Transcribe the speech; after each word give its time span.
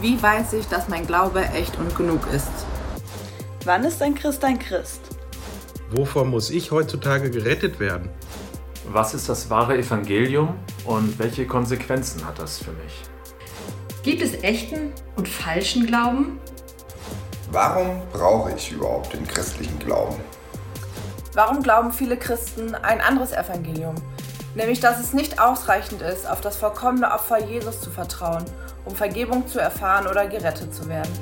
Wie 0.00 0.22
weiß 0.22 0.54
ich, 0.54 0.66
dass 0.66 0.88
mein 0.88 1.06
Glaube 1.06 1.44
echt 1.44 1.76
und 1.76 1.94
genug 1.94 2.26
ist? 2.32 2.50
Wann 3.66 3.84
ist 3.84 4.00
ein 4.00 4.14
Christ 4.14 4.42
ein 4.44 4.58
Christ? 4.58 5.02
Wovon 5.90 6.30
muss 6.30 6.48
ich 6.48 6.70
heutzutage 6.70 7.30
gerettet 7.30 7.78
werden? 7.80 8.08
Was 8.86 9.12
ist 9.12 9.28
das 9.28 9.50
wahre 9.50 9.76
Evangelium 9.76 10.54
und 10.86 11.18
welche 11.18 11.46
Konsequenzen 11.46 12.24
hat 12.24 12.38
das 12.38 12.56
für 12.56 12.70
mich? 12.70 13.02
Gibt 14.02 14.22
es 14.22 14.42
echten 14.42 14.94
und 15.16 15.28
falschen 15.28 15.84
Glauben? 15.84 16.40
Warum 17.52 18.00
brauche 18.10 18.52
ich 18.52 18.72
überhaupt 18.72 19.12
den 19.12 19.28
christlichen 19.28 19.78
Glauben? 19.80 20.16
Warum 21.34 21.62
glauben 21.62 21.92
viele 21.92 22.16
Christen 22.16 22.74
ein 22.74 23.02
anderes 23.02 23.32
Evangelium? 23.32 23.96
Nämlich, 24.54 24.80
dass 24.80 24.98
es 24.98 25.12
nicht 25.12 25.38
ausreichend 25.38 26.00
ist, 26.00 26.26
auf 26.26 26.40
das 26.40 26.56
vollkommene 26.56 27.12
Opfer 27.12 27.44
Jesus 27.44 27.82
zu 27.82 27.90
vertrauen, 27.90 28.44
um 28.84 28.94
Vergebung 28.94 29.46
zu 29.46 29.58
erfahren 29.58 30.06
oder 30.06 30.26
gerettet 30.26 30.74
zu 30.74 30.88
werden. 30.88 31.12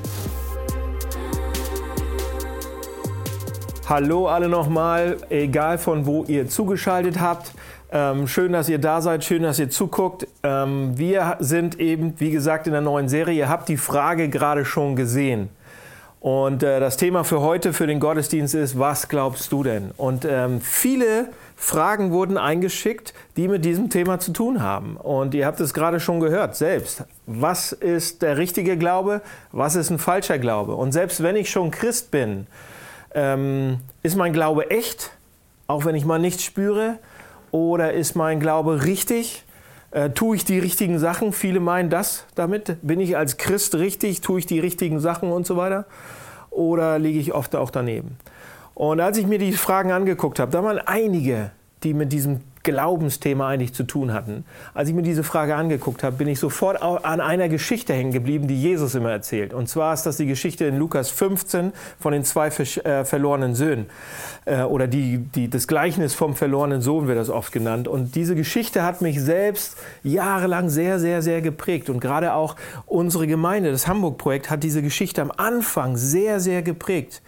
Hallo 3.87 4.27
alle 4.27 4.47
nochmal, 4.47 5.17
egal 5.29 5.79
von 5.79 6.05
wo 6.05 6.23
ihr 6.25 6.47
zugeschaltet 6.47 7.19
habt. 7.19 7.51
Ähm, 7.91 8.27
schön, 8.27 8.53
dass 8.53 8.69
ihr 8.69 8.77
da 8.77 9.01
seid, 9.01 9.23
schön, 9.23 9.41
dass 9.41 9.57
ihr 9.57 9.71
zuguckt. 9.71 10.27
Ähm, 10.43 10.95
wir 10.95 11.37
sind 11.39 11.79
eben, 11.79 12.13
wie 12.19 12.29
gesagt, 12.29 12.67
in 12.67 12.73
der 12.73 12.81
neuen 12.81 13.09
Serie. 13.09 13.35
Ihr 13.35 13.49
habt 13.49 13.67
die 13.67 13.77
Frage 13.77 14.29
gerade 14.29 14.63
schon 14.63 14.95
gesehen. 14.95 15.49
Und 16.19 16.61
äh, 16.61 16.79
das 16.79 16.97
Thema 16.97 17.23
für 17.23 17.41
heute, 17.41 17.73
für 17.73 17.87
den 17.87 17.99
Gottesdienst 17.99 18.53
ist, 18.53 18.77
was 18.77 19.07
glaubst 19.07 19.51
du 19.51 19.63
denn? 19.63 19.91
Und 19.97 20.23
ähm, 20.23 20.61
viele 20.61 21.29
Fragen 21.61 22.11
wurden 22.11 22.37
eingeschickt, 22.37 23.13
die 23.35 23.49
mit 23.49 23.65
diesem 23.65 23.89
Thema 23.89 24.17
zu 24.17 24.31
tun 24.31 24.63
haben. 24.63 24.95
Und 24.95 25.35
ihr 25.35 25.45
habt 25.45 25.59
es 25.59 25.73
gerade 25.73 25.99
schon 25.99 26.21
gehört, 26.21 26.55
selbst. 26.55 27.03
Was 27.27 27.73
ist 27.73 28.21
der 28.21 28.37
richtige 28.37 28.77
Glaube? 28.77 29.21
Was 29.51 29.75
ist 29.75 29.89
ein 29.89 29.99
falscher 29.99 30.39
Glaube? 30.39 30.75
Und 30.75 30.93
selbst 30.93 31.21
wenn 31.21 31.35
ich 31.35 31.51
schon 31.51 31.69
Christ 31.69 32.11
bin, 32.11 32.47
ähm, 33.13 33.79
ist 34.03 34.15
mein 34.15 34.31
Glaube 34.31 34.71
echt, 34.71 35.11
auch 35.67 35.83
wenn 35.83 35.95
ich 35.95 36.05
mal 36.05 36.17
nichts 36.17 36.43
spüre? 36.43 36.97
Oder 37.51 37.91
ist 37.91 38.15
mein 38.15 38.39
Glaube 38.39 38.85
richtig? 38.85 39.43
Äh, 39.91 40.11
tue 40.11 40.37
ich 40.37 40.45
die 40.45 40.59
richtigen 40.59 40.97
Sachen? 40.97 41.33
Viele 41.33 41.59
meinen 41.59 41.89
das 41.89 42.23
damit. 42.35 42.77
Bin 42.81 43.01
ich 43.01 43.17
als 43.17 43.35
Christ 43.35 43.75
richtig? 43.75 44.21
Tue 44.21 44.39
ich 44.39 44.45
die 44.45 44.59
richtigen 44.59 45.01
Sachen 45.01 45.29
und 45.29 45.45
so 45.45 45.57
weiter? 45.57 45.85
Oder 46.51 46.99
liege 46.99 47.19
ich 47.19 47.33
oft 47.33 47.53
auch 47.55 47.69
daneben? 47.69 48.17
Und 48.79 49.01
als 49.01 49.17
ich 49.17 49.27
mir 49.27 49.39
die 49.39 49.51
Fragen 49.51 49.91
angeguckt 49.91 50.39
habe, 50.39 50.53
da 50.53 50.63
waren 50.63 50.79
einige, 50.79 51.51
die 51.83 51.93
mit 51.93 52.13
diesem 52.13 52.39
Glaubensthema 52.63 53.49
eigentlich 53.49 53.73
zu 53.73 53.83
tun 53.83 54.13
hatten. 54.13 54.45
Als 54.73 54.87
ich 54.87 54.95
mir 54.95 55.01
diese 55.01 55.25
Frage 55.25 55.55
angeguckt 55.55 56.01
habe, 56.01 56.15
bin 56.15 56.29
ich 56.29 56.39
sofort 56.39 56.81
an 56.81 57.19
einer 57.19 57.49
Geschichte 57.49 57.93
hängen 57.93 58.13
geblieben, 58.13 58.47
die 58.47 58.61
Jesus 58.61 58.95
immer 58.95 59.11
erzählt. 59.11 59.53
Und 59.53 59.67
zwar 59.67 59.93
ist 59.93 60.03
das 60.03 60.15
die 60.15 60.27
Geschichte 60.27 60.63
in 60.63 60.77
Lukas 60.77 61.09
15 61.09 61.73
von 61.99 62.13
den 62.13 62.23
zwei 62.23 62.47
äh, 62.47 63.03
verlorenen 63.03 63.53
Söhnen. 63.53 63.87
Äh, 64.45 64.63
oder 64.63 64.87
die, 64.87 65.17
die, 65.17 65.49
das 65.49 65.67
Gleichnis 65.67 66.13
vom 66.13 66.35
verlorenen 66.35 66.79
Sohn 66.81 67.07
wird 67.07 67.17
das 67.17 67.29
oft 67.29 67.51
genannt. 67.51 67.89
Und 67.89 68.15
diese 68.15 68.35
Geschichte 68.35 68.83
hat 68.83 69.01
mich 69.01 69.21
selbst 69.21 69.77
jahrelang 70.03 70.69
sehr, 70.69 70.99
sehr, 70.99 71.21
sehr 71.21 71.41
geprägt. 71.41 71.89
Und 71.89 71.99
gerade 71.99 72.33
auch 72.33 72.55
unsere 72.85 73.27
Gemeinde, 73.27 73.71
das 73.71 73.87
Hamburg-Projekt, 73.87 74.49
hat 74.49 74.63
diese 74.63 74.81
Geschichte 74.81 75.21
am 75.21 75.31
Anfang 75.35 75.97
sehr, 75.97 76.39
sehr 76.39 76.61
geprägt. 76.61 77.21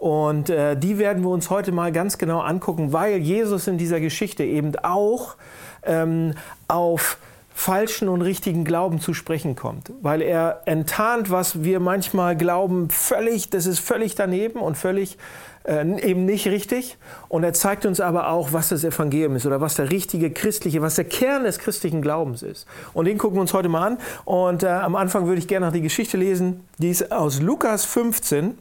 Und 0.00 0.48
äh, 0.48 0.78
die 0.78 0.96
werden 0.98 1.22
wir 1.22 1.28
uns 1.28 1.50
heute 1.50 1.72
mal 1.72 1.92
ganz 1.92 2.16
genau 2.16 2.40
angucken, 2.40 2.94
weil 2.94 3.18
Jesus 3.18 3.66
in 3.66 3.76
dieser 3.76 4.00
Geschichte 4.00 4.44
eben 4.44 4.74
auch 4.76 5.36
ähm, 5.82 6.32
auf 6.68 7.18
falschen 7.52 8.08
und 8.08 8.22
richtigen 8.22 8.64
Glauben 8.64 9.00
zu 9.00 9.12
sprechen 9.12 9.56
kommt, 9.56 9.92
weil 10.00 10.22
er 10.22 10.62
enttarnt, 10.64 11.30
was 11.30 11.62
wir 11.62 11.80
manchmal 11.80 12.34
glauben, 12.34 12.88
völlig, 12.88 13.50
das 13.50 13.66
ist 13.66 13.80
völlig 13.80 14.14
daneben 14.14 14.60
und 14.60 14.78
völlig 14.78 15.18
äh, 15.64 15.82
eben 16.00 16.24
nicht 16.24 16.46
richtig. 16.46 16.96
Und 17.28 17.44
er 17.44 17.52
zeigt 17.52 17.84
uns 17.84 18.00
aber 18.00 18.30
auch, 18.30 18.54
was 18.54 18.70
das 18.70 18.84
Evangelium 18.84 19.36
ist 19.36 19.44
oder 19.44 19.60
was 19.60 19.74
der 19.74 19.90
richtige 19.90 20.30
christliche, 20.30 20.80
was 20.80 20.94
der 20.94 21.04
Kern 21.04 21.44
des 21.44 21.58
christlichen 21.58 22.00
Glaubens 22.00 22.42
ist. 22.42 22.66
Und 22.94 23.04
den 23.04 23.18
gucken 23.18 23.36
wir 23.36 23.42
uns 23.42 23.52
heute 23.52 23.68
mal 23.68 23.86
an. 23.86 23.98
Und 24.24 24.62
äh, 24.62 24.68
am 24.68 24.96
Anfang 24.96 25.26
würde 25.26 25.40
ich 25.40 25.46
gerne 25.46 25.66
noch 25.66 25.74
die 25.74 25.82
Geschichte 25.82 26.16
lesen, 26.16 26.64
die 26.78 26.88
ist 26.88 27.12
aus 27.12 27.42
Lukas 27.42 27.84
15 27.84 28.56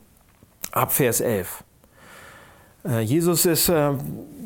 ab 0.71 0.91
Vers 0.91 1.21
11. 1.21 1.63
Äh, 2.85 3.01
Jesus 3.01 3.45
ist, 3.45 3.69
äh, 3.69 3.91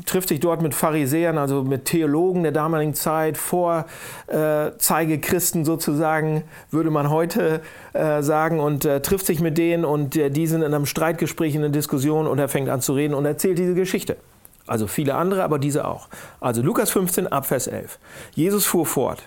trifft 0.06 0.30
sich 0.30 0.40
dort 0.40 0.62
mit 0.62 0.74
Pharisäern, 0.74 1.38
also 1.38 1.64
mit 1.64 1.86
Theologen 1.86 2.44
der 2.44 2.52
damaligen 2.52 2.94
Zeit, 2.94 3.38
Vorzeigechristen 3.38 5.62
äh, 5.62 5.66
sozusagen, 5.66 6.44
würde 6.72 6.90
man 6.90 7.10
heute 7.10 7.62
äh, 7.94 8.22
sagen, 8.22 8.60
und 8.60 8.86
äh, 8.86 9.02
trifft 9.02 9.26
sich 9.26 9.40
mit 9.40 9.58
denen 9.58 9.86
und 9.86 10.16
äh, 10.16 10.30
die 10.30 10.48
sind 10.48 10.62
in 10.62 10.74
einem 10.74 10.86
Streitgespräch, 10.86 11.56
in 11.56 11.64
einer 11.64 11.72
Diskussion 11.72 12.28
und 12.28 12.40
er 12.40 12.50
fängt 12.50 12.70
an 12.70 12.82
zu 12.82 12.94
reden 12.94 13.14
und 13.14 13.26
erzählt 13.26 13.58
diese 13.58 13.76
Geschichte. 13.76 14.18
Also 14.66 14.88
viele 14.88 15.16
andere, 15.16 15.44
aber 15.44 15.60
diese 15.60 15.86
auch. 15.86 16.08
Also 16.40 16.62
Lukas 16.62 16.90
15 16.92 17.28
ab 17.28 17.46
Vers 17.46 17.68
11. 17.68 18.00
Jesus 18.34 18.66
fuhr 18.66 18.86
fort. 18.86 19.24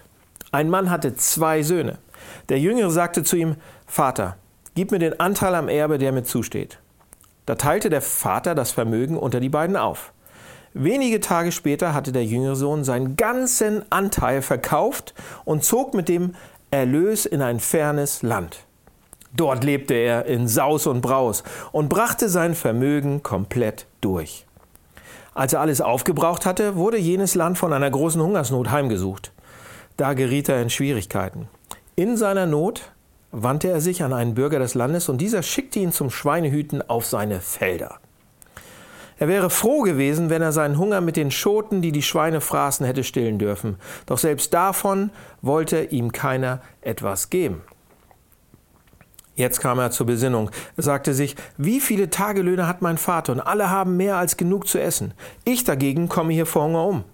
Ein 0.50 0.70
Mann 0.70 0.90
hatte 0.90 1.14
zwei 1.14 1.62
Söhne. 1.62 1.98
Der 2.48 2.58
Jüngere 2.58 2.90
sagte 2.90 3.22
zu 3.22 3.36
ihm, 3.36 3.56
Vater, 3.86 4.36
gib 4.74 4.90
mir 4.90 4.98
den 4.98 5.20
Anteil 5.20 5.54
am 5.54 5.68
Erbe, 5.68 5.98
der 5.98 6.12
mir 6.12 6.24
zusteht. 6.24 6.78
Da 7.46 7.54
teilte 7.54 7.90
der 7.90 8.02
Vater 8.02 8.54
das 8.54 8.72
Vermögen 8.72 9.16
unter 9.16 9.40
die 9.40 9.48
beiden 9.48 9.76
auf. 9.76 10.12
Wenige 10.74 11.20
Tage 11.20 11.52
später 11.52 11.94
hatte 11.94 12.12
der 12.12 12.24
jüngere 12.24 12.56
Sohn 12.56 12.84
seinen 12.84 13.16
ganzen 13.16 13.90
Anteil 13.90 14.42
verkauft 14.42 15.14
und 15.44 15.64
zog 15.64 15.94
mit 15.94 16.08
dem 16.08 16.34
Erlös 16.70 17.24
in 17.24 17.40
ein 17.40 17.60
fernes 17.60 18.22
Land. 18.22 18.66
Dort 19.32 19.64
lebte 19.64 19.94
er 19.94 20.26
in 20.26 20.48
Saus 20.48 20.86
und 20.86 21.00
Braus 21.00 21.44
und 21.72 21.88
brachte 21.88 22.28
sein 22.28 22.54
Vermögen 22.54 23.22
komplett 23.22 23.86
durch. 24.00 24.46
Als 25.34 25.52
er 25.52 25.60
alles 25.60 25.80
aufgebraucht 25.80 26.46
hatte, 26.46 26.76
wurde 26.76 26.96
jenes 26.96 27.34
Land 27.34 27.58
von 27.58 27.72
einer 27.72 27.90
großen 27.90 28.20
Hungersnot 28.20 28.70
heimgesucht. 28.70 29.32
Da 29.96 30.14
geriet 30.14 30.48
er 30.48 30.60
in 30.60 30.70
Schwierigkeiten. 30.70 31.48
In 31.94 32.16
seiner 32.16 32.46
Not 32.46 32.92
wandte 33.42 33.68
er 33.68 33.82
sich 33.82 34.02
an 34.02 34.14
einen 34.14 34.34
Bürger 34.34 34.58
des 34.58 34.74
Landes 34.74 35.10
und 35.10 35.20
dieser 35.20 35.42
schickte 35.42 35.78
ihn 35.78 35.92
zum 35.92 36.08
Schweinehüten 36.08 36.88
auf 36.88 37.04
seine 37.04 37.40
Felder. 37.40 37.96
Er 39.18 39.28
wäre 39.28 39.50
froh 39.50 39.82
gewesen, 39.82 40.30
wenn 40.30 40.40
er 40.40 40.52
seinen 40.52 40.78
Hunger 40.78 41.02
mit 41.02 41.16
den 41.16 41.30
Schoten, 41.30 41.82
die 41.82 41.92
die 41.92 42.02
Schweine 42.02 42.40
fraßen, 42.40 42.84
hätte 42.86 43.04
stillen 43.04 43.38
dürfen. 43.38 43.76
Doch 44.06 44.18
selbst 44.18 44.54
davon 44.54 45.10
wollte 45.42 45.84
ihm 45.84 46.12
keiner 46.12 46.60
etwas 46.80 47.28
geben. 47.28 47.62
Jetzt 49.34 49.60
kam 49.60 49.78
er 49.78 49.90
zur 49.90 50.06
Besinnung. 50.06 50.50
Er 50.78 50.82
sagte 50.82 51.12
sich, 51.12 51.36
wie 51.58 51.80
viele 51.80 52.08
Tagelöhne 52.08 52.66
hat 52.66 52.80
mein 52.80 52.96
Vater 52.96 53.32
und 53.32 53.40
alle 53.40 53.68
haben 53.68 53.98
mehr 53.98 54.16
als 54.16 54.38
genug 54.38 54.66
zu 54.66 54.80
essen. 54.80 55.12
Ich 55.44 55.64
dagegen 55.64 56.08
komme 56.08 56.32
hier 56.32 56.46
vor 56.46 56.64
Hunger 56.64 56.86
um. 56.86 57.04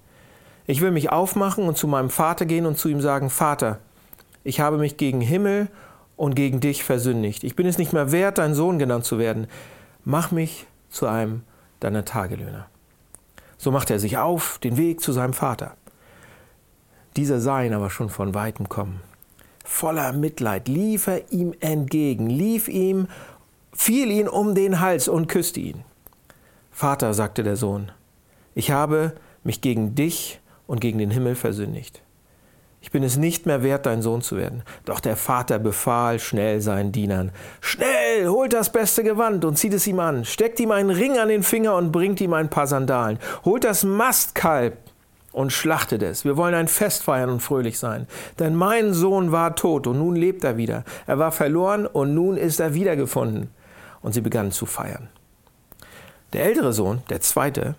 Ich 0.66 0.80
will 0.80 0.92
mich 0.92 1.10
aufmachen 1.10 1.66
und 1.66 1.76
zu 1.76 1.88
meinem 1.88 2.10
Vater 2.10 2.46
gehen 2.46 2.66
und 2.66 2.78
zu 2.78 2.88
ihm 2.88 3.00
sagen, 3.00 3.28
Vater, 3.28 3.80
ich 4.44 4.60
habe 4.60 4.78
mich 4.78 4.96
gegen 4.96 5.20
Himmel 5.20 5.68
und 6.16 6.34
gegen 6.34 6.60
dich 6.60 6.84
versündigt. 6.84 7.44
Ich 7.44 7.56
bin 7.56 7.66
es 7.66 7.78
nicht 7.78 7.92
mehr 7.92 8.12
wert, 8.12 8.38
dein 8.38 8.54
Sohn 8.54 8.78
genannt 8.78 9.04
zu 9.04 9.18
werden. 9.18 9.46
Mach 10.04 10.30
mich 10.30 10.66
zu 10.90 11.06
einem 11.06 11.42
deiner 11.80 12.04
Tagelöhner. 12.04 12.66
So 13.58 13.70
machte 13.70 13.94
er 13.94 14.00
sich 14.00 14.18
auf, 14.18 14.58
den 14.58 14.76
Weg 14.76 15.00
zu 15.00 15.12
seinem 15.12 15.32
Vater. 15.32 15.76
Dieser 17.16 17.40
sah 17.40 17.62
ihn 17.62 17.74
aber 17.74 17.90
schon 17.90 18.08
von 18.08 18.34
weitem 18.34 18.68
kommen. 18.68 19.00
Voller 19.64 20.12
Mitleid 20.12 20.68
lief 20.68 21.06
er 21.06 21.30
ihm 21.30 21.54
entgegen, 21.60 22.28
lief 22.28 22.68
ihm, 22.68 23.06
fiel 23.72 24.10
ihn 24.10 24.28
um 24.28 24.54
den 24.54 24.80
Hals 24.80 25.08
und 25.08 25.28
küsste 25.28 25.60
ihn. 25.60 25.84
Vater, 26.70 27.14
sagte 27.14 27.42
der 27.42 27.56
Sohn, 27.56 27.92
ich 28.54 28.70
habe 28.70 29.14
mich 29.44 29.60
gegen 29.60 29.94
dich 29.94 30.40
und 30.66 30.80
gegen 30.80 30.98
den 30.98 31.10
Himmel 31.10 31.34
versündigt. 31.34 32.02
Ich 32.82 32.90
bin 32.90 33.04
es 33.04 33.16
nicht 33.16 33.46
mehr 33.46 33.62
wert, 33.62 33.86
dein 33.86 34.02
Sohn 34.02 34.22
zu 34.22 34.36
werden. 34.36 34.64
Doch 34.84 34.98
der 35.00 35.16
Vater 35.16 35.58
befahl 35.60 36.18
schnell 36.18 36.60
seinen 36.60 36.92
Dienern, 36.92 37.30
Schnell, 37.60 38.26
holt 38.26 38.52
das 38.52 38.70
beste 38.70 39.04
Gewand 39.04 39.44
und 39.44 39.56
zieht 39.56 39.72
es 39.72 39.86
ihm 39.86 40.00
an, 40.00 40.24
steckt 40.24 40.58
ihm 40.60 40.72
einen 40.72 40.90
Ring 40.90 41.16
an 41.18 41.28
den 41.28 41.44
Finger 41.44 41.76
und 41.76 41.92
bringt 41.92 42.20
ihm 42.20 42.32
ein 42.34 42.50
paar 42.50 42.66
Sandalen, 42.66 43.18
holt 43.44 43.64
das 43.64 43.84
Mastkalb 43.84 44.76
und 45.32 45.52
schlachtet 45.52 46.02
es. 46.02 46.24
Wir 46.24 46.36
wollen 46.36 46.54
ein 46.54 46.68
Fest 46.68 47.04
feiern 47.04 47.30
und 47.30 47.40
fröhlich 47.40 47.78
sein. 47.78 48.06
Denn 48.38 48.54
mein 48.54 48.92
Sohn 48.92 49.32
war 49.32 49.54
tot 49.56 49.86
und 49.86 49.98
nun 49.98 50.16
lebt 50.16 50.44
er 50.44 50.56
wieder. 50.56 50.84
Er 51.06 51.18
war 51.18 51.32
verloren 51.32 51.86
und 51.86 52.14
nun 52.14 52.36
ist 52.36 52.60
er 52.60 52.74
wiedergefunden. 52.74 53.48
Und 54.02 54.12
sie 54.12 54.20
begannen 54.20 54.52
zu 54.52 54.66
feiern. 54.66 55.08
Der 56.32 56.44
ältere 56.44 56.72
Sohn, 56.72 57.02
der 57.08 57.20
zweite, 57.20 57.76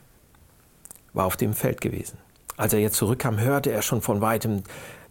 war 1.12 1.26
auf 1.26 1.38
dem 1.38 1.54
Feld 1.54 1.82
gewesen. 1.82 2.18
Als 2.58 2.74
er 2.74 2.80
jetzt 2.80 2.98
zurückkam, 2.98 3.40
hörte 3.40 3.72
er 3.72 3.82
schon 3.82 4.02
von 4.02 4.22
weitem 4.22 4.64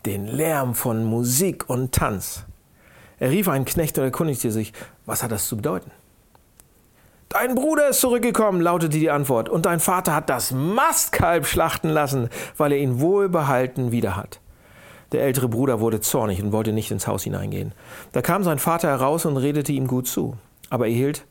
den 0.06 0.26
Lärm 0.26 0.74
von 0.74 1.04
Musik 1.04 1.68
und 1.68 1.92
Tanz. 1.92 2.44
Er 3.18 3.30
rief 3.30 3.48
einen 3.48 3.64
Knecht 3.64 3.98
und 3.98 4.04
erkundigte 4.04 4.50
sich, 4.50 4.72
was 5.06 5.22
hat 5.22 5.30
das 5.30 5.46
zu 5.46 5.56
bedeuten? 5.56 5.90
Dein 7.28 7.54
Bruder 7.54 7.88
ist 7.88 8.00
zurückgekommen, 8.00 8.60
lautete 8.60 8.98
die 8.98 9.10
Antwort, 9.10 9.48
und 9.48 9.64
dein 9.64 9.80
Vater 9.80 10.14
hat 10.14 10.28
das 10.28 10.50
Mastkalb 10.50 11.46
schlachten 11.46 11.88
lassen, 11.88 12.28
weil 12.58 12.72
er 12.72 12.78
ihn 12.78 13.00
wohlbehalten 13.00 13.90
wieder 13.90 14.16
hat. 14.16 14.40
Der 15.12 15.22
ältere 15.22 15.48
Bruder 15.48 15.80
wurde 15.80 16.00
zornig 16.00 16.42
und 16.42 16.52
wollte 16.52 16.72
nicht 16.72 16.90
ins 16.90 17.06
Haus 17.06 17.22
hineingehen. 17.22 17.72
Da 18.12 18.22
kam 18.22 18.44
sein 18.44 18.58
Vater 18.58 18.88
heraus 18.88 19.24
und 19.24 19.36
redete 19.36 19.72
ihm 19.72 19.86
gut 19.86 20.08
zu. 20.08 20.36
Aber 20.68 20.86
er 20.86 20.94
hielt, 20.94 21.24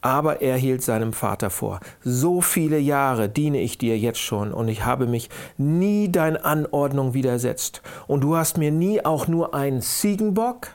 aber 0.00 0.42
er 0.42 0.56
hielt 0.56 0.82
seinem 0.82 1.12
Vater 1.12 1.50
vor. 1.50 1.80
So 2.02 2.40
viele 2.40 2.78
Jahre 2.78 3.28
diene 3.28 3.60
ich 3.60 3.78
dir 3.78 3.98
jetzt 3.98 4.20
schon 4.20 4.52
und 4.52 4.68
ich 4.68 4.84
habe 4.84 5.06
mich 5.06 5.28
nie 5.56 6.10
dein 6.10 6.36
Anordnung 6.36 7.14
widersetzt. 7.14 7.82
Und 8.06 8.22
du 8.22 8.36
hast 8.36 8.58
mir 8.58 8.70
nie 8.70 9.04
auch 9.04 9.28
nur 9.28 9.54
einen 9.54 9.82
Ziegenbock 9.82 10.68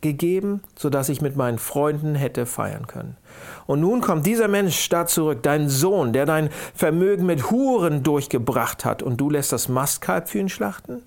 gegeben, 0.00 0.62
sodass 0.76 1.08
ich 1.08 1.20
mit 1.20 1.36
meinen 1.36 1.58
Freunden 1.58 2.14
hätte 2.14 2.46
feiern 2.46 2.86
können. 2.86 3.16
Und 3.66 3.80
nun 3.80 4.00
kommt 4.00 4.26
dieser 4.26 4.48
Mensch 4.48 4.88
da 4.88 5.06
zurück, 5.06 5.42
dein 5.42 5.68
Sohn, 5.68 6.12
der 6.12 6.26
dein 6.26 6.50
Vermögen 6.74 7.26
mit 7.26 7.50
Huren 7.50 8.02
durchgebracht 8.02 8.84
hat, 8.84 9.02
und 9.02 9.16
du 9.16 9.30
lässt 9.30 9.52
das 9.52 9.68
Mastkalb 9.68 10.28
für 10.28 10.38
ihn 10.38 10.48
schlachten? 10.48 11.02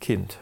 Kind, 0.00 0.38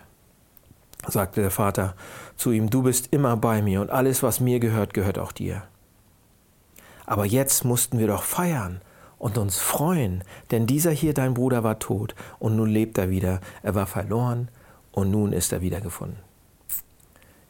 sagte 1.06 1.40
der 1.40 1.52
Vater 1.52 1.94
zu 2.37 2.50
ihm, 2.52 2.70
du 2.70 2.82
bist 2.82 3.08
immer 3.12 3.37
bei 3.37 3.62
mir 3.62 3.81
und 3.81 3.90
alles, 3.90 4.23
was 4.23 4.40
mir 4.40 4.61
gehört, 4.61 4.94
gehört 4.94 5.19
auch 5.19 5.32
dir. 5.32 5.62
Aber 7.06 7.26
jetzt 7.26 7.64
mussten 7.64 7.99
wir 7.99 8.06
doch 8.06 8.23
feiern 8.23 8.81
und 9.19 9.38
uns 9.38 9.58
freuen, 9.58 10.25
denn 10.50 10.67
dieser 10.67 10.90
hier, 10.90 11.14
dein 11.14 11.34
Bruder, 11.34 11.62
war 11.62 11.79
tot 11.79 12.14
und 12.38 12.56
nun 12.56 12.69
lebt 12.69 12.99
er 12.99 13.11
wieder. 13.11 13.40
Er 13.62 13.75
war 13.75 13.87
verloren 13.87 14.49
und 14.93 15.11
nun 15.11 15.32
ist 15.32 15.52
er 15.52 15.61
wiedergefunden. 15.61 16.19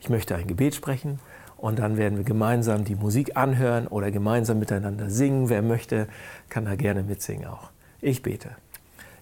Ich 0.00 0.10
möchte 0.10 0.34
ein 0.34 0.46
Gebet 0.46 0.74
sprechen 0.74 1.20
und 1.56 1.78
dann 1.78 1.96
werden 1.96 2.18
wir 2.18 2.24
gemeinsam 2.24 2.84
die 2.84 2.96
Musik 2.96 3.36
anhören 3.36 3.86
oder 3.86 4.10
gemeinsam 4.10 4.58
miteinander 4.58 5.08
singen. 5.10 5.48
Wer 5.48 5.62
möchte, 5.62 6.08
kann 6.48 6.64
da 6.64 6.74
gerne 6.74 7.02
mitsingen 7.02 7.46
auch. 7.46 7.70
Ich 8.00 8.20
bete. 8.20 8.50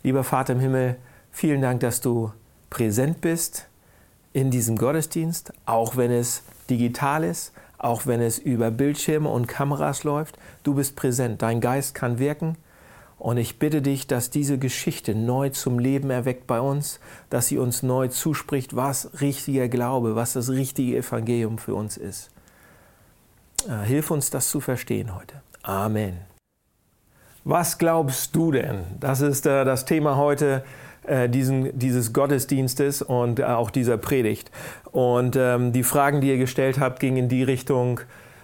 Lieber 0.02 0.24
Vater 0.24 0.54
im 0.54 0.60
Himmel, 0.60 0.96
vielen 1.30 1.60
Dank, 1.60 1.80
dass 1.80 2.00
du 2.00 2.32
präsent 2.70 3.20
bist 3.20 3.68
in 4.32 4.50
diesem 4.50 4.76
Gottesdienst, 4.76 5.52
auch 5.66 5.96
wenn 5.96 6.10
es 6.10 6.42
digital 6.68 7.24
ist, 7.24 7.52
auch 7.78 8.06
wenn 8.06 8.20
es 8.20 8.38
über 8.38 8.70
Bildschirme 8.70 9.28
und 9.28 9.48
Kameras 9.48 10.04
läuft. 10.04 10.38
Du 10.62 10.74
bist 10.74 10.96
präsent, 10.96 11.42
dein 11.42 11.60
Geist 11.60 11.94
kann 11.94 12.18
wirken. 12.18 12.56
Und 13.18 13.36
ich 13.36 13.58
bitte 13.58 13.82
dich, 13.82 14.06
dass 14.06 14.30
diese 14.30 14.56
Geschichte 14.56 15.14
neu 15.14 15.50
zum 15.50 15.78
Leben 15.78 16.10
erweckt 16.10 16.46
bei 16.46 16.60
uns, 16.60 17.00
dass 17.28 17.48
sie 17.48 17.58
uns 17.58 17.82
neu 17.82 18.08
zuspricht, 18.08 18.76
was 18.76 19.20
richtiger 19.20 19.68
Glaube, 19.68 20.16
was 20.16 20.32
das 20.32 20.48
richtige 20.48 20.96
Evangelium 20.96 21.58
für 21.58 21.74
uns 21.74 21.98
ist. 21.98 22.30
Äh, 23.68 23.84
hilf 23.84 24.10
uns, 24.10 24.30
das 24.30 24.48
zu 24.48 24.60
verstehen 24.60 25.14
heute. 25.14 25.42
Amen. 25.62 26.20
Was 27.44 27.78
glaubst 27.78 28.34
du 28.34 28.52
denn? 28.52 28.84
Das 28.98 29.20
ist 29.20 29.44
äh, 29.44 29.64
das 29.64 29.84
Thema 29.84 30.16
heute 30.16 30.64
diesen, 31.28 31.78
dieses 31.78 32.12
Gottesdienstes 32.12 33.02
und 33.02 33.40
äh, 33.40 33.44
auch 33.44 33.70
dieser 33.70 33.96
Predigt. 33.96 34.50
Und 34.92 35.36
ähm, 35.36 35.72
die 35.72 35.82
Fragen, 35.82 36.20
die 36.20 36.28
ihr 36.28 36.38
gestellt 36.38 36.78
habt, 36.78 37.00
gingen 37.00 37.16
in 37.16 37.28
die 37.28 37.42
Richtung, 37.42 38.00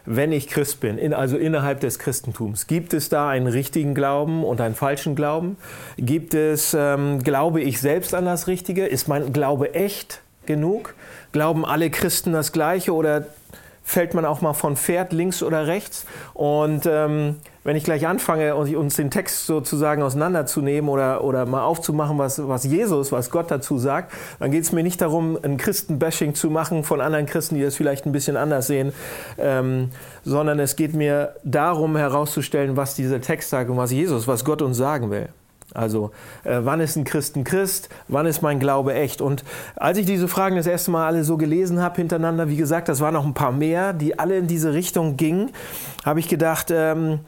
wenn 0.06 0.32
ich 0.32 0.46
Christ 0.46 0.80
bin, 0.80 0.98
in, 0.98 1.12
also 1.12 1.36
innerhalb 1.36 1.80
des 1.80 1.98
Christentums, 1.98 2.66
gibt 2.66 2.94
es 2.94 3.08
da 3.08 3.28
einen 3.28 3.48
richtigen 3.48 3.94
Glauben 3.94 4.44
und 4.44 4.60
einen 4.60 4.76
falschen 4.76 5.16
Glauben? 5.16 5.56
Gibt 5.98 6.32
es, 6.32 6.74
ähm, 6.78 7.22
glaube 7.22 7.60
ich 7.60 7.80
selbst 7.80 8.14
an 8.14 8.24
das 8.24 8.46
Richtige? 8.46 8.86
Ist 8.86 9.08
mein 9.08 9.32
Glaube 9.32 9.74
echt 9.74 10.22
genug? 10.46 10.94
Glauben 11.32 11.64
alle 11.64 11.90
Christen 11.90 12.32
das 12.32 12.52
Gleiche 12.52 12.94
oder 12.94 13.26
fällt 13.82 14.14
man 14.14 14.24
auch 14.24 14.40
mal 14.40 14.54
von 14.54 14.76
Pferd 14.76 15.12
links 15.12 15.42
oder 15.42 15.66
rechts? 15.66 16.06
Und 16.34 16.86
ähm, 16.86 17.36
wenn 17.66 17.74
ich 17.74 17.82
gleich 17.82 18.06
anfange, 18.06 18.54
uns 18.54 18.94
den 18.94 19.10
Text 19.10 19.46
sozusagen 19.46 20.00
auseinanderzunehmen 20.00 20.88
oder, 20.88 21.24
oder 21.24 21.46
mal 21.46 21.64
aufzumachen, 21.64 22.16
was, 22.16 22.46
was 22.46 22.62
Jesus, 22.62 23.10
was 23.10 23.28
Gott 23.30 23.50
dazu 23.50 23.76
sagt, 23.76 24.12
dann 24.38 24.52
geht 24.52 24.62
es 24.62 24.70
mir 24.70 24.84
nicht 24.84 25.00
darum, 25.00 25.36
ein 25.42 25.56
Christenbashing 25.56 26.36
zu 26.36 26.48
machen 26.48 26.84
von 26.84 27.00
anderen 27.00 27.26
Christen, 27.26 27.56
die 27.56 27.62
das 27.62 27.74
vielleicht 27.74 28.06
ein 28.06 28.12
bisschen 28.12 28.36
anders 28.36 28.68
sehen, 28.68 28.92
ähm, 29.36 29.90
sondern 30.24 30.60
es 30.60 30.76
geht 30.76 30.94
mir 30.94 31.34
darum 31.42 31.96
herauszustellen, 31.96 32.76
was 32.76 32.94
dieser 32.94 33.20
Text 33.20 33.50
sagt 33.50 33.68
und 33.68 33.76
was 33.76 33.90
Jesus, 33.90 34.28
was 34.28 34.44
Gott 34.44 34.62
uns 34.62 34.76
sagen 34.76 35.10
will. 35.10 35.28
Also, 35.74 36.12
äh, 36.44 36.60
wann 36.62 36.78
ist 36.78 36.94
ein 36.94 37.02
Christ 37.02 37.34
ein 37.34 37.42
Christ? 37.42 37.88
Wann 38.06 38.26
ist 38.26 38.42
mein 38.42 38.60
Glaube 38.60 38.94
echt? 38.94 39.20
Und 39.20 39.42
als 39.74 39.98
ich 39.98 40.06
diese 40.06 40.28
Fragen 40.28 40.54
das 40.54 40.68
erste 40.68 40.92
Mal 40.92 41.04
alle 41.04 41.24
so 41.24 41.36
gelesen 41.36 41.82
habe 41.82 41.96
hintereinander, 41.96 42.48
wie 42.48 42.56
gesagt, 42.56 42.88
das 42.88 43.00
waren 43.00 43.12
noch 43.12 43.26
ein 43.26 43.34
paar 43.34 43.50
mehr, 43.50 43.92
die 43.92 44.20
alle 44.20 44.38
in 44.38 44.46
diese 44.46 44.72
Richtung 44.72 45.16
gingen, 45.16 45.50
habe 46.04 46.20
ich 46.20 46.28
gedacht, 46.28 46.68
ähm, 46.70 47.18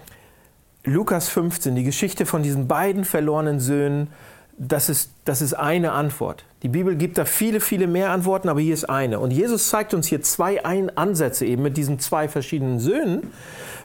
Lukas 0.88 1.29
15, 1.29 1.75
die 1.75 1.85
Geschichte 1.85 2.25
von 2.25 2.43
diesen 2.43 2.67
beiden 2.67 3.05
verlorenen 3.05 3.61
Söhnen, 3.61 4.08
das 4.56 4.88
ist, 4.88 5.11
das 5.25 5.40
ist 5.40 5.55
eine 5.55 5.93
Antwort. 5.93 6.44
Die 6.62 6.69
Bibel 6.69 6.96
gibt 6.96 7.19
da 7.19 7.25
viele, 7.25 7.61
viele 7.61 7.87
mehr 7.87 8.11
Antworten, 8.11 8.49
aber 8.49 8.61
hier 8.61 8.75
ist 8.75 8.88
eine. 8.88 9.20
Und 9.20 9.31
Jesus 9.31 9.69
zeigt 9.69 9.94
uns 9.94 10.08
hier 10.08 10.23
zwei 10.23 10.64
Ansätze 10.64 11.46
eben 11.46 11.62
mit 11.62 11.76
diesen 11.76 12.00
zwei 12.00 12.26
verschiedenen 12.26 12.81
Söhnen, 12.81 13.31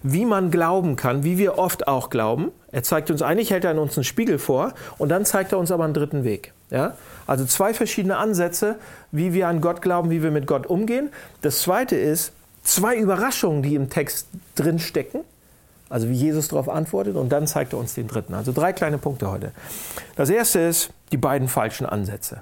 wie 0.02 0.26
man 0.26 0.50
glauben 0.50 0.96
kann, 0.96 1.24
wie 1.24 1.38
wir 1.38 1.60
oft 1.60 1.88
auch 1.88 2.10
glauben. 2.10 2.52
Er 2.72 2.82
zeigt 2.82 3.12
uns, 3.12 3.22
eigentlich 3.22 3.52
hält 3.52 3.66
er 3.66 3.80
uns 3.80 3.98
einen 3.98 4.04
Spiegel 4.04 4.40
vor 4.40 4.74
und 4.98 5.10
dann 5.10 5.26
zeigt 5.26 5.52
er 5.52 5.60
uns 5.60 5.70
aber 5.70 5.84
einen 5.84 5.94
dritten 5.94 6.24
Weg. 6.24 6.54
Ja? 6.72 6.96
Also 7.28 7.46
zwei 7.46 7.74
verschiedene 7.74 8.18
Ansätze, 8.18 8.78
wie 9.12 9.34
wir 9.34 9.48
an 9.48 9.62
Gott 9.62 9.82
glauben, 9.82 10.10
wie 10.10 10.24
wir 10.24 10.32
mit 10.32 10.48
Gott 10.48 10.66
umgehen. 10.66 11.10
Das 11.42 11.60
zweite 11.60 11.96
ist 11.96 12.32
zwei 12.64 12.96
Überraschungen, 12.96 13.62
die 13.62 13.76
im 13.76 13.92
Text 13.92 14.28
drin 14.56 14.80
stecken 14.80 15.20
also 15.94 16.10
wie 16.10 16.16
Jesus 16.16 16.48
darauf 16.48 16.69
antwortet 16.69 17.16
und 17.16 17.30
dann 17.30 17.45
zeigt 17.45 17.74
er 17.74 17.80
uns 17.80 17.94
den 17.94 18.07
dritten. 18.07 18.34
Also 18.34 18.51
drei 18.51 18.74
kleine 18.74 18.98
Punkte 18.98 19.30
heute. 19.30 19.51
Das 20.16 20.31
erste 20.31 20.60
ist 20.60 20.90
die 21.12 21.18
beiden 21.18 21.48
falschen 21.48 21.86
Ansätze. 21.86 22.42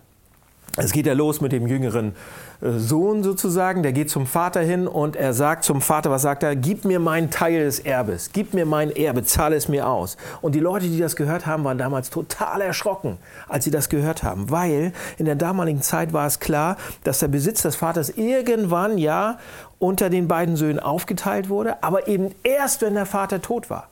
Es 0.78 0.94
geht 0.94 1.06
ja 1.06 1.14
los 1.14 1.42
mit 1.42 1.52
dem 1.52 1.68
jüngeren 1.68 2.16
äh, 2.62 2.72
Sohn 2.78 3.24
sozusagen, 3.24 3.84
der 3.84 3.92
geht 3.92 4.10
zum 4.10 4.26
Vater 4.26 4.62
hin 4.62 4.88
und 4.88 5.18
er 5.18 5.34
sagt 5.34 5.66
zum 5.66 5.82
Vater, 5.82 6.12
was 6.12 6.22
sagt 6.22 6.44
er? 6.44 6.56
Gib 6.56 6.86
mir 6.86 7.00
meinen 7.00 7.30
Teil 7.30 7.66
des 7.66 7.80
Erbes, 7.80 8.30
gib 8.32 8.54
mir 8.54 8.66
mein 8.66 8.90
Erbe, 8.90 9.24
zahle 9.24 9.58
es 9.58 9.68
mir 9.68 9.88
aus. 9.90 10.16
Und 10.42 10.56
die 10.56 10.62
Leute, 10.62 10.88
die 10.88 10.98
das 10.98 11.18
gehört 11.18 11.46
haben, 11.46 11.66
waren 11.66 11.78
damals 11.78 12.10
total 12.10 12.62
erschrocken, 12.62 13.18
als 13.50 13.66
sie 13.66 13.72
das 13.72 13.90
gehört 13.90 14.24
haben, 14.24 14.50
weil 14.50 14.94
in 15.18 15.26
der 15.26 15.36
damaligen 15.36 15.82
Zeit 15.82 16.14
war 16.14 16.26
es 16.26 16.40
klar, 16.40 16.78
dass 17.04 17.20
der 17.20 17.28
Besitz 17.28 17.64
des 17.64 17.76
Vaters 17.76 18.10
irgendwann 18.10 18.98
ja 18.98 19.40
unter 19.78 20.10
den 20.10 20.30
beiden 20.30 20.56
Söhnen 20.56 20.80
aufgeteilt 20.80 21.50
wurde, 21.50 21.84
aber 21.84 22.08
eben 22.08 22.34
erst, 22.44 22.82
wenn 22.82 22.94
der 22.94 23.06
Vater 23.06 23.42
tot 23.42 23.70
war. 23.70 23.90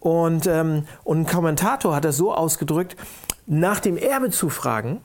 Und, 0.00 0.46
ähm, 0.48 0.84
und 1.04 1.20
ein 1.20 1.26
Kommentator 1.26 1.94
hat 1.94 2.04
das 2.04 2.16
so 2.16 2.34
ausgedrückt, 2.34 2.96
nach 3.46 3.80
dem 3.80 3.96
Erbe 3.96 4.30
zu 4.30 4.48
fragen, 4.48 5.00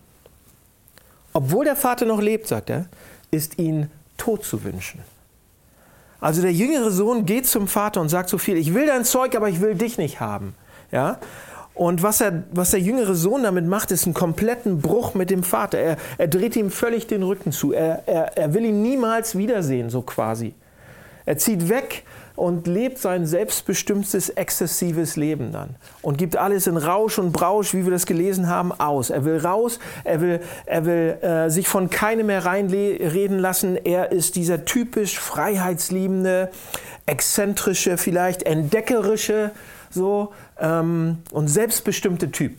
obwohl 1.33 1.65
der 1.65 1.75
Vater 1.75 2.05
noch 2.05 2.21
lebt, 2.21 2.47
sagt 2.47 2.69
er, 2.69 2.85
ist 3.31 3.59
ihn 3.59 3.89
tot 4.17 4.45
zu 4.45 4.63
wünschen. 4.63 4.99
Also 6.19 6.41
der 6.41 6.53
jüngere 6.53 6.91
Sohn 6.91 7.25
geht 7.25 7.47
zum 7.47 7.67
Vater 7.67 7.99
und 7.99 8.09
sagt 8.09 8.29
so 8.29 8.37
viel, 8.37 8.55
ich 8.55 8.73
will 8.73 8.85
dein 8.85 9.03
Zeug, 9.03 9.35
aber 9.35 9.49
ich 9.49 9.59
will 9.59 9.75
dich 9.75 9.97
nicht 9.97 10.21
haben. 10.21 10.55
Ja? 10.91 11.17
Und 11.73 12.03
was, 12.03 12.21
er, 12.21 12.43
was 12.51 12.71
der 12.71 12.79
jüngere 12.79 13.15
Sohn 13.15 13.43
damit 13.43 13.65
macht, 13.65 13.91
ist 13.91 14.05
einen 14.05 14.13
kompletten 14.13 14.79
Bruch 14.79 15.15
mit 15.15 15.31
dem 15.31 15.43
Vater. 15.43 15.79
Er, 15.79 15.97
er 16.17 16.27
dreht 16.27 16.55
ihm 16.55 16.69
völlig 16.69 17.07
den 17.07 17.23
Rücken 17.23 17.51
zu. 17.51 17.73
Er, 17.73 18.03
er, 18.05 18.37
er 18.37 18.53
will 18.53 18.63
ihn 18.63 18.81
niemals 18.81 19.37
wiedersehen, 19.37 19.89
so 19.89 20.01
quasi. 20.03 20.53
Er 21.25 21.37
zieht 21.37 21.67
weg 21.67 22.03
und 22.35 22.67
lebt 22.67 22.97
sein 22.97 23.25
selbstbestimmtes, 23.25 24.29
exzessives 24.29 25.15
Leben 25.15 25.51
dann 25.51 25.75
und 26.01 26.17
gibt 26.17 26.35
alles 26.35 26.67
in 26.67 26.77
Rausch 26.77 27.19
und 27.19 27.31
Brausch, 27.31 27.73
wie 27.73 27.83
wir 27.83 27.91
das 27.91 28.05
gelesen 28.05 28.47
haben, 28.47 28.71
aus. 28.71 29.09
Er 29.09 29.25
will 29.25 29.37
raus, 29.37 29.79
er 30.03 30.21
will, 30.21 30.39
er 30.65 30.85
will 30.85 31.17
äh, 31.21 31.49
sich 31.49 31.67
von 31.67 31.89
keinem 31.89 32.27
mehr 32.27 32.45
reinreden 32.45 33.39
lassen. 33.39 33.77
Er 33.77 34.11
ist 34.11 34.35
dieser 34.35 34.65
typisch 34.65 35.19
freiheitsliebende, 35.19 36.49
exzentrische, 37.05 37.97
vielleicht 37.97 38.43
entdeckerische 38.43 39.51
so 39.89 40.33
ähm, 40.59 41.19
und 41.31 41.47
selbstbestimmte 41.47 42.31
Typ. 42.31 42.53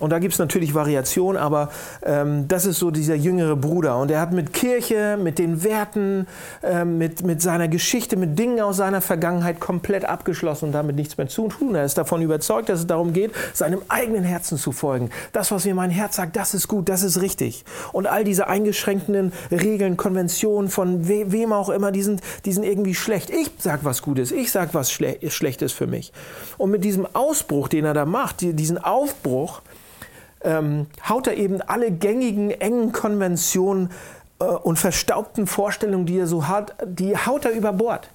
Und 0.00 0.10
da 0.10 0.18
gibt 0.18 0.32
es 0.32 0.40
natürlich 0.40 0.74
Variationen, 0.74 1.40
aber 1.40 1.70
ähm, 2.04 2.48
das 2.48 2.66
ist 2.66 2.80
so 2.80 2.90
dieser 2.90 3.14
jüngere 3.14 3.54
Bruder. 3.54 3.96
Und 3.98 4.10
er 4.10 4.20
hat 4.20 4.32
mit 4.32 4.52
Kirche, 4.52 5.16
mit 5.22 5.38
den 5.38 5.62
Werten, 5.62 6.26
ähm, 6.64 6.98
mit, 6.98 7.22
mit 7.22 7.40
seiner 7.40 7.68
Geschichte, 7.68 8.16
mit 8.16 8.36
Dingen 8.36 8.60
aus 8.60 8.78
seiner 8.78 9.00
Vergangenheit 9.00 9.60
komplett 9.60 10.04
abgeschlossen 10.04 10.66
und 10.66 10.72
damit 10.72 10.96
nichts 10.96 11.16
mehr 11.16 11.28
zu 11.28 11.46
tun. 11.46 11.76
Er 11.76 11.84
ist 11.84 11.96
davon 11.96 12.22
überzeugt, 12.22 12.68
dass 12.68 12.80
es 12.80 12.86
darum 12.88 13.12
geht, 13.12 13.30
seinem 13.52 13.82
eigenen 13.88 14.24
Herzen 14.24 14.58
zu 14.58 14.72
folgen. 14.72 15.10
Das, 15.32 15.52
was 15.52 15.64
mir 15.64 15.76
mein 15.76 15.90
Herz 15.90 16.16
sagt, 16.16 16.34
das 16.34 16.54
ist 16.54 16.66
gut, 16.66 16.88
das 16.88 17.04
ist 17.04 17.20
richtig. 17.20 17.64
Und 17.92 18.08
all 18.08 18.24
diese 18.24 18.48
eingeschränkten 18.48 19.32
Regeln, 19.52 19.96
Konventionen 19.96 20.70
von 20.70 21.08
we 21.08 21.30
wem 21.30 21.52
auch 21.52 21.68
immer, 21.68 21.92
die 21.92 22.02
sind, 22.02 22.20
die 22.44 22.52
sind 22.52 22.64
irgendwie 22.64 22.96
schlecht. 22.96 23.30
Ich 23.30 23.50
sag 23.58 23.84
was 23.84 24.02
Gutes, 24.02 24.32
ich 24.32 24.50
sag 24.50 24.74
was 24.74 24.90
Schle 24.90 25.18
Schlechtes 25.28 25.72
für 25.72 25.86
mich. 25.86 26.12
Und 26.58 26.72
mit 26.72 26.82
diesem 26.82 27.06
Ausbruch, 27.14 27.68
den 27.68 27.84
er 27.84 27.94
da 27.94 28.04
macht, 28.04 28.40
diesen 28.40 28.78
Aufbruch, 28.78 29.62
ähm, 30.44 30.86
haut 31.08 31.26
er 31.26 31.36
eben 31.36 31.60
alle 31.62 31.90
gängigen, 31.90 32.50
engen 32.50 32.92
Konventionen 32.92 33.90
äh, 34.38 34.44
und 34.44 34.78
verstaubten 34.78 35.46
Vorstellungen, 35.46 36.06
die 36.06 36.18
er 36.18 36.26
so 36.26 36.48
hat, 36.48 36.74
die 36.84 37.16
haut 37.16 37.44
er 37.44 37.52
über 37.52 37.72
Bord. 37.72 38.08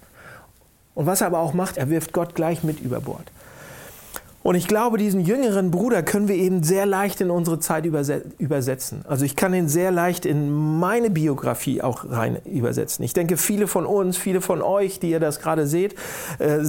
Und 0.95 1.05
was 1.05 1.21
er 1.21 1.27
aber 1.27 1.39
auch 1.39 1.53
macht, 1.53 1.77
er 1.77 1.89
wirft 1.89 2.13
Gott 2.13 2.35
gleich 2.35 2.63
mit 2.63 2.79
über 2.81 2.99
Bord. 2.99 3.23
Und 4.41 4.55
ich 4.55 4.67
glaube, 4.67 4.97
diesen 4.97 5.19
jüngeren 5.19 5.69
Bruder 5.69 6.01
können 6.01 6.29
wir 6.29 6.35
eben 6.35 6.63
sehr 6.63 6.85
leicht 6.85 7.19
in 7.19 7.29
unsere 7.29 7.59
Zeit 7.59 7.85
übersetzen. 7.85 9.03
Also 9.05 9.25
ich 9.25 9.35
kann 9.35 9.53
ihn 9.53 9.67
sehr 9.67 9.91
leicht 9.91 10.25
in 10.25 10.79
meine 10.79 11.09
Biografie 11.09 11.81
auch 11.81 12.09
rein 12.09 12.37
übersetzen. 12.45 13.03
Ich 13.03 13.13
denke, 13.13 13.35
viele 13.35 13.67
von 13.67 13.85
uns, 13.85 14.17
viele 14.17 14.39
von 14.39 14.61
euch, 14.61 14.99
die 14.99 15.09
ihr 15.09 15.19
das 15.19 15.41
gerade 15.41 15.67
seht, 15.67 15.95
äh, 16.39 16.59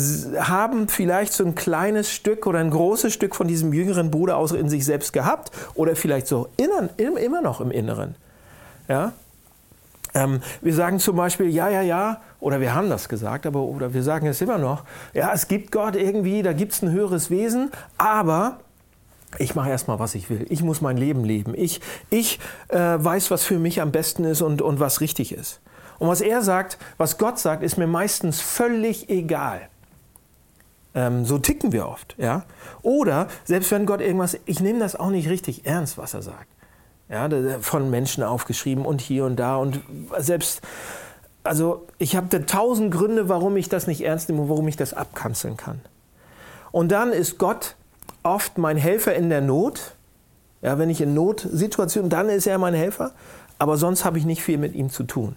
haben 0.41 0.89
vielleicht 0.89 1.33
so 1.33 1.45
ein 1.45 1.55
kleines 1.55 2.11
Stück 2.11 2.47
oder 2.47 2.59
ein 2.59 2.71
großes 2.71 3.13
Stück 3.13 3.37
von 3.37 3.47
diesem 3.47 3.73
jüngeren 3.73 4.11
Bruder 4.11 4.37
auch 4.37 4.53
in 4.53 4.69
sich 4.69 4.85
selbst 4.85 5.13
gehabt 5.13 5.53
oder 5.75 5.95
vielleicht 5.95 6.27
so 6.27 6.49
immer 6.57 7.41
noch 7.41 7.61
im 7.61 7.71
Inneren. 7.71 8.17
Ja? 8.89 9.13
Ähm, 10.15 10.41
wir 10.61 10.75
sagen 10.75 10.99
zum 10.99 11.17
Beispiel, 11.17 11.49
ja, 11.49 11.69
ja, 11.69 11.83
ja, 11.83 12.21
oder 12.41 12.61
wir 12.61 12.75
haben 12.75 12.91
das 12.91 13.09
gesagt, 13.09 13.47
aber 13.47 13.61
oder 13.61 13.95
wir 13.95 14.03
sagen 14.03 14.27
es 14.27 14.41
immer 14.41 14.59
noch, 14.59 14.85
ja, 15.13 15.33
es 15.33 15.49
gibt 15.49 15.71
Gott 15.73 15.97
irgendwie, 15.97 16.43
da 16.43 16.53
gibt 16.53 16.73
es 16.73 16.83
ein 16.83 16.91
höheres 16.91 17.31
Wesen, 17.31 17.71
aber 17.99 18.59
ich 19.39 19.55
mache 19.55 19.71
erstmal, 19.71 20.01
was 20.01 20.17
ich 20.17 20.29
will. 20.29 20.47
Ich 20.49 20.63
muss 20.63 20.81
mein 20.81 20.97
Leben 20.97 21.25
leben. 21.25 21.55
Ich, 21.55 21.81
ich 22.11 22.41
äh, 22.69 22.77
weiß, 22.77 23.31
was 23.31 23.45
für 23.45 23.61
mich 23.61 23.81
am 23.81 23.93
besten 23.93 24.25
ist 24.25 24.43
und, 24.43 24.61
und 24.61 24.81
was 24.81 25.01
richtig 25.01 25.33
ist. 25.33 25.61
Und 26.01 26.09
was 26.09 26.21
er 26.21 26.43
sagt, 26.43 26.79
was 26.97 27.17
Gott 27.17 27.39
sagt, 27.39 27.63
ist 27.63 27.77
mir 27.77 27.87
meistens 27.87 28.41
völlig 28.41 29.09
egal. 29.09 29.69
Ähm, 30.95 31.25
so 31.25 31.39
ticken 31.39 31.71
wir 31.71 31.87
oft. 31.87 32.17
Ja? 32.19 32.45
Oder 32.83 33.29
selbst 33.45 33.71
wenn 33.71 33.87
Gott 33.87 34.01
irgendwas, 34.01 34.37
ich 34.47 34.59
nehme 34.59 34.81
das 34.81 34.97
auch 34.97 35.11
nicht 35.11 35.29
richtig 35.29 35.65
ernst, 35.65 35.97
was 35.97 36.15
er 36.15 36.23
sagt 36.23 36.49
ja, 37.11 37.29
von 37.61 37.91
Menschen 37.91 38.23
aufgeschrieben 38.23 38.87
und 38.87 39.01
hier 39.01 39.25
und 39.25 39.37
da 39.37 39.57
und 39.57 39.81
selbst, 40.19 40.63
also 41.43 41.87
ich 41.99 42.15
habe 42.15 42.47
tausend 42.47 42.93
Gründe, 42.93 43.29
warum 43.29 43.57
ich 43.57 43.69
das 43.69 43.87
nicht 43.87 44.03
ernst 44.03 44.29
nehme 44.29 44.43
und 44.43 44.49
warum 44.49 44.69
ich 44.69 44.77
das 44.77 44.95
abkanzeln 44.95 45.57
kann. 45.57 45.81
Und 46.71 46.93
dann 46.93 47.13
ist 47.13 47.39
Gott 47.39 47.75
oft 48.23 48.59
mein 48.59 48.77
Helfer 48.77 49.15
in 49.15 49.29
der 49.29 49.41
Not. 49.41 49.95
Ja, 50.63 50.79
wenn 50.79 50.91
ich 50.91 51.01
in 51.01 51.15
Notsituationen, 51.15 52.11
dann 52.11 52.29
ist 52.29 52.47
er 52.47 52.59
mein 52.59 52.75
Helfer, 52.75 53.13
aber 53.59 53.77
sonst 53.77 54.05
habe 54.05 54.19
ich 54.19 54.27
nicht 54.27 54.43
viel 54.43 54.59
mit 54.59 54.75
ihm 54.75 54.91
zu 54.91 55.05
tun. 55.05 55.35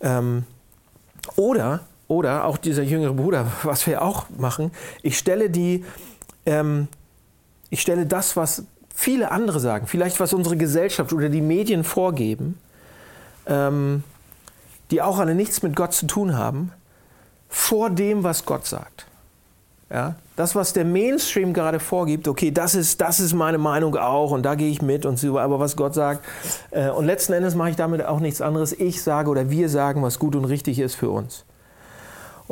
Ähm, 0.00 0.44
oder, 1.36 1.80
oder 2.08 2.46
auch 2.46 2.56
dieser 2.56 2.82
jüngere 2.82 3.12
Bruder, 3.12 3.46
was 3.62 3.86
wir 3.86 4.02
auch 4.02 4.26
machen, 4.38 4.72
ich 5.02 5.18
stelle 5.18 5.50
die, 5.50 5.84
ähm, 6.46 6.88
ich 7.68 7.82
stelle 7.82 8.06
das, 8.06 8.34
was 8.34 8.64
viele 8.94 9.30
andere 9.30 9.60
sagen, 9.60 9.86
vielleicht 9.86 10.20
was 10.20 10.32
unsere 10.32 10.56
Gesellschaft 10.56 11.12
oder 11.12 11.28
die 11.28 11.40
Medien 11.40 11.84
vorgeben, 11.84 12.58
ähm, 13.46 14.04
die 14.90 15.02
auch 15.02 15.18
alle 15.18 15.34
nichts 15.34 15.62
mit 15.62 15.76
Gott 15.76 15.92
zu 15.92 16.06
tun 16.06 16.36
haben, 16.36 16.72
vor 17.48 17.90
dem, 17.90 18.22
was 18.22 18.44
Gott 18.44 18.66
sagt. 18.66 19.06
Ja, 19.90 20.14
das, 20.36 20.54
was 20.54 20.72
der 20.72 20.86
Mainstream 20.86 21.52
gerade 21.52 21.78
vorgibt, 21.78 22.26
okay, 22.26 22.50
das 22.50 22.74
ist, 22.74 23.02
das 23.02 23.20
ist 23.20 23.34
meine 23.34 23.58
Meinung 23.58 23.94
auch 23.96 24.30
und 24.30 24.42
da 24.42 24.54
gehe 24.54 24.70
ich 24.70 24.80
mit 24.80 25.04
und 25.04 25.18
so, 25.18 25.38
aber 25.38 25.60
was 25.60 25.76
Gott 25.76 25.92
sagt. 25.92 26.24
Äh, 26.70 26.88
und 26.88 27.04
letzten 27.04 27.34
Endes 27.34 27.54
mache 27.54 27.70
ich 27.70 27.76
damit 27.76 28.02
auch 28.02 28.20
nichts 28.20 28.40
anderes. 28.40 28.72
Ich 28.72 29.02
sage 29.02 29.28
oder 29.28 29.50
wir 29.50 29.68
sagen, 29.68 30.02
was 30.02 30.18
gut 30.18 30.34
und 30.34 30.46
richtig 30.46 30.78
ist 30.78 30.94
für 30.94 31.10
uns. 31.10 31.44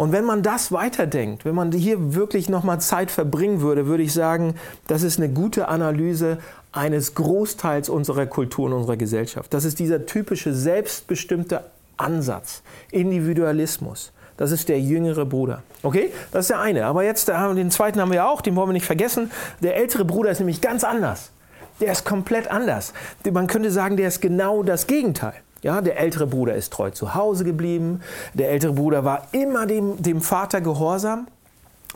Und 0.00 0.12
wenn 0.12 0.24
man 0.24 0.42
das 0.42 0.72
weiterdenkt, 0.72 1.44
wenn 1.44 1.54
man 1.54 1.72
hier 1.72 2.14
wirklich 2.14 2.48
nochmal 2.48 2.80
Zeit 2.80 3.10
verbringen 3.10 3.60
würde, 3.60 3.84
würde 3.86 4.02
ich 4.02 4.14
sagen, 4.14 4.54
das 4.86 5.02
ist 5.02 5.18
eine 5.18 5.28
gute 5.28 5.68
Analyse 5.68 6.38
eines 6.72 7.14
Großteils 7.14 7.90
unserer 7.90 8.24
Kultur 8.24 8.64
und 8.64 8.72
unserer 8.72 8.96
Gesellschaft. 8.96 9.52
Das 9.52 9.66
ist 9.66 9.78
dieser 9.78 10.06
typische 10.06 10.54
selbstbestimmte 10.54 11.64
Ansatz, 11.98 12.62
Individualismus. 12.90 14.12
Das 14.38 14.52
ist 14.52 14.70
der 14.70 14.80
jüngere 14.80 15.26
Bruder. 15.26 15.62
Okay, 15.82 16.10
das 16.32 16.44
ist 16.44 16.50
der 16.50 16.60
eine. 16.60 16.86
Aber 16.86 17.04
jetzt 17.04 17.28
den 17.28 17.70
zweiten 17.70 18.00
haben 18.00 18.10
wir 18.10 18.26
auch, 18.26 18.40
den 18.40 18.56
wollen 18.56 18.70
wir 18.70 18.72
nicht 18.72 18.86
vergessen. 18.86 19.30
Der 19.62 19.76
ältere 19.76 20.06
Bruder 20.06 20.30
ist 20.30 20.38
nämlich 20.38 20.62
ganz 20.62 20.82
anders. 20.82 21.30
Der 21.78 21.92
ist 21.92 22.06
komplett 22.06 22.50
anders. 22.50 22.94
Man 23.30 23.48
könnte 23.48 23.70
sagen, 23.70 23.98
der 23.98 24.08
ist 24.08 24.22
genau 24.22 24.62
das 24.62 24.86
Gegenteil. 24.86 25.34
Ja, 25.62 25.80
der 25.80 25.98
ältere 25.98 26.26
Bruder 26.26 26.54
ist 26.54 26.72
treu 26.72 26.90
zu 26.90 27.14
Hause 27.14 27.44
geblieben. 27.44 28.00
Der 28.34 28.50
ältere 28.50 28.72
Bruder 28.72 29.04
war 29.04 29.28
immer 29.32 29.66
dem, 29.66 30.02
dem 30.02 30.22
Vater 30.22 30.60
gehorsam. 30.60 31.28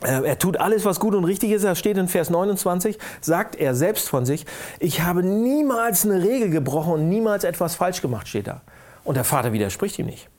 Äh, 0.03 0.27
er 0.27 0.39
tut 0.39 0.57
alles, 0.57 0.85
was 0.85 0.99
gut 0.99 1.15
und 1.15 1.25
richtig 1.25 1.51
ist. 1.51 1.63
Er 1.63 1.75
steht 1.75 1.97
in 1.97 2.07
Vers 2.07 2.29
29, 2.29 2.99
sagt 3.21 3.55
er 3.55 3.73
selbst 3.73 4.09
von 4.09 4.25
sich, 4.25 4.45
ich 4.79 5.01
habe 5.01 5.23
niemals 5.23 6.05
eine 6.05 6.21
Regel 6.21 6.49
gebrochen 6.49 6.93
und 6.93 7.09
niemals 7.09 7.43
etwas 7.43 7.75
falsch 7.75 8.01
gemacht, 8.01 8.27
steht 8.27 8.47
da. 8.47 8.61
Und 9.03 9.15
der 9.15 9.23
Vater 9.23 9.53
widerspricht 9.53 9.97
ihm 9.99 10.07
nicht. 10.07 10.29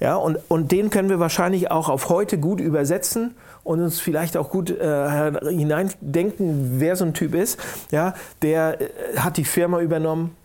Ja, 0.00 0.14
und, 0.14 0.38
und 0.48 0.70
den 0.70 0.90
können 0.90 1.08
wir 1.08 1.18
wahrscheinlich 1.18 1.70
auch 1.70 1.88
auf 1.88 2.08
heute 2.08 2.38
gut 2.38 2.60
übersetzen 2.60 3.34
und 3.64 3.82
uns 3.82 3.98
vielleicht 3.98 4.36
auch 4.36 4.48
gut 4.48 4.70
äh, 4.70 5.32
hineindenken, 5.50 6.78
wer 6.78 6.94
so 6.94 7.04
ein 7.04 7.14
Typ 7.14 7.34
ist. 7.34 7.58
Ja, 7.90 8.14
der 8.42 8.80
äh, 8.80 9.18
hat 9.18 9.36
die 9.36 9.44
Firma 9.44 9.80
übernommen, 9.80 10.36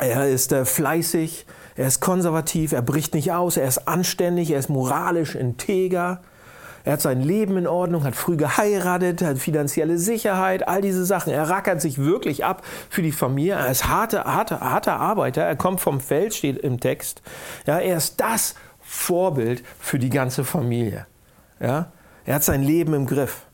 er 0.00 0.28
ist 0.28 0.52
äh, 0.52 0.64
fleißig, 0.64 1.46
er 1.76 1.86
ist 1.86 2.00
konservativ, 2.00 2.72
er 2.72 2.82
bricht 2.82 3.14
nicht 3.14 3.32
aus, 3.32 3.56
er 3.56 3.68
ist 3.68 3.88
anständig, 3.88 4.50
er 4.50 4.58
ist 4.58 4.68
moralisch 4.68 5.34
integer. 5.34 6.20
Er 6.82 6.94
hat 6.94 7.02
sein 7.02 7.20
Leben 7.20 7.58
in 7.58 7.66
Ordnung, 7.66 8.04
hat 8.04 8.16
früh 8.16 8.36
geheiratet, 8.36 9.20
hat 9.22 9.38
finanzielle 9.38 9.98
Sicherheit, 9.98 10.66
all 10.66 10.80
diese 10.80 11.04
Sachen. 11.04 11.32
Er 11.32 11.48
rackert 11.48 11.80
sich 11.82 11.98
wirklich 11.98 12.44
ab 12.44 12.62
für 12.88 13.02
die 13.02 13.12
Familie. 13.12 13.54
Er 13.54 13.70
ist 13.70 13.86
harter, 13.86 14.24
harter, 14.24 14.60
harter 14.60 14.96
Arbeiter. 14.96 15.42
Er 15.42 15.56
kommt 15.56 15.80
vom 15.80 16.00
Feld, 16.00 16.34
steht 16.34 16.56
im 16.58 16.80
Text. 16.80 17.20
Ja, 17.66 17.78
er 17.78 17.98
ist 17.98 18.20
das 18.20 18.54
Vorbild 18.80 19.62
für 19.78 19.98
die 19.98 20.08
ganze 20.08 20.42
Familie. 20.42 21.06
Ja, 21.60 21.92
er 22.24 22.36
hat 22.36 22.44
sein 22.44 22.62
Leben 22.62 22.94
im 22.94 23.06
Griff. 23.06 23.46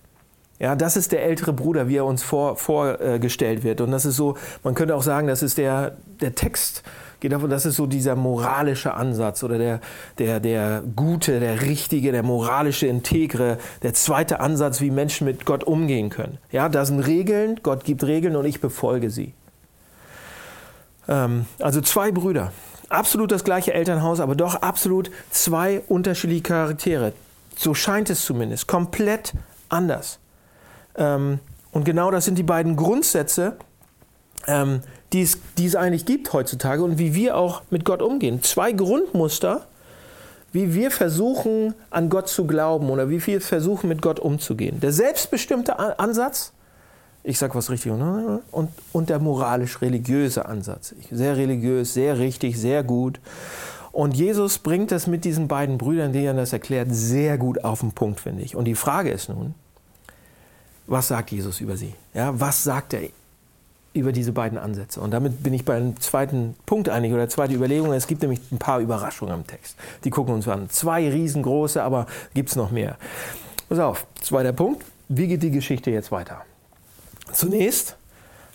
Ja, 0.58 0.74
das 0.74 0.96
ist 0.96 1.12
der 1.12 1.22
ältere 1.22 1.52
Bruder, 1.52 1.88
wie 1.88 1.96
er 1.96 2.06
uns 2.06 2.22
vor, 2.22 2.56
vorgestellt 2.56 3.62
wird. 3.62 3.80
Und 3.80 3.90
das 3.90 4.06
ist 4.06 4.16
so, 4.16 4.36
man 4.62 4.74
könnte 4.74 4.94
auch 4.94 5.02
sagen, 5.02 5.26
das 5.26 5.42
ist 5.42 5.58
der, 5.58 5.96
der 6.20 6.34
Text, 6.34 6.82
geht 7.20 7.32
davon, 7.32 7.50
das 7.50 7.66
ist 7.66 7.76
so 7.76 7.86
dieser 7.86 8.16
moralische 8.16 8.94
Ansatz 8.94 9.42
oder 9.42 9.58
der, 9.58 9.80
der, 10.18 10.40
der 10.40 10.82
gute, 10.94 11.40
der 11.40 11.62
richtige, 11.62 12.12
der 12.12 12.22
moralische, 12.22 12.86
integre, 12.86 13.58
der 13.82 13.92
zweite 13.92 14.40
Ansatz, 14.40 14.80
wie 14.80 14.90
Menschen 14.90 15.26
mit 15.26 15.44
Gott 15.44 15.64
umgehen 15.64 16.08
können. 16.08 16.38
Ja, 16.50 16.68
da 16.68 16.84
sind 16.84 17.00
Regeln, 17.00 17.60
Gott 17.62 17.84
gibt 17.84 18.04
Regeln 18.04 18.34
und 18.36 18.46
ich 18.46 18.60
befolge 18.60 19.10
sie. 19.10 19.34
Ähm, 21.08 21.46
also 21.58 21.82
zwei 21.82 22.12
Brüder, 22.12 22.52
absolut 22.88 23.30
das 23.30 23.44
gleiche 23.44 23.74
Elternhaus, 23.74 24.20
aber 24.20 24.34
doch 24.34 24.56
absolut 24.56 25.10
zwei 25.30 25.82
unterschiedliche 25.88 26.42
Charaktere. 26.42 27.12
So 27.56 27.74
scheint 27.74 28.08
es 28.08 28.24
zumindest, 28.24 28.66
komplett 28.66 29.32
anders. 29.68 30.18
Ähm, 30.96 31.38
und 31.72 31.84
genau 31.84 32.10
das 32.10 32.24
sind 32.24 32.38
die 32.38 32.42
beiden 32.42 32.76
Grundsätze, 32.76 33.56
ähm, 34.46 34.80
die, 35.12 35.22
es, 35.22 35.38
die 35.58 35.66
es 35.66 35.76
eigentlich 35.76 36.06
gibt 36.06 36.32
heutzutage 36.32 36.82
und 36.82 36.98
wie 36.98 37.14
wir 37.14 37.36
auch 37.36 37.62
mit 37.70 37.84
Gott 37.84 38.02
umgehen. 38.02 38.42
Zwei 38.42 38.72
Grundmuster, 38.72 39.66
wie 40.52 40.74
wir 40.74 40.90
versuchen, 40.90 41.74
an 41.90 42.08
Gott 42.08 42.28
zu 42.28 42.46
glauben 42.46 42.90
oder 42.90 43.10
wie 43.10 43.24
wir 43.26 43.40
versuchen, 43.40 43.88
mit 43.88 44.00
Gott 44.00 44.18
umzugehen. 44.18 44.80
Der 44.80 44.92
selbstbestimmte 44.92 45.98
Ansatz, 45.98 46.52
ich 47.22 47.38
sage 47.38 47.54
was 47.54 47.70
richtig, 47.70 47.92
und, 47.92 48.70
und 48.92 49.10
der 49.10 49.18
moralisch-religiöse 49.18 50.46
Ansatz. 50.46 50.94
Sehr 51.10 51.36
religiös, 51.36 51.92
sehr 51.92 52.18
richtig, 52.18 52.58
sehr 52.58 52.82
gut. 52.84 53.20
Und 53.92 54.14
Jesus 54.14 54.58
bringt 54.58 54.92
das 54.92 55.06
mit 55.06 55.24
diesen 55.24 55.48
beiden 55.48 55.78
Brüdern, 55.78 56.12
die 56.12 56.24
er 56.24 56.34
das 56.34 56.52
erklärt, 56.52 56.88
sehr 56.90 57.38
gut 57.38 57.64
auf 57.64 57.80
den 57.80 57.92
Punkt, 57.92 58.20
finde 58.20 58.42
ich. 58.42 58.54
Und 58.54 58.66
die 58.66 58.74
Frage 58.74 59.10
ist 59.10 59.28
nun, 59.28 59.54
was 60.86 61.08
sagt 61.08 61.30
Jesus 61.30 61.60
über 61.60 61.76
sie? 61.76 61.94
Ja, 62.14 62.38
was 62.38 62.62
sagt 62.64 62.94
er 62.94 63.02
über 63.92 64.12
diese 64.12 64.32
beiden 64.32 64.58
Ansätze? 64.58 65.00
Und 65.00 65.10
damit 65.10 65.42
bin 65.42 65.54
ich 65.54 65.64
beim 65.64 65.98
zweiten 66.00 66.54
Punkt 66.66 66.88
einig 66.88 67.12
oder 67.12 67.28
zweite 67.28 67.54
Überlegung. 67.54 67.92
Es 67.92 68.06
gibt 68.06 68.22
nämlich 68.22 68.40
ein 68.52 68.58
paar 68.58 68.80
Überraschungen 68.80 69.32
am 69.32 69.46
Text. 69.46 69.76
Die 70.04 70.10
gucken 70.10 70.34
uns 70.34 70.46
an. 70.48 70.70
Zwei 70.70 71.08
riesengroße, 71.08 71.82
aber 71.82 72.06
gibt 72.34 72.50
es 72.50 72.56
noch 72.56 72.70
mehr. 72.70 72.96
Pass 73.68 73.78
auf, 73.78 74.06
zweiter 74.20 74.52
Punkt. 74.52 74.84
Wie 75.08 75.26
geht 75.26 75.42
die 75.42 75.50
Geschichte 75.50 75.90
jetzt 75.90 76.12
weiter? 76.12 76.42
Zunächst 77.32 77.96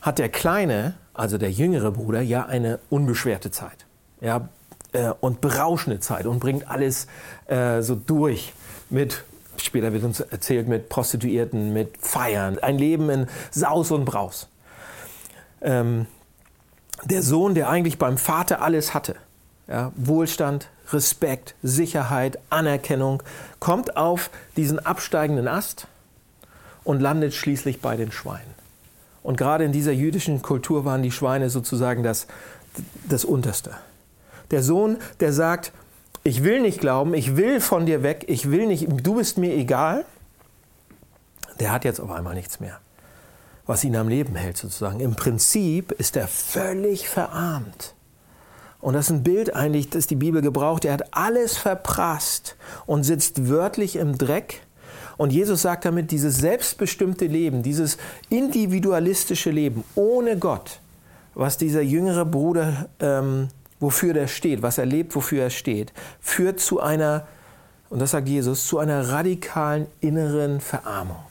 hat 0.01 0.19
der 0.19 0.29
Kleine, 0.29 0.95
also 1.13 1.37
der 1.37 1.51
jüngere 1.51 1.91
Bruder, 1.91 2.21
ja 2.21 2.45
eine 2.45 2.79
unbeschwerte 2.89 3.51
Zeit. 3.51 3.85
Ja, 4.21 4.49
äh, 4.93 5.11
und 5.19 5.41
berauschende 5.41 5.99
Zeit 5.99 6.25
und 6.25 6.39
bringt 6.39 6.69
alles 6.69 7.07
äh, 7.47 7.81
so 7.81 7.95
durch 7.95 8.53
mit 8.89 9.23
Später 9.63 9.93
wird 9.93 10.03
uns 10.03 10.19
erzählt 10.19 10.67
mit 10.67 10.89
Prostituierten, 10.89 11.73
mit 11.73 11.97
Feiern, 11.99 12.59
ein 12.59 12.77
Leben 12.77 13.09
in 13.09 13.27
Saus 13.51 13.91
und 13.91 14.05
Braus. 14.05 14.47
Ähm, 15.61 16.07
der 17.03 17.21
Sohn, 17.23 17.55
der 17.55 17.69
eigentlich 17.69 17.97
beim 17.97 18.17
Vater 18.17 18.61
alles 18.61 18.93
hatte, 18.93 19.15
ja, 19.67 19.91
Wohlstand, 19.95 20.69
Respekt, 20.91 21.55
Sicherheit, 21.63 22.39
Anerkennung, 22.49 23.23
kommt 23.59 23.97
auf 23.97 24.29
diesen 24.57 24.79
absteigenden 24.79 25.47
Ast 25.47 25.87
und 26.83 26.99
landet 26.99 27.33
schließlich 27.33 27.81
bei 27.81 27.95
den 27.95 28.11
Schweinen. 28.11 28.53
Und 29.23 29.37
gerade 29.37 29.63
in 29.63 29.71
dieser 29.71 29.91
jüdischen 29.91 30.41
Kultur 30.41 30.83
waren 30.83 31.03
die 31.03 31.11
Schweine 31.11 31.49
sozusagen 31.49 32.03
das, 32.03 32.27
das 33.07 33.23
Unterste. 33.23 33.71
Der 34.49 34.63
Sohn, 34.63 34.97
der 35.19 35.31
sagt, 35.31 35.71
ich 36.23 36.43
will 36.43 36.61
nicht 36.61 36.79
glauben, 36.79 37.13
ich 37.13 37.35
will 37.35 37.59
von 37.59 37.85
dir 37.85 38.03
weg, 38.03 38.25
ich 38.27 38.51
will 38.51 38.67
nicht, 38.67 38.87
du 38.89 39.15
bist 39.15 39.37
mir 39.37 39.53
egal. 39.53 40.05
der 41.59 41.71
hat 41.71 41.85
jetzt 41.85 41.99
auf 41.99 42.11
einmal 42.11 42.33
nichts 42.33 42.59
mehr, 42.59 42.79
was 43.65 43.83
ihn 43.83 43.95
am 43.95 44.07
Leben 44.07 44.35
hält 44.35 44.57
sozusagen. 44.57 44.99
Im 44.99 45.15
Prinzip 45.15 45.91
ist 45.91 46.15
er 46.15 46.27
völlig 46.27 47.07
verarmt. 47.07 47.93
Und 48.81 48.95
das 48.95 49.05
ist 49.05 49.11
ein 49.11 49.23
Bild 49.23 49.55
eigentlich, 49.55 49.89
das 49.91 50.07
die 50.07 50.15
Bibel 50.15 50.41
gebraucht. 50.41 50.85
Er 50.85 50.93
hat 50.93 51.13
alles 51.13 51.57
verprasst 51.57 52.55
und 52.87 53.03
sitzt 53.03 53.47
wörtlich 53.47 53.95
im 53.95 54.17
Dreck. 54.17 54.61
Und 55.17 55.31
Jesus 55.31 55.61
sagt 55.61 55.85
damit, 55.85 56.09
dieses 56.09 56.37
selbstbestimmte 56.37 57.25
Leben, 57.25 57.61
dieses 57.61 57.97
individualistische 58.29 59.51
Leben 59.51 59.83
ohne 59.93 60.37
Gott, 60.37 60.79
was 61.35 61.57
dieser 61.57 61.81
jüngere 61.81 62.25
Bruder, 62.25 62.89
ähm, 62.99 63.49
wofür 63.81 64.13
der 64.13 64.27
steht, 64.27 64.61
was 64.61 64.77
er 64.77 64.85
lebt, 64.85 65.13
wofür 65.15 65.43
er 65.43 65.49
steht, 65.49 65.91
führt 66.21 66.61
zu 66.61 66.79
einer, 66.79 67.27
und 67.89 67.99
das 67.99 68.11
sagt 68.11 68.29
Jesus, 68.29 68.65
zu 68.65 68.79
einer 68.79 69.09
radikalen 69.09 69.87
inneren 69.99 70.61
Verarmung. 70.61 71.25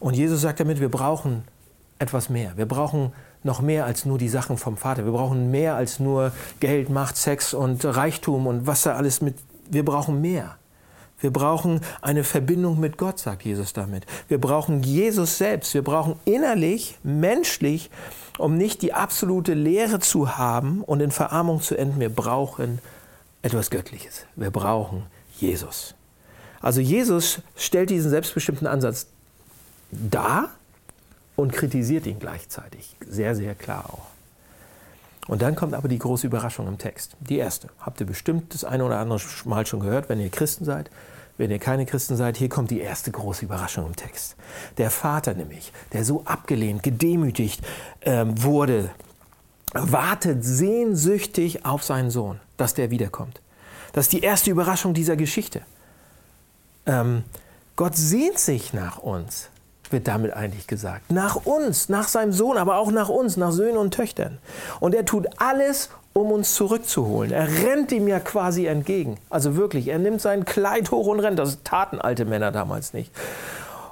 Und 0.00 0.14
Jesus 0.16 0.40
sagt 0.40 0.58
damit, 0.58 0.80
wir 0.80 0.88
brauchen 0.88 1.44
etwas 2.00 2.28
mehr. 2.28 2.56
Wir 2.56 2.66
brauchen 2.66 3.12
noch 3.44 3.60
mehr 3.60 3.84
als 3.84 4.04
nur 4.04 4.18
die 4.18 4.28
Sachen 4.28 4.56
vom 4.56 4.76
Vater. 4.76 5.04
Wir 5.04 5.12
brauchen 5.12 5.52
mehr 5.52 5.76
als 5.76 6.00
nur 6.00 6.32
Geld, 6.58 6.90
Macht, 6.90 7.16
Sex 7.16 7.54
und 7.54 7.84
Reichtum 7.84 8.48
und 8.48 8.66
was 8.66 8.82
da 8.82 8.96
alles 8.96 9.20
mit. 9.20 9.36
Wir 9.70 9.84
brauchen 9.84 10.20
mehr. 10.20 10.56
Wir 11.20 11.32
brauchen 11.32 11.80
eine 12.00 12.24
Verbindung 12.24 12.80
mit 12.80 12.98
Gott, 12.98 13.20
sagt 13.20 13.44
Jesus 13.44 13.72
damit. 13.72 14.06
Wir 14.26 14.40
brauchen 14.40 14.82
Jesus 14.82 15.38
selbst. 15.38 15.72
Wir 15.72 15.84
brauchen 15.84 16.16
innerlich, 16.24 16.98
menschlich, 17.04 17.90
um 18.38 18.56
nicht 18.56 18.82
die 18.82 18.94
absolute 18.94 19.54
Leere 19.54 20.00
zu 20.00 20.36
haben 20.36 20.82
und 20.82 21.00
in 21.00 21.10
Verarmung 21.10 21.60
zu 21.60 21.76
enden. 21.76 22.00
Wir 22.00 22.08
brauchen 22.08 22.78
etwas 23.42 23.70
Göttliches. 23.70 24.26
Wir 24.36 24.50
brauchen 24.50 25.04
Jesus. 25.38 25.94
Also 26.60 26.80
Jesus 26.80 27.40
stellt 27.56 27.90
diesen 27.90 28.10
selbstbestimmten 28.10 28.66
Ansatz 28.66 29.06
dar 29.90 30.50
und 31.36 31.52
kritisiert 31.52 32.06
ihn 32.06 32.18
gleichzeitig. 32.18 32.96
Sehr, 33.06 33.34
sehr 33.34 33.54
klar 33.54 33.86
auch. 33.92 34.06
Und 35.28 35.42
dann 35.42 35.54
kommt 35.54 35.74
aber 35.74 35.88
die 35.88 35.98
große 35.98 36.26
Überraschung 36.26 36.66
im 36.66 36.78
Text. 36.78 37.16
Die 37.20 37.38
erste. 37.38 37.68
Habt 37.80 38.00
ihr 38.00 38.06
bestimmt 38.06 38.54
das 38.54 38.64
eine 38.64 38.84
oder 38.84 38.98
andere 38.98 39.20
Mal 39.44 39.66
schon 39.66 39.80
gehört, 39.80 40.08
wenn 40.08 40.20
ihr 40.20 40.30
Christen 40.30 40.64
seid. 40.64 40.90
Wenn 41.38 41.50
ihr 41.50 41.58
keine 41.58 41.86
Christen 41.86 42.16
seid, 42.16 42.36
hier 42.36 42.48
kommt 42.48 42.70
die 42.70 42.80
erste 42.80 43.10
große 43.10 43.44
Überraschung 43.44 43.86
im 43.86 43.96
Text. 43.96 44.36
Der 44.78 44.90
Vater 44.90 45.34
nämlich, 45.34 45.72
der 45.92 46.04
so 46.04 46.22
abgelehnt, 46.24 46.82
gedemütigt 46.82 47.62
ähm, 48.02 48.42
wurde, 48.42 48.90
wartet 49.72 50.44
sehnsüchtig 50.44 51.64
auf 51.64 51.82
seinen 51.82 52.10
Sohn, 52.10 52.40
dass 52.56 52.74
der 52.74 52.90
wiederkommt. 52.90 53.40
Das 53.92 54.06
ist 54.06 54.12
die 54.12 54.20
erste 54.20 54.50
Überraschung 54.50 54.94
dieser 54.94 55.16
Geschichte. 55.16 55.62
Ähm, 56.86 57.24
Gott 57.76 57.96
sehnt 57.96 58.38
sich 58.38 58.74
nach 58.74 58.98
uns 58.98 59.48
wird 59.92 60.08
damit 60.08 60.32
eigentlich 60.32 60.66
gesagt. 60.66 61.12
Nach 61.12 61.36
uns, 61.36 61.88
nach 61.88 62.08
seinem 62.08 62.32
Sohn, 62.32 62.56
aber 62.56 62.78
auch 62.78 62.90
nach 62.90 63.08
uns, 63.08 63.36
nach 63.36 63.52
Söhnen 63.52 63.76
und 63.76 63.94
Töchtern. 63.94 64.38
Und 64.80 64.94
er 64.94 65.04
tut 65.04 65.26
alles, 65.36 65.90
um 66.12 66.30
uns 66.30 66.54
zurückzuholen. 66.54 67.32
Er 67.32 67.48
rennt 67.64 67.92
ihm 67.92 68.06
ja 68.06 68.20
quasi 68.20 68.66
entgegen. 68.66 69.18
Also 69.30 69.56
wirklich, 69.56 69.88
er 69.88 69.98
nimmt 69.98 70.20
sein 70.20 70.44
Kleid 70.44 70.90
hoch 70.90 71.06
und 71.06 71.20
rennt. 71.20 71.38
Das 71.38 71.62
taten 71.64 72.00
alte 72.00 72.24
Männer 72.24 72.52
damals 72.52 72.92
nicht. 72.92 73.12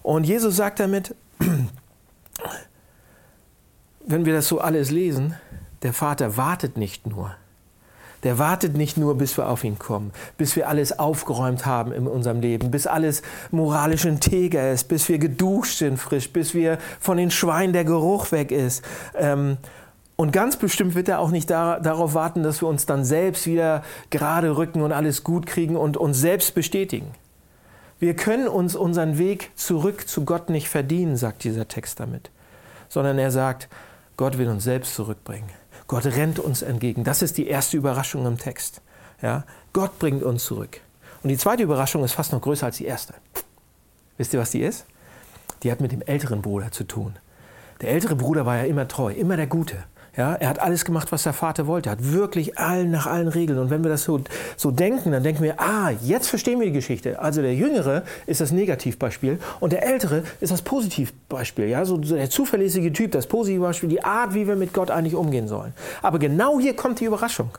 Und 0.02 0.24
Jesus 0.24 0.56
sagt 0.56 0.80
damit, 0.80 1.14
wenn 4.06 4.24
wir 4.24 4.34
das 4.34 4.48
so 4.48 4.60
alles 4.60 4.90
lesen, 4.90 5.34
der 5.82 5.92
Vater 5.92 6.36
wartet 6.36 6.76
nicht 6.76 7.06
nur, 7.06 7.34
der 8.22 8.38
wartet 8.38 8.76
nicht 8.76 8.98
nur, 8.98 9.16
bis 9.16 9.38
wir 9.38 9.48
auf 9.48 9.64
ihn 9.64 9.78
kommen, 9.78 10.12
bis 10.36 10.56
wir 10.56 10.68
alles 10.68 10.98
aufgeräumt 10.98 11.64
haben 11.64 11.92
in 11.92 12.06
unserem 12.06 12.40
Leben, 12.40 12.70
bis 12.70 12.86
alles 12.86 13.22
moralisch 13.50 14.04
integer 14.04 14.72
ist, 14.72 14.88
bis 14.88 15.08
wir 15.08 15.18
geduscht 15.18 15.78
sind 15.78 15.96
frisch, 15.96 16.30
bis 16.30 16.52
wir 16.52 16.78
von 16.98 17.16
den 17.16 17.30
Schweinen 17.30 17.72
der 17.72 17.84
Geruch 17.84 18.30
weg 18.30 18.50
ist. 18.50 18.84
Ähm, 19.14 19.56
und 20.20 20.32
ganz 20.32 20.58
bestimmt 20.58 20.94
wird 20.94 21.08
er 21.08 21.18
auch 21.18 21.30
nicht 21.30 21.48
da, 21.48 21.80
darauf 21.80 22.12
warten, 22.12 22.42
dass 22.42 22.60
wir 22.60 22.68
uns 22.68 22.84
dann 22.84 23.06
selbst 23.06 23.46
wieder 23.46 23.82
gerade 24.10 24.54
rücken 24.54 24.82
und 24.82 24.92
alles 24.92 25.24
gut 25.24 25.46
kriegen 25.46 25.78
und 25.78 25.96
uns 25.96 26.18
selbst 26.18 26.54
bestätigen. 26.54 27.12
Wir 27.98 28.14
können 28.14 28.46
uns 28.46 28.76
unseren 28.76 29.16
Weg 29.16 29.50
zurück 29.54 30.06
zu 30.06 30.26
Gott 30.26 30.50
nicht 30.50 30.68
verdienen, 30.68 31.16
sagt 31.16 31.42
dieser 31.42 31.68
Text 31.68 32.00
damit, 32.00 32.30
sondern 32.90 33.18
er 33.18 33.30
sagt, 33.30 33.70
Gott 34.18 34.36
will 34.36 34.48
uns 34.48 34.64
selbst 34.64 34.94
zurückbringen. 34.94 35.48
Gott 35.86 36.04
rennt 36.04 36.38
uns 36.38 36.60
entgegen. 36.60 37.02
Das 37.02 37.22
ist 37.22 37.38
die 37.38 37.46
erste 37.46 37.78
Überraschung 37.78 38.26
im 38.26 38.36
Text. 38.36 38.82
Ja? 39.22 39.44
Gott 39.72 39.98
bringt 39.98 40.22
uns 40.22 40.44
zurück. 40.44 40.82
Und 41.22 41.30
die 41.30 41.38
zweite 41.38 41.62
Überraschung 41.62 42.04
ist 42.04 42.12
fast 42.12 42.32
noch 42.32 42.42
größer 42.42 42.66
als 42.66 42.76
die 42.76 42.84
erste. 42.84 43.14
Wisst 44.18 44.34
ihr, 44.34 44.40
was 44.40 44.50
die 44.50 44.60
ist? 44.60 44.84
Die 45.62 45.72
hat 45.72 45.80
mit 45.80 45.92
dem 45.92 46.02
älteren 46.02 46.42
Bruder 46.42 46.72
zu 46.72 46.84
tun. 46.84 47.16
Der 47.80 47.88
ältere 47.88 48.16
Bruder 48.16 48.44
war 48.44 48.58
ja 48.58 48.64
immer 48.64 48.86
treu, 48.86 49.14
immer 49.14 49.38
der 49.38 49.46
Gute. 49.46 49.82
Ja, 50.16 50.34
er 50.34 50.48
hat 50.48 50.58
alles 50.58 50.84
gemacht, 50.84 51.12
was 51.12 51.22
der 51.22 51.32
Vater 51.32 51.66
wollte. 51.66 51.88
Er 51.88 51.92
hat 51.92 52.12
wirklich 52.12 52.58
allen 52.58 52.90
nach 52.90 53.06
allen 53.06 53.28
Regeln. 53.28 53.58
Und 53.58 53.70
wenn 53.70 53.84
wir 53.84 53.90
das 53.90 54.04
so, 54.04 54.20
so 54.56 54.70
denken, 54.70 55.12
dann 55.12 55.22
denken 55.22 55.42
wir, 55.42 55.60
ah, 55.60 55.90
jetzt 56.02 56.28
verstehen 56.28 56.58
wir 56.58 56.66
die 56.66 56.72
Geschichte. 56.72 57.20
Also 57.20 57.42
der 57.42 57.54
Jüngere 57.54 58.02
ist 58.26 58.40
das 58.40 58.50
Negativbeispiel 58.50 59.38
und 59.60 59.72
der 59.72 59.86
Ältere 59.86 60.24
ist 60.40 60.50
das 60.52 60.62
Positivbeispiel. 60.62 61.66
Ja, 61.66 61.84
so 61.84 61.96
der 61.96 62.28
zuverlässige 62.28 62.92
Typ, 62.92 63.12
das 63.12 63.26
Positivbeispiel, 63.26 63.88
die 63.88 64.02
Art, 64.02 64.34
wie 64.34 64.48
wir 64.48 64.56
mit 64.56 64.72
Gott 64.72 64.90
eigentlich 64.90 65.14
umgehen 65.14 65.46
sollen. 65.46 65.72
Aber 66.02 66.18
genau 66.18 66.58
hier 66.58 66.74
kommt 66.74 67.00
die 67.00 67.04
Überraschung. 67.04 67.50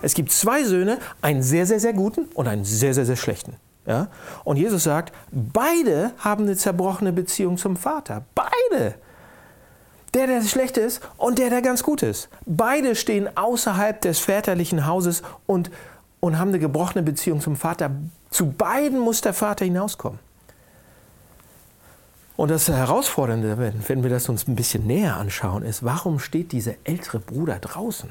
Es 0.00 0.14
gibt 0.14 0.30
zwei 0.30 0.62
Söhne, 0.62 0.98
einen 1.20 1.42
sehr, 1.42 1.66
sehr, 1.66 1.80
sehr 1.80 1.92
guten 1.92 2.26
und 2.34 2.46
einen 2.46 2.64
sehr, 2.64 2.94
sehr, 2.94 3.04
sehr 3.04 3.16
schlechten. 3.16 3.54
Ja? 3.86 4.08
Und 4.44 4.56
Jesus 4.56 4.84
sagt, 4.84 5.12
beide 5.32 6.12
haben 6.18 6.44
eine 6.44 6.56
zerbrochene 6.56 7.12
Beziehung 7.12 7.56
zum 7.56 7.76
Vater. 7.76 8.24
Beide. 8.34 8.94
Der, 10.14 10.26
der 10.26 10.42
schlecht 10.42 10.76
ist 10.78 11.00
und 11.16 11.38
der, 11.38 11.50
der 11.50 11.62
ganz 11.62 11.82
gut 11.82 12.02
ist. 12.02 12.28
Beide 12.46 12.94
stehen 12.96 13.28
außerhalb 13.36 14.00
des 14.00 14.18
väterlichen 14.18 14.86
Hauses 14.86 15.22
und, 15.46 15.70
und 16.20 16.38
haben 16.38 16.48
eine 16.48 16.58
gebrochene 16.58 17.02
Beziehung 17.02 17.40
zum 17.40 17.56
Vater. 17.56 17.90
Zu 18.30 18.50
beiden 18.52 18.98
muss 18.98 19.20
der 19.20 19.34
Vater 19.34 19.64
hinauskommen. 19.64 20.18
Und 22.36 22.52
das 22.52 22.68
Herausfordernde, 22.68 23.58
wenn, 23.58 23.88
wenn 23.88 24.02
wir 24.04 24.10
das 24.10 24.28
uns 24.28 24.46
ein 24.46 24.54
bisschen 24.54 24.86
näher 24.86 25.16
anschauen, 25.16 25.64
ist, 25.64 25.84
warum 25.84 26.20
steht 26.20 26.52
dieser 26.52 26.74
ältere 26.84 27.18
Bruder 27.18 27.58
draußen? 27.58 28.10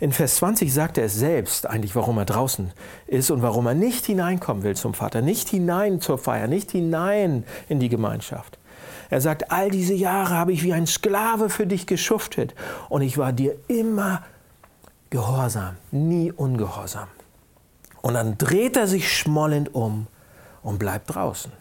In 0.00 0.12
Vers 0.12 0.36
20 0.36 0.72
sagt 0.72 0.98
er 0.98 1.04
es 1.04 1.14
selbst 1.14 1.66
eigentlich, 1.66 1.94
warum 1.94 2.16
er 2.18 2.24
draußen 2.24 2.72
ist 3.06 3.30
und 3.30 3.42
warum 3.42 3.66
er 3.66 3.74
nicht 3.74 4.06
hineinkommen 4.06 4.62
will 4.62 4.74
zum 4.74 4.94
Vater, 4.94 5.20
nicht 5.20 5.50
hinein 5.50 6.00
zur 6.00 6.18
Feier, 6.18 6.48
nicht 6.48 6.70
hinein 6.70 7.44
in 7.68 7.78
die 7.78 7.90
Gemeinschaft. 7.90 8.58
Er 9.10 9.20
sagt, 9.20 9.50
all 9.50 9.70
diese 9.70 9.94
Jahre 9.94 10.34
habe 10.34 10.52
ich 10.52 10.62
wie 10.62 10.72
ein 10.72 10.86
Sklave 10.86 11.50
für 11.50 11.66
dich 11.66 11.86
geschuftet 11.86 12.54
und 12.88 13.02
ich 13.02 13.18
war 13.18 13.32
dir 13.32 13.56
immer 13.68 14.22
gehorsam, 15.10 15.76
nie 15.90 16.32
ungehorsam. 16.32 17.08
Und 18.02 18.14
dann 18.14 18.38
dreht 18.38 18.76
er 18.76 18.86
sich 18.86 19.16
schmollend 19.16 19.74
um 19.74 20.06
und 20.62 20.78
bleibt 20.78 21.14
draußen. 21.14 21.52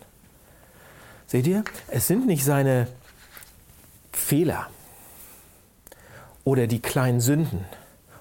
Seht 1.27 1.47
ihr, 1.47 1.63
es 1.87 2.07
sind 2.07 2.27
nicht 2.27 2.45
seine 2.45 2.87
Fehler 4.11 4.67
oder 6.43 6.67
die 6.67 6.81
kleinen 6.81 7.19
Sünden 7.19 7.65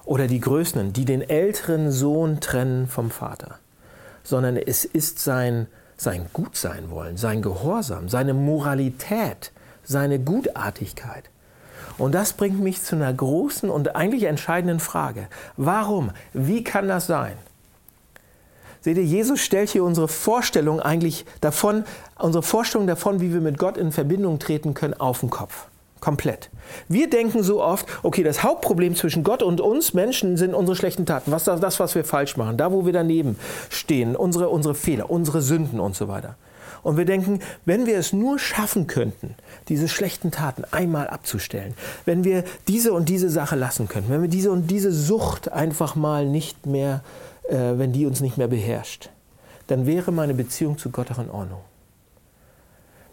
oder 0.05 0.27
die 0.27 0.39
größten, 0.39 0.93
die 0.93 1.05
den 1.05 1.21
älteren 1.21 1.91
Sohn 1.91 2.39
trennen 2.39 2.87
vom 2.87 3.11
Vater, 3.11 3.59
sondern 4.23 4.57
es 4.57 4.85
ist 4.85 5.19
sein 5.19 5.67
sein 5.97 6.27
Gutsein 6.33 6.89
wollen, 6.89 7.17
sein 7.17 7.41
Gehorsam, 7.41 8.09
seine 8.09 8.33
Moralität, 8.33 9.51
seine 9.83 10.19
Gutartigkeit. 10.19 11.29
Und 11.97 12.13
das 12.13 12.33
bringt 12.33 12.59
mich 12.59 12.81
zu 12.81 12.95
einer 12.95 13.13
großen 13.13 13.69
und 13.69 13.95
eigentlich 13.95 14.23
entscheidenden 14.23 14.79
Frage. 14.79 15.27
Warum? 15.55 16.11
Wie 16.33 16.63
kann 16.63 16.87
das 16.87 17.07
sein? 17.07 17.37
Seht 18.81 18.97
ihr, 18.97 19.03
Jesus 19.03 19.39
stellt 19.39 19.69
hier 19.69 19.83
unsere 19.83 20.07
Vorstellung 20.07 20.79
eigentlich 20.79 21.25
davon, 21.41 21.85
unsere 22.19 22.43
Vorstellung 22.43 22.85
davon, 22.85 23.19
wie 23.19 23.33
wir 23.33 23.41
mit 23.41 23.57
Gott 23.57 23.77
in 23.77 23.91
Verbindung 23.91 24.37
treten 24.37 24.73
können, 24.73 24.93
auf 24.93 25.21
den 25.21 25.29
Kopf. 25.29 25.67
Komplett. 26.05 26.51
Wir 26.87 27.09
denken 27.09 27.41
so 27.41 27.63
oft, 27.63 27.87
okay, 28.03 28.21
das 28.21 28.43
Hauptproblem 28.43 28.95
zwischen 28.95 29.23
Gott 29.23 29.41
und 29.41 29.59
uns 29.59 29.95
Menschen 29.95 30.37
sind 30.37 30.53
unsere 30.53 30.75
schlechten 30.75 31.07
Taten, 31.07 31.31
was 31.31 31.45
das, 31.45 31.79
was 31.79 31.95
wir 31.95 32.05
falsch 32.05 32.37
machen, 32.37 32.57
da, 32.57 32.71
wo 32.71 32.85
wir 32.85 32.93
daneben 32.93 33.37
stehen, 33.71 34.15
unsere, 34.15 34.49
unsere 34.49 34.75
Fehler, 34.75 35.09
unsere 35.09 35.41
Sünden 35.41 35.79
und 35.79 35.95
so 35.95 36.07
weiter. 36.07 36.35
Und 36.83 36.97
wir 36.97 37.05
denken, 37.05 37.39
wenn 37.65 37.87
wir 37.87 37.97
es 37.97 38.13
nur 38.13 38.37
schaffen 38.37 38.85
könnten, 38.85 39.33
diese 39.67 39.87
schlechten 39.87 40.29
Taten 40.29 40.63
einmal 40.69 41.07
abzustellen, 41.07 41.73
wenn 42.05 42.23
wir 42.23 42.43
diese 42.67 42.93
und 42.93 43.09
diese 43.09 43.31
Sache 43.31 43.55
lassen 43.55 43.87
könnten, 43.87 44.11
wenn 44.11 44.21
wir 44.21 44.29
diese 44.29 44.51
und 44.51 44.69
diese 44.69 44.91
Sucht 44.91 45.51
einfach 45.51 45.95
mal 45.95 46.27
nicht 46.27 46.67
mehr, 46.67 47.01
äh, 47.49 47.55
wenn 47.77 47.93
die 47.93 48.05
uns 48.05 48.21
nicht 48.21 48.37
mehr 48.37 48.49
beherrscht, 48.49 49.09
dann 49.65 49.87
wäre 49.87 50.11
meine 50.11 50.35
Beziehung 50.35 50.77
zu 50.77 50.91
Gott 50.91 51.09
auch 51.09 51.17
in 51.17 51.31
Ordnung. 51.31 51.61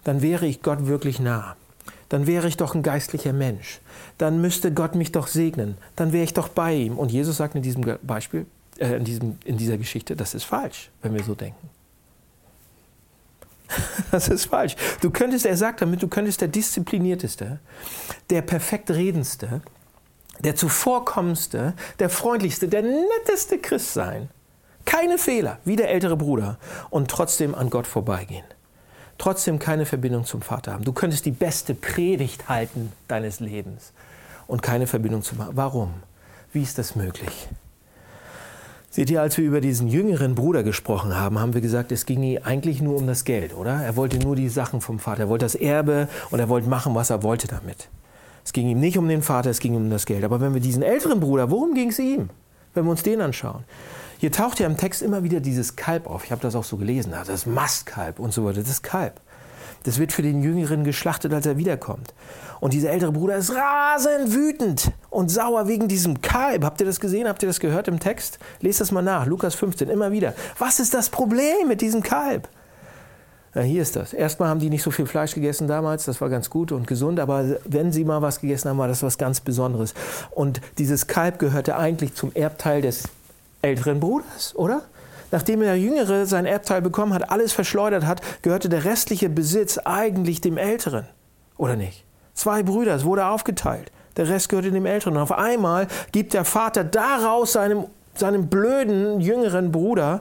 Dann 0.04 0.20
wäre 0.20 0.44
ich 0.44 0.60
Gott 0.60 0.86
wirklich 0.86 1.20
nah 1.20 1.56
dann 2.12 2.26
wäre 2.26 2.46
ich 2.46 2.58
doch 2.58 2.74
ein 2.74 2.82
geistlicher 2.82 3.32
Mensch. 3.32 3.80
Dann 4.18 4.42
müsste 4.42 4.70
Gott 4.70 4.94
mich 4.94 5.12
doch 5.12 5.28
segnen. 5.28 5.78
Dann 5.96 6.12
wäre 6.12 6.24
ich 6.24 6.34
doch 6.34 6.48
bei 6.48 6.74
ihm. 6.74 6.98
Und 6.98 7.10
Jesus 7.10 7.38
sagt 7.38 7.54
in 7.54 7.62
diesem 7.62 7.96
Beispiel, 8.02 8.44
äh, 8.76 8.96
in, 8.96 9.04
diesem, 9.04 9.38
in 9.46 9.56
dieser 9.56 9.78
Geschichte, 9.78 10.14
das 10.14 10.34
ist 10.34 10.44
falsch, 10.44 10.90
wenn 11.00 11.14
wir 11.14 11.24
so 11.24 11.34
denken. 11.34 11.70
Das 14.10 14.28
ist 14.28 14.44
falsch. 14.44 14.76
Du 15.00 15.08
könntest, 15.08 15.46
er 15.46 15.56
sagt 15.56 15.80
damit, 15.80 16.02
du 16.02 16.08
könntest 16.08 16.42
der 16.42 16.48
disziplinierteste, 16.48 17.60
der 18.28 18.42
perfekt 18.42 18.90
redendste, 18.90 19.62
der 20.40 20.54
zuvorkommendste, 20.54 21.72
der 21.98 22.10
freundlichste, 22.10 22.68
der 22.68 22.82
netteste 22.82 23.56
Christ 23.58 23.94
sein. 23.94 24.28
Keine 24.84 25.16
Fehler, 25.16 25.60
wie 25.64 25.76
der 25.76 25.88
ältere 25.88 26.18
Bruder. 26.18 26.58
Und 26.90 27.10
trotzdem 27.10 27.54
an 27.54 27.70
Gott 27.70 27.86
vorbeigehen. 27.86 28.44
Trotzdem 29.22 29.60
keine 29.60 29.86
Verbindung 29.86 30.24
zum 30.24 30.42
Vater 30.42 30.72
haben. 30.72 30.82
Du 30.82 30.92
könntest 30.92 31.26
die 31.26 31.30
beste 31.30 31.74
Predigt 31.74 32.48
halten 32.48 32.90
deines 33.06 33.38
Lebens 33.38 33.92
und 34.48 34.62
keine 34.62 34.88
Verbindung 34.88 35.22
zum 35.22 35.38
Vater. 35.38 35.52
Warum? 35.54 35.90
Wie 36.52 36.60
ist 36.60 36.76
das 36.76 36.96
möglich? 36.96 37.48
Seht 38.90 39.10
ihr, 39.10 39.22
als 39.22 39.38
wir 39.38 39.44
über 39.44 39.60
diesen 39.60 39.86
jüngeren 39.86 40.34
Bruder 40.34 40.64
gesprochen 40.64 41.14
haben, 41.14 41.38
haben 41.38 41.54
wir 41.54 41.60
gesagt, 41.60 41.92
es 41.92 42.04
ging 42.04 42.20
ihm 42.24 42.40
eigentlich 42.42 42.82
nur 42.82 42.96
um 42.96 43.06
das 43.06 43.22
Geld, 43.22 43.54
oder? 43.54 43.80
Er 43.80 43.94
wollte 43.94 44.18
nur 44.18 44.34
die 44.34 44.48
Sachen 44.48 44.80
vom 44.80 44.98
Vater. 44.98 45.20
Er 45.20 45.28
wollte 45.28 45.44
das 45.44 45.54
Erbe 45.54 46.08
und 46.32 46.40
er 46.40 46.48
wollte 46.48 46.68
machen, 46.68 46.96
was 46.96 47.10
er 47.10 47.22
wollte 47.22 47.46
damit. 47.46 47.90
Es 48.44 48.52
ging 48.52 48.68
ihm 48.68 48.80
nicht 48.80 48.98
um 48.98 49.06
den 49.06 49.22
Vater, 49.22 49.50
es 49.50 49.60
ging 49.60 49.74
ihm 49.74 49.84
um 49.84 49.90
das 49.90 50.04
Geld. 50.04 50.24
Aber 50.24 50.40
wenn 50.40 50.52
wir 50.52 50.60
diesen 50.60 50.82
älteren 50.82 51.20
Bruder, 51.20 51.48
worum 51.48 51.74
ging 51.74 51.90
es 51.90 52.00
ihm? 52.00 52.28
Wenn 52.74 52.86
wir 52.86 52.90
uns 52.90 53.04
den 53.04 53.20
anschauen. 53.20 53.62
Hier 54.22 54.30
taucht 54.30 54.60
ja 54.60 54.68
im 54.68 54.76
Text 54.76 55.02
immer 55.02 55.24
wieder 55.24 55.40
dieses 55.40 55.74
Kalb 55.74 56.06
auf. 56.06 56.24
Ich 56.24 56.30
habe 56.30 56.40
das 56.40 56.54
auch 56.54 56.62
so 56.62 56.76
gelesen, 56.76 57.12
das 57.26 57.44
Mastkalb 57.44 58.20
und 58.20 58.32
so 58.32 58.44
weiter. 58.44 58.62
Das 58.62 58.80
Kalb. 58.80 59.20
Das 59.82 59.98
wird 59.98 60.12
für 60.12 60.22
den 60.22 60.44
Jüngeren 60.44 60.84
geschlachtet, 60.84 61.34
als 61.34 61.44
er 61.44 61.56
wiederkommt. 61.56 62.14
Und 62.60 62.72
dieser 62.72 62.90
ältere 62.90 63.10
Bruder 63.10 63.34
ist 63.34 63.52
rasend 63.52 64.32
wütend 64.32 64.92
und 65.10 65.28
sauer 65.28 65.66
wegen 65.66 65.88
diesem 65.88 66.20
Kalb. 66.20 66.62
Habt 66.62 66.80
ihr 66.80 66.86
das 66.86 67.00
gesehen? 67.00 67.26
Habt 67.26 67.42
ihr 67.42 67.48
das 67.48 67.58
gehört 67.58 67.88
im 67.88 67.98
Text? 67.98 68.38
Lest 68.60 68.80
das 68.80 68.92
mal 68.92 69.02
nach. 69.02 69.26
Lukas 69.26 69.56
15, 69.56 69.88
immer 69.88 70.12
wieder. 70.12 70.34
Was 70.56 70.78
ist 70.78 70.94
das 70.94 71.10
Problem 71.10 71.66
mit 71.66 71.80
diesem 71.80 72.04
Kalb? 72.04 72.48
Ja, 73.56 73.62
hier 73.62 73.82
ist 73.82 73.96
das. 73.96 74.12
Erstmal 74.12 74.50
haben 74.50 74.60
die 74.60 74.70
nicht 74.70 74.84
so 74.84 74.92
viel 74.92 75.06
Fleisch 75.06 75.34
gegessen 75.34 75.66
damals, 75.66 76.04
das 76.04 76.20
war 76.20 76.30
ganz 76.30 76.48
gut 76.48 76.70
und 76.70 76.86
gesund, 76.86 77.18
aber 77.18 77.56
wenn 77.64 77.90
sie 77.90 78.04
mal 78.04 78.22
was 78.22 78.40
gegessen 78.40 78.70
haben, 78.70 78.78
war 78.78 78.88
das 78.88 79.02
was 79.02 79.18
ganz 79.18 79.40
Besonderes. 79.40 79.94
Und 80.30 80.60
dieses 80.78 81.08
Kalb 81.08 81.40
gehörte 81.40 81.76
eigentlich 81.76 82.14
zum 82.14 82.30
Erbteil 82.34 82.82
des 82.82 83.02
älteren 83.62 84.00
Bruders, 84.00 84.54
oder? 84.56 84.82
Nachdem 85.30 85.60
der 85.60 85.78
Jüngere 85.78 86.26
sein 86.26 86.44
Erbteil 86.44 86.82
bekommen 86.82 87.14
hat, 87.14 87.30
alles 87.30 87.52
verschleudert 87.52 88.04
hat, 88.04 88.20
gehörte 88.42 88.68
der 88.68 88.84
restliche 88.84 89.30
Besitz 89.30 89.78
eigentlich 89.78 90.42
dem 90.42 90.58
Älteren, 90.58 91.06
oder 91.56 91.76
nicht? 91.76 92.04
Zwei 92.34 92.62
Brüder, 92.62 92.94
es 92.94 93.04
wurde 93.04 93.26
aufgeteilt. 93.26 93.90
Der 94.16 94.28
Rest 94.28 94.48
gehörte 94.48 94.70
dem 94.70 94.86
Älteren. 94.86 95.16
Und 95.16 95.22
auf 95.22 95.32
einmal 95.32 95.86
gibt 96.12 96.34
der 96.34 96.44
Vater 96.44 96.84
daraus 96.84 97.52
seinem, 97.52 97.86
seinem 98.14 98.48
blöden 98.48 99.20
jüngeren 99.20 99.72
Bruder 99.72 100.20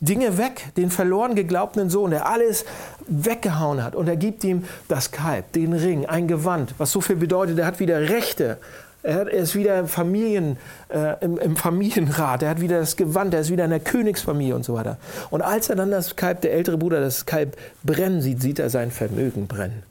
Dinge 0.00 0.36
weg, 0.36 0.72
den 0.76 0.90
verloren 0.90 1.36
geglaubten 1.36 1.88
Sohn, 1.88 2.10
der 2.10 2.28
alles 2.28 2.64
weggehauen 3.06 3.84
hat. 3.84 3.94
Und 3.94 4.08
er 4.08 4.16
gibt 4.16 4.42
ihm 4.42 4.64
das 4.88 5.12
Kalb, 5.12 5.52
den 5.52 5.72
Ring, 5.72 6.06
ein 6.06 6.26
Gewand, 6.26 6.74
was 6.78 6.90
so 6.90 7.00
viel 7.00 7.14
bedeutet, 7.14 7.56
er 7.60 7.66
hat 7.66 7.78
wieder 7.78 8.08
Rechte. 8.08 8.58
Er 9.02 9.28
ist 9.28 9.56
wieder 9.56 9.78
im, 9.80 9.88
Familien, 9.88 10.58
äh, 10.88 11.22
im, 11.24 11.36
im, 11.38 11.56
Familienrat, 11.56 12.42
er 12.42 12.50
hat 12.50 12.60
wieder 12.60 12.78
das 12.78 12.96
Gewand, 12.96 13.34
er 13.34 13.40
ist 13.40 13.50
wieder 13.50 13.64
in 13.64 13.70
der 13.70 13.80
Königsfamilie 13.80 14.54
und 14.54 14.64
so 14.64 14.74
weiter. 14.74 14.96
Und 15.30 15.42
als 15.42 15.68
er 15.68 15.76
dann 15.76 15.90
das 15.90 16.14
Kalb, 16.14 16.40
der 16.42 16.52
ältere 16.52 16.78
Bruder, 16.78 17.00
das 17.00 17.26
Kalb 17.26 17.56
brennen 17.82 18.22
sieht, 18.22 18.40
sieht 18.40 18.60
er 18.60 18.70
sein 18.70 18.92
Vermögen 18.92 19.48
brennen. 19.48 19.82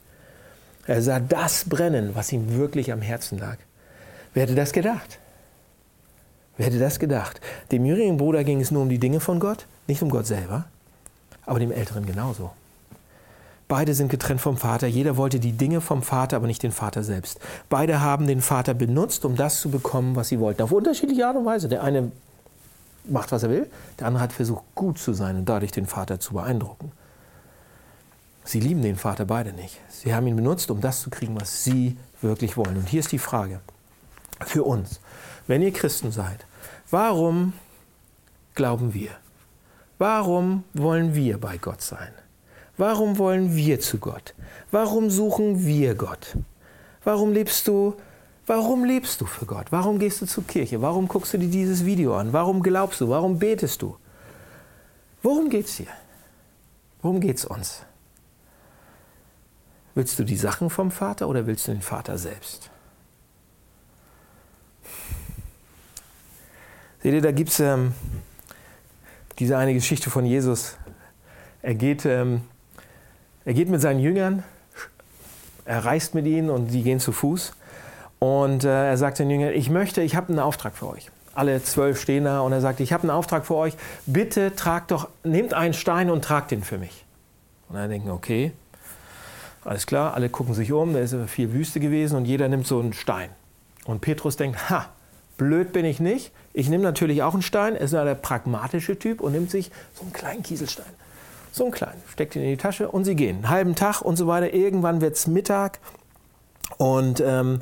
Er 0.86 1.02
sah 1.02 1.20
das 1.20 1.68
brennen, 1.68 2.12
was 2.14 2.32
ihm 2.32 2.56
wirklich 2.56 2.90
am 2.90 3.02
Herzen 3.02 3.38
lag. 3.38 3.58
Wer 4.32 4.44
hätte 4.44 4.54
das 4.54 4.72
gedacht? 4.72 5.18
Wer 6.56 6.66
hätte 6.66 6.78
das 6.78 6.98
gedacht? 6.98 7.40
Dem 7.70 7.84
jüngeren 7.84 8.16
Bruder 8.16 8.44
ging 8.44 8.60
es 8.60 8.70
nur 8.70 8.82
um 8.82 8.88
die 8.88 8.98
Dinge 8.98 9.20
von 9.20 9.40
Gott, 9.40 9.66
nicht 9.86 10.02
um 10.02 10.10
Gott 10.10 10.26
selber, 10.26 10.64
aber 11.44 11.58
dem 11.58 11.70
älteren 11.70 12.06
genauso. 12.06 12.50
Beide 13.72 13.94
sind 13.94 14.10
getrennt 14.10 14.42
vom 14.42 14.58
Vater. 14.58 14.86
Jeder 14.86 15.16
wollte 15.16 15.40
die 15.40 15.52
Dinge 15.52 15.80
vom 15.80 16.02
Vater, 16.02 16.36
aber 16.36 16.46
nicht 16.46 16.62
den 16.62 16.72
Vater 16.72 17.02
selbst. 17.02 17.40
Beide 17.70 18.02
haben 18.02 18.26
den 18.26 18.42
Vater 18.42 18.74
benutzt, 18.74 19.24
um 19.24 19.34
das 19.34 19.62
zu 19.62 19.70
bekommen, 19.70 20.14
was 20.14 20.28
sie 20.28 20.40
wollten. 20.40 20.60
Auf 20.60 20.72
unterschiedliche 20.72 21.26
Art 21.26 21.36
und 21.36 21.46
Weise. 21.46 21.70
Der 21.70 21.82
eine 21.82 22.12
macht, 23.08 23.32
was 23.32 23.44
er 23.44 23.48
will. 23.48 23.70
Der 23.98 24.08
andere 24.08 24.24
hat 24.24 24.34
versucht, 24.34 24.62
gut 24.74 24.98
zu 24.98 25.14
sein 25.14 25.38
und 25.38 25.48
dadurch 25.48 25.72
den 25.72 25.86
Vater 25.86 26.20
zu 26.20 26.34
beeindrucken. 26.34 26.92
Sie 28.44 28.60
lieben 28.60 28.82
den 28.82 28.96
Vater 28.96 29.24
beide 29.24 29.54
nicht. 29.54 29.80
Sie 29.88 30.14
haben 30.14 30.26
ihn 30.26 30.36
benutzt, 30.36 30.70
um 30.70 30.82
das 30.82 31.00
zu 31.00 31.08
kriegen, 31.08 31.40
was 31.40 31.64
sie 31.64 31.96
wirklich 32.20 32.58
wollen. 32.58 32.76
Und 32.76 32.90
hier 32.90 33.00
ist 33.00 33.12
die 33.12 33.18
Frage 33.18 33.60
für 34.40 34.64
uns. 34.64 35.00
Wenn 35.46 35.62
ihr 35.62 35.72
Christen 35.72 36.12
seid, 36.12 36.44
warum 36.90 37.54
glauben 38.54 38.92
wir? 38.92 39.12
Warum 39.96 40.64
wollen 40.74 41.14
wir 41.14 41.40
bei 41.40 41.56
Gott 41.56 41.80
sein? 41.80 42.12
Warum 42.76 43.18
wollen 43.18 43.54
wir 43.54 43.80
zu 43.80 43.98
Gott? 43.98 44.34
Warum 44.70 45.10
suchen 45.10 45.66
wir 45.66 45.94
Gott? 45.94 46.36
Warum 47.04 47.32
lebst 47.32 47.68
du 47.68 47.94
Warum 48.46 48.84
lebst 48.84 49.20
du 49.20 49.26
für 49.26 49.46
Gott? 49.46 49.66
Warum 49.70 49.98
gehst 49.98 50.20
du 50.20 50.26
zur 50.26 50.44
Kirche? 50.44 50.82
Warum 50.82 51.06
guckst 51.06 51.32
du 51.32 51.38
dir 51.38 51.48
dieses 51.48 51.84
Video 51.84 52.16
an? 52.16 52.32
Warum 52.32 52.62
glaubst 52.62 53.00
du? 53.00 53.08
Warum 53.08 53.38
betest 53.38 53.82
du? 53.82 53.96
Worum 55.22 55.48
geht 55.48 55.66
es 55.66 55.76
hier? 55.76 55.86
Worum 57.00 57.20
geht 57.20 57.38
es 57.38 57.44
uns? 57.44 57.82
Willst 59.94 60.18
du 60.18 60.24
die 60.24 60.36
Sachen 60.36 60.70
vom 60.70 60.90
Vater 60.90 61.28
oder 61.28 61.46
willst 61.46 61.68
du 61.68 61.72
den 61.72 61.82
Vater 61.82 62.18
selbst? 62.18 62.70
Seht 67.02 67.14
ihr, 67.14 67.22
da 67.22 67.32
gibt 67.32 67.50
es 67.50 67.60
ähm, 67.60 67.94
diese 69.38 69.56
eine 69.56 69.74
Geschichte 69.74 70.10
von 70.10 70.24
Jesus. 70.24 70.76
Er 71.60 71.74
geht, 71.74 72.06
ähm, 72.06 72.42
er 73.44 73.54
geht 73.54 73.68
mit 73.68 73.80
seinen 73.80 74.00
Jüngern, 74.00 74.44
er 75.64 75.84
reist 75.84 76.14
mit 76.14 76.26
ihnen 76.26 76.50
und 76.50 76.68
die 76.68 76.82
gehen 76.82 77.00
zu 77.00 77.12
Fuß. 77.12 77.52
Und 78.18 78.64
äh, 78.64 78.88
er 78.88 78.96
sagt 78.96 79.18
den 79.18 79.30
Jüngern, 79.30 79.52
ich 79.52 79.68
möchte, 79.68 80.00
ich 80.02 80.14
habe 80.14 80.28
einen 80.28 80.38
Auftrag 80.38 80.76
für 80.76 80.88
euch. 80.88 81.10
Alle 81.34 81.62
zwölf 81.62 82.00
stehen 82.00 82.24
da 82.24 82.40
und 82.40 82.52
er 82.52 82.60
sagt, 82.60 82.80
ich 82.80 82.92
habe 82.92 83.02
einen 83.02 83.10
Auftrag 83.10 83.46
für 83.46 83.56
euch. 83.56 83.74
Bitte 84.06 84.54
tragt 84.54 84.90
doch, 84.90 85.08
nehmt 85.24 85.54
einen 85.54 85.74
Stein 85.74 86.10
und 86.10 86.24
tragt 86.24 86.50
den 86.50 86.62
für 86.62 86.78
mich. 86.78 87.04
Und 87.68 87.76
er 87.76 87.88
denkt, 87.88 88.08
okay, 88.08 88.52
alles 89.64 89.86
klar, 89.86 90.14
alle 90.14 90.28
gucken 90.28 90.54
sich 90.54 90.72
um, 90.72 90.92
da 90.92 91.00
ist 91.00 91.16
viel 91.28 91.52
Wüste 91.52 91.80
gewesen 91.80 92.16
und 92.16 92.26
jeder 92.26 92.48
nimmt 92.48 92.66
so 92.66 92.80
einen 92.80 92.92
Stein. 92.92 93.30
Und 93.86 94.00
Petrus 94.00 94.36
denkt, 94.36 94.70
ha, 94.70 94.88
blöd 95.36 95.72
bin 95.72 95.84
ich 95.84 96.00
nicht. 96.00 96.32
Ich 96.52 96.68
nehme 96.68 96.82
natürlich 96.82 97.22
auch 97.22 97.32
einen 97.32 97.42
Stein, 97.42 97.74
er 97.74 97.82
ist 97.82 97.92
ja 97.92 98.04
der 98.04 98.14
pragmatische 98.14 98.98
Typ 98.98 99.20
und 99.20 99.32
nimmt 99.32 99.50
sich 99.50 99.70
so 99.94 100.02
einen 100.02 100.12
kleinen 100.12 100.42
Kieselstein. 100.42 100.86
So 101.52 101.64
einen 101.64 101.72
kleinen, 101.72 102.02
steckt 102.10 102.34
ihn 102.34 102.42
in 102.42 102.48
die 102.48 102.56
Tasche 102.56 102.88
und 102.88 103.04
sie 103.04 103.14
gehen. 103.14 103.36
Einen 103.36 103.48
halben 103.50 103.74
Tag 103.74 104.00
und 104.00 104.16
so 104.16 104.26
weiter. 104.26 104.52
Irgendwann 104.52 105.00
wird 105.00 105.16
es 105.16 105.26
Mittag 105.26 105.78
und 106.78 107.20
ähm, 107.20 107.60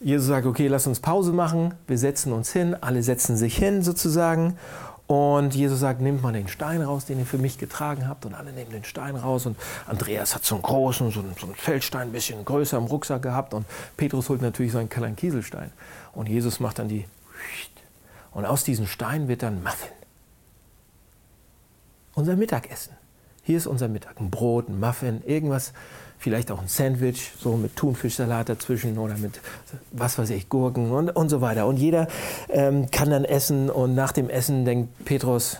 Jesus 0.00 0.28
sagt, 0.28 0.46
okay, 0.46 0.68
lass 0.68 0.86
uns 0.86 1.00
Pause 1.00 1.32
machen. 1.32 1.74
Wir 1.86 1.98
setzen 1.98 2.32
uns 2.32 2.52
hin, 2.52 2.76
alle 2.80 3.02
setzen 3.02 3.36
sich 3.36 3.56
hin 3.56 3.82
sozusagen. 3.82 4.56
Und 5.06 5.54
Jesus 5.54 5.80
sagt, 5.80 6.00
nehmt 6.00 6.22
mal 6.22 6.32
den 6.32 6.48
Stein 6.48 6.80
raus, 6.80 7.04
den 7.04 7.18
ihr 7.18 7.26
für 7.26 7.38
mich 7.38 7.58
getragen 7.58 8.08
habt. 8.08 8.24
Und 8.24 8.34
alle 8.34 8.52
nehmen 8.52 8.70
den 8.70 8.84
Stein 8.84 9.16
raus. 9.16 9.46
Und 9.46 9.56
Andreas 9.86 10.34
hat 10.34 10.44
so 10.44 10.54
einen 10.54 10.62
großen, 10.62 11.10
so 11.10 11.20
einen, 11.20 11.34
so 11.38 11.46
einen 11.46 11.54
Feldstein, 11.54 12.08
ein 12.08 12.12
bisschen 12.12 12.44
größer 12.44 12.78
im 12.78 12.84
Rucksack 12.84 13.22
gehabt. 13.22 13.52
Und 13.52 13.66
Petrus 13.96 14.28
holt 14.28 14.42
natürlich 14.42 14.72
so 14.72 14.78
einen 14.78 14.88
kleinen 14.88 15.16
Kieselstein. 15.16 15.70
Und 16.14 16.28
Jesus 16.28 16.60
macht 16.60 16.78
dann 16.78 16.88
die. 16.88 17.04
Und 18.32 18.46
aus 18.46 18.64
diesem 18.64 18.86
Stein 18.86 19.28
wird 19.28 19.42
dann 19.42 19.62
Muffin. 19.62 20.01
Unser 22.14 22.36
Mittagessen. 22.36 22.94
Hier 23.42 23.56
ist 23.56 23.66
unser 23.66 23.88
Mittag. 23.88 24.20
Ein 24.20 24.30
Brot, 24.30 24.68
ein 24.68 24.78
Muffin, 24.78 25.22
irgendwas 25.26 25.72
vielleicht 26.22 26.52
auch 26.52 26.60
ein 26.60 26.68
Sandwich, 26.68 27.32
so 27.40 27.56
mit 27.56 27.74
Thunfischsalat 27.74 28.48
dazwischen 28.48 28.96
oder 28.96 29.16
mit, 29.18 29.40
was 29.90 30.18
weiß 30.18 30.30
ich, 30.30 30.48
Gurken 30.48 30.92
und, 30.92 31.10
und 31.10 31.28
so 31.28 31.40
weiter. 31.40 31.66
Und 31.66 31.78
jeder 31.78 32.06
ähm, 32.48 32.90
kann 32.90 33.10
dann 33.10 33.24
essen 33.24 33.68
und 33.68 33.94
nach 33.96 34.12
dem 34.12 34.30
Essen 34.30 34.64
denkt 34.64 35.04
Petrus, 35.04 35.58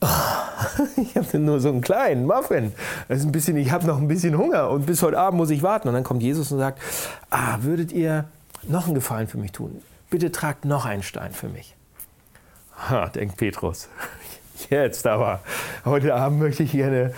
oh, 0.00 0.06
ich 0.96 1.14
habe 1.16 1.38
nur 1.38 1.60
so 1.60 1.68
einen 1.68 1.82
kleinen 1.82 2.24
Muffin. 2.24 2.72
Das 3.08 3.18
ist 3.18 3.26
ein 3.26 3.32
bisschen, 3.32 3.58
ich 3.58 3.70
habe 3.70 3.86
noch 3.86 3.98
ein 3.98 4.08
bisschen 4.08 4.38
Hunger 4.38 4.70
und 4.70 4.86
bis 4.86 5.02
heute 5.02 5.18
Abend 5.18 5.36
muss 5.36 5.50
ich 5.50 5.62
warten. 5.62 5.88
Und 5.88 5.94
dann 5.94 6.04
kommt 6.04 6.22
Jesus 6.22 6.50
und 6.50 6.58
sagt, 6.58 6.80
ah, 7.28 7.58
würdet 7.60 7.92
ihr 7.92 8.24
noch 8.62 8.86
einen 8.86 8.94
Gefallen 8.94 9.28
für 9.28 9.38
mich 9.38 9.52
tun? 9.52 9.82
Bitte 10.08 10.32
tragt 10.32 10.64
noch 10.64 10.86
einen 10.86 11.02
Stein 11.02 11.32
für 11.32 11.50
mich. 11.50 11.76
Ha, 12.88 13.08
denkt 13.08 13.36
Petrus. 13.36 13.88
Jetzt 14.70 15.06
aber, 15.06 15.40
heute 15.84 16.14
Abend 16.14 16.40
möchte 16.40 16.62
ich 16.62 16.72
gerne 16.72 17.12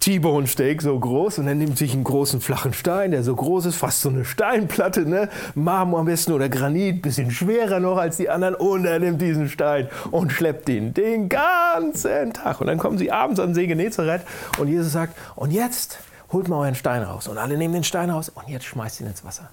T-Bone 0.00 0.46
Steak 0.46 0.80
so 0.80 0.98
groß 0.98 1.40
und 1.40 1.46
dann 1.46 1.58
nimmt 1.58 1.76
sich 1.76 1.92
einen 1.92 2.04
großen 2.04 2.40
flachen 2.40 2.72
Stein, 2.72 3.10
der 3.10 3.22
so 3.22 3.36
groß 3.36 3.66
ist, 3.66 3.76
fast 3.76 4.00
so 4.00 4.08
eine 4.08 4.24
Steinplatte, 4.24 5.02
ne? 5.02 5.28
Marmor 5.54 6.00
am 6.00 6.06
besten 6.06 6.32
oder 6.32 6.48
Granit, 6.48 7.02
bisschen 7.02 7.30
schwerer 7.30 7.80
noch 7.80 7.98
als 7.98 8.16
die 8.16 8.30
anderen 8.30 8.54
und 8.54 8.86
er 8.86 8.98
nimmt 8.98 9.20
diesen 9.20 9.50
Stein 9.50 9.88
und 10.10 10.32
schleppt 10.32 10.70
ihn 10.70 10.94
den 10.94 11.28
ganzen 11.28 12.32
Tag. 12.32 12.62
Und 12.62 12.68
dann 12.68 12.78
kommen 12.78 12.96
sie 12.96 13.12
abends 13.12 13.38
an 13.40 13.50
den 13.50 13.54
See 13.54 13.66
Genezareth 13.66 14.22
und 14.58 14.68
Jesus 14.68 14.92
sagt, 14.92 15.14
und 15.36 15.50
jetzt 15.50 15.98
holt 16.32 16.48
mal 16.48 16.60
euren 16.60 16.74
Stein 16.74 17.02
raus. 17.02 17.28
Und 17.28 17.36
alle 17.36 17.58
nehmen 17.58 17.74
den 17.74 17.84
Stein 17.84 18.08
raus 18.08 18.30
und 18.30 18.48
jetzt 18.48 18.64
schmeißt 18.64 19.02
ihn 19.02 19.06
ins 19.06 19.22
Wasser. 19.22 19.50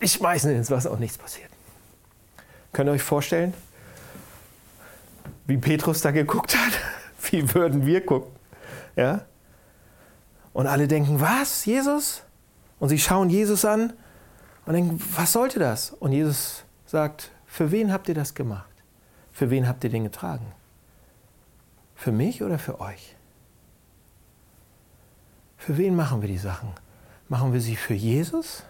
Ich 0.00 0.12
schmeiße 0.14 0.50
ihn 0.50 0.56
ins 0.56 0.70
Wasser 0.70 0.90
und 0.90 1.00
nichts 1.00 1.18
passiert. 1.18 1.50
Könnt 2.72 2.88
ihr 2.88 2.92
euch 2.92 3.02
vorstellen, 3.02 3.52
wie 5.48 5.56
Petrus 5.56 6.02
da 6.02 6.12
geguckt 6.12 6.56
hat? 6.56 6.72
Wie 7.30 7.52
würden 7.54 7.84
wir 7.84 8.06
gucken? 8.06 8.30
Ja? 8.94 9.22
Und 10.52 10.66
alle 10.66 10.86
denken, 10.86 11.20
was, 11.20 11.64
Jesus? 11.64 12.22
Und 12.78 12.90
sie 12.90 12.98
schauen 12.98 13.28
Jesus 13.28 13.64
an 13.64 13.92
und 14.66 14.74
denken, 14.74 15.02
was 15.16 15.32
sollte 15.32 15.58
das? 15.58 15.90
Und 15.90 16.12
Jesus 16.12 16.64
sagt, 16.86 17.32
für 17.46 17.72
wen 17.72 17.92
habt 17.92 18.08
ihr 18.08 18.14
das 18.14 18.34
gemacht? 18.34 18.70
Für 19.32 19.50
wen 19.50 19.66
habt 19.66 19.82
ihr 19.84 19.90
den 19.90 20.04
getragen? 20.04 20.52
Für 21.96 22.12
mich 22.12 22.42
oder 22.42 22.58
für 22.58 22.80
euch? 22.80 23.16
Für 25.56 25.76
wen 25.76 25.96
machen 25.96 26.20
wir 26.20 26.28
die 26.28 26.38
Sachen? 26.38 26.70
Machen 27.28 27.52
wir 27.52 27.60
sie 27.60 27.76
für 27.76 27.94
Jesus 27.94 28.64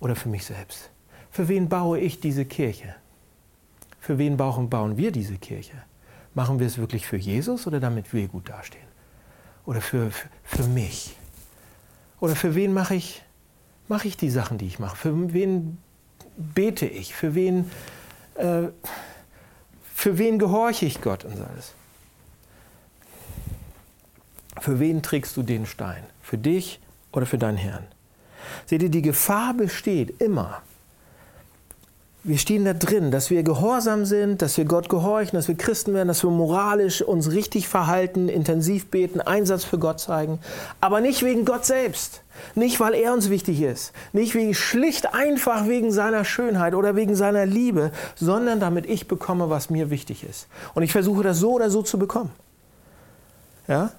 oder 0.00 0.16
für 0.16 0.28
mich 0.28 0.44
selbst? 0.44 0.90
Für 1.30 1.48
wen 1.48 1.68
baue 1.68 2.00
ich 2.00 2.20
diese 2.20 2.44
Kirche? 2.44 2.94
Für 4.04 4.18
wen 4.18 4.36
bauen 4.36 4.98
wir 4.98 5.12
diese 5.12 5.38
Kirche? 5.38 5.82
Machen 6.34 6.60
wir 6.60 6.66
es 6.66 6.76
wirklich 6.76 7.06
für 7.06 7.16
Jesus 7.16 7.66
oder 7.66 7.80
damit 7.80 8.12
wir 8.12 8.28
gut 8.28 8.50
dastehen? 8.50 8.86
Oder 9.64 9.80
für, 9.80 10.10
für, 10.10 10.28
für 10.42 10.64
mich? 10.64 11.16
Oder 12.20 12.36
für 12.36 12.54
wen 12.54 12.74
mache 12.74 12.96
ich, 12.96 13.22
mache 13.88 14.06
ich 14.06 14.18
die 14.18 14.28
Sachen, 14.28 14.58
die 14.58 14.66
ich 14.66 14.78
mache? 14.78 14.94
Für 14.94 15.32
wen 15.32 15.78
bete 16.36 16.84
ich? 16.84 17.14
Für 17.14 17.34
wen, 17.34 17.70
äh, 18.34 18.64
für 19.94 20.18
wen 20.18 20.38
gehorche 20.38 20.84
ich 20.84 21.00
Gott 21.00 21.24
und 21.24 21.40
alles? 21.40 21.72
Für 24.60 24.80
wen 24.80 25.02
trägst 25.02 25.34
du 25.34 25.42
den 25.42 25.64
Stein? 25.64 26.04
Für 26.20 26.36
dich 26.36 26.78
oder 27.10 27.24
für 27.24 27.38
deinen 27.38 27.56
Herrn? 27.56 27.86
Seht 28.66 28.82
ihr, 28.82 28.90
die 28.90 29.00
Gefahr 29.00 29.54
besteht 29.54 30.20
immer, 30.20 30.60
wir 32.24 32.38
stehen 32.38 32.64
da 32.64 32.72
drin, 32.72 33.10
dass 33.10 33.28
wir 33.28 33.42
gehorsam 33.42 34.06
sind, 34.06 34.40
dass 34.40 34.56
wir 34.56 34.64
Gott 34.64 34.88
gehorchen, 34.88 35.36
dass 35.36 35.46
wir 35.46 35.56
Christen 35.56 35.92
werden, 35.92 36.08
dass 36.08 36.22
wir 36.22 36.30
moralisch 36.30 37.02
uns 37.02 37.30
richtig 37.30 37.68
verhalten, 37.68 38.30
intensiv 38.30 38.86
beten, 38.86 39.20
Einsatz 39.20 39.62
für 39.62 39.78
Gott 39.78 40.00
zeigen, 40.00 40.38
aber 40.80 41.02
nicht 41.02 41.22
wegen 41.22 41.44
Gott 41.44 41.66
selbst, 41.66 42.22
nicht 42.54 42.80
weil 42.80 42.94
er 42.94 43.12
uns 43.12 43.28
wichtig 43.28 43.60
ist, 43.60 43.92
nicht 44.14 44.34
wie 44.34 44.54
schlicht 44.54 45.12
einfach 45.12 45.68
wegen 45.68 45.92
seiner 45.92 46.24
Schönheit 46.24 46.74
oder 46.74 46.96
wegen 46.96 47.14
seiner 47.14 47.44
Liebe, 47.44 47.92
sondern 48.14 48.58
damit 48.58 48.86
ich 48.86 49.06
bekomme, 49.06 49.50
was 49.50 49.68
mir 49.68 49.90
wichtig 49.90 50.24
ist. 50.24 50.48
Und 50.72 50.82
ich 50.82 50.92
versuche 50.92 51.22
das 51.22 51.38
so 51.38 51.52
oder 51.52 51.68
so 51.68 51.82
zu 51.82 51.98
bekommen. 51.98 52.30
Ja? 53.68 53.90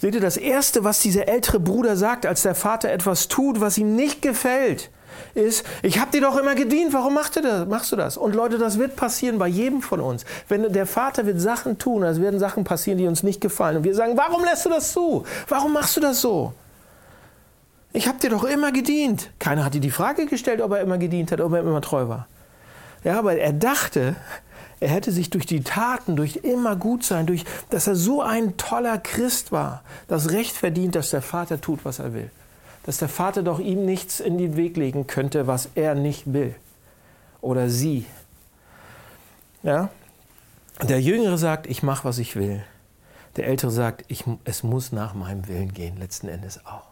Seht 0.00 0.16
ihr, 0.16 0.20
das 0.20 0.36
Erste, 0.36 0.82
was 0.82 0.98
dieser 0.98 1.28
ältere 1.28 1.60
Bruder 1.60 1.96
sagt, 1.96 2.26
als 2.26 2.42
der 2.42 2.56
Vater 2.56 2.90
etwas 2.90 3.28
tut, 3.28 3.60
was 3.60 3.78
ihm 3.78 3.94
nicht 3.94 4.20
gefällt, 4.20 4.90
ist, 5.34 5.64
ich 5.82 5.98
habe 5.98 6.10
dir 6.10 6.20
doch 6.20 6.36
immer 6.36 6.54
gedient, 6.54 6.92
warum 6.92 7.14
machst 7.14 7.36
du, 7.36 7.40
das, 7.40 7.66
machst 7.68 7.92
du 7.92 7.96
das? 7.96 8.16
Und 8.16 8.34
Leute, 8.34 8.58
das 8.58 8.78
wird 8.78 8.96
passieren 8.96 9.38
bei 9.38 9.48
jedem 9.48 9.82
von 9.82 10.00
uns. 10.00 10.24
Wenn 10.48 10.72
der 10.72 10.86
Vater 10.86 11.26
wird 11.26 11.40
Sachen 11.40 11.78
tun, 11.78 12.02
es 12.02 12.20
werden 12.20 12.38
Sachen 12.38 12.64
passieren, 12.64 12.98
die 12.98 13.06
uns 13.06 13.22
nicht 13.22 13.40
gefallen. 13.40 13.78
Und 13.78 13.84
wir 13.84 13.94
sagen, 13.94 14.16
warum 14.16 14.44
lässt 14.44 14.64
du 14.64 14.70
das 14.70 14.92
zu? 14.92 15.24
Warum 15.48 15.72
machst 15.72 15.96
du 15.96 16.00
das 16.00 16.20
so? 16.20 16.52
Ich 17.92 18.08
habe 18.08 18.18
dir 18.18 18.30
doch 18.30 18.44
immer 18.44 18.72
gedient. 18.72 19.30
Keiner 19.38 19.64
hat 19.64 19.74
dir 19.74 19.80
die 19.80 19.90
Frage 19.90 20.26
gestellt, 20.26 20.60
ob 20.60 20.72
er 20.72 20.80
immer 20.80 20.98
gedient 20.98 21.32
hat, 21.32 21.40
ob 21.40 21.52
er 21.52 21.60
immer 21.60 21.80
treu 21.80 22.08
war. 22.08 22.26
Ja, 23.04 23.18
aber 23.18 23.36
er 23.36 23.52
dachte, 23.52 24.16
er 24.80 24.88
hätte 24.88 25.12
sich 25.12 25.30
durch 25.30 25.46
die 25.46 25.62
Taten, 25.62 26.16
durch 26.16 26.36
immer 26.36 26.74
gut 26.76 27.04
sein, 27.04 27.26
durch, 27.26 27.44
dass 27.70 27.86
er 27.86 27.94
so 27.94 28.22
ein 28.22 28.56
toller 28.56 28.98
Christ 28.98 29.52
war, 29.52 29.82
das 30.08 30.30
Recht 30.30 30.56
verdient, 30.56 30.94
dass 30.94 31.10
der 31.10 31.22
Vater 31.22 31.60
tut, 31.60 31.84
was 31.84 31.98
er 31.98 32.14
will 32.14 32.30
dass 32.84 32.98
der 32.98 33.08
Vater 33.08 33.42
doch 33.42 33.58
ihm 33.58 33.84
nichts 33.84 34.20
in 34.20 34.38
den 34.38 34.56
Weg 34.56 34.76
legen 34.76 35.06
könnte, 35.06 35.46
was 35.46 35.70
er 35.74 35.94
nicht 35.94 36.32
will. 36.32 36.54
Oder 37.40 37.68
sie. 37.68 38.06
Ja? 39.62 39.90
Der 40.82 41.00
Jüngere 41.00 41.38
sagt, 41.38 41.66
ich 41.66 41.82
mache, 41.82 42.04
was 42.04 42.18
ich 42.18 42.36
will. 42.36 42.62
Der 43.36 43.46
Ältere 43.46 43.70
sagt, 43.70 44.04
ich, 44.08 44.24
es 44.44 44.62
muss 44.62 44.92
nach 44.92 45.14
meinem 45.14 45.48
Willen 45.48 45.72
gehen, 45.72 45.98
letzten 45.98 46.28
Endes 46.28 46.64
auch. 46.66 46.84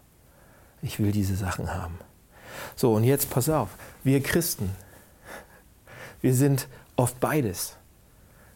Ich 0.81 0.99
will 0.99 1.13
diese 1.13 1.37
Sachen 1.37 1.73
haben. 1.73 1.99
So, 2.75 2.95
und 2.95 3.05
jetzt 3.05 3.31
pass 3.31 3.49
auf, 3.49 3.71
wir 4.03 4.23
Christen, 4.23 4.71
wir 6.21 6.35
sind 6.35 6.69
oft 6.97 7.21
beides. 7.21 7.77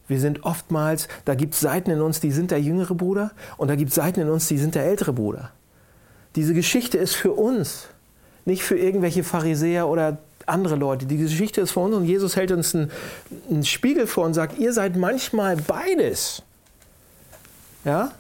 Wir 0.08 0.20
sind 0.20 0.44
oftmals, 0.44 1.08
da 1.24 1.34
gibt 1.34 1.54
es 1.54 1.60
Seiten 1.60 1.90
in 1.90 2.00
uns, 2.00 2.20
die 2.20 2.30
sind 2.30 2.50
der 2.50 2.60
jüngere 2.60 2.94
Bruder 2.94 3.32
und 3.56 3.68
da 3.68 3.76
gibt 3.76 3.90
es 3.90 3.96
Seiten 3.96 4.20
in 4.20 4.28
uns, 4.28 4.46
die 4.46 4.58
sind 4.58 4.74
der 4.74 4.84
ältere 4.84 5.12
Bruder. 5.12 5.50
Diese 6.36 6.54
Geschichte 6.54 6.98
ist 6.98 7.14
für 7.14 7.32
uns, 7.32 7.86
nicht 8.44 8.62
für 8.62 8.78
irgendwelche 8.78 9.24
Pharisäer 9.24 9.88
oder 9.88 10.18
andere 10.44 10.76
Leute. 10.76 11.06
Die 11.06 11.16
Geschichte 11.16 11.60
ist 11.60 11.72
für 11.72 11.80
uns 11.80 11.96
und 11.96 12.04
Jesus 12.04 12.36
hält 12.36 12.52
uns 12.52 12.74
einen, 12.74 12.90
einen 13.50 13.64
Spiegel 13.64 14.06
vor 14.06 14.24
und 14.24 14.34
sagt, 14.34 14.58
ihr 14.58 14.72
seid 14.72 14.96
manchmal 14.96 15.56
beides. 15.56 16.42
Ja? 17.84 18.12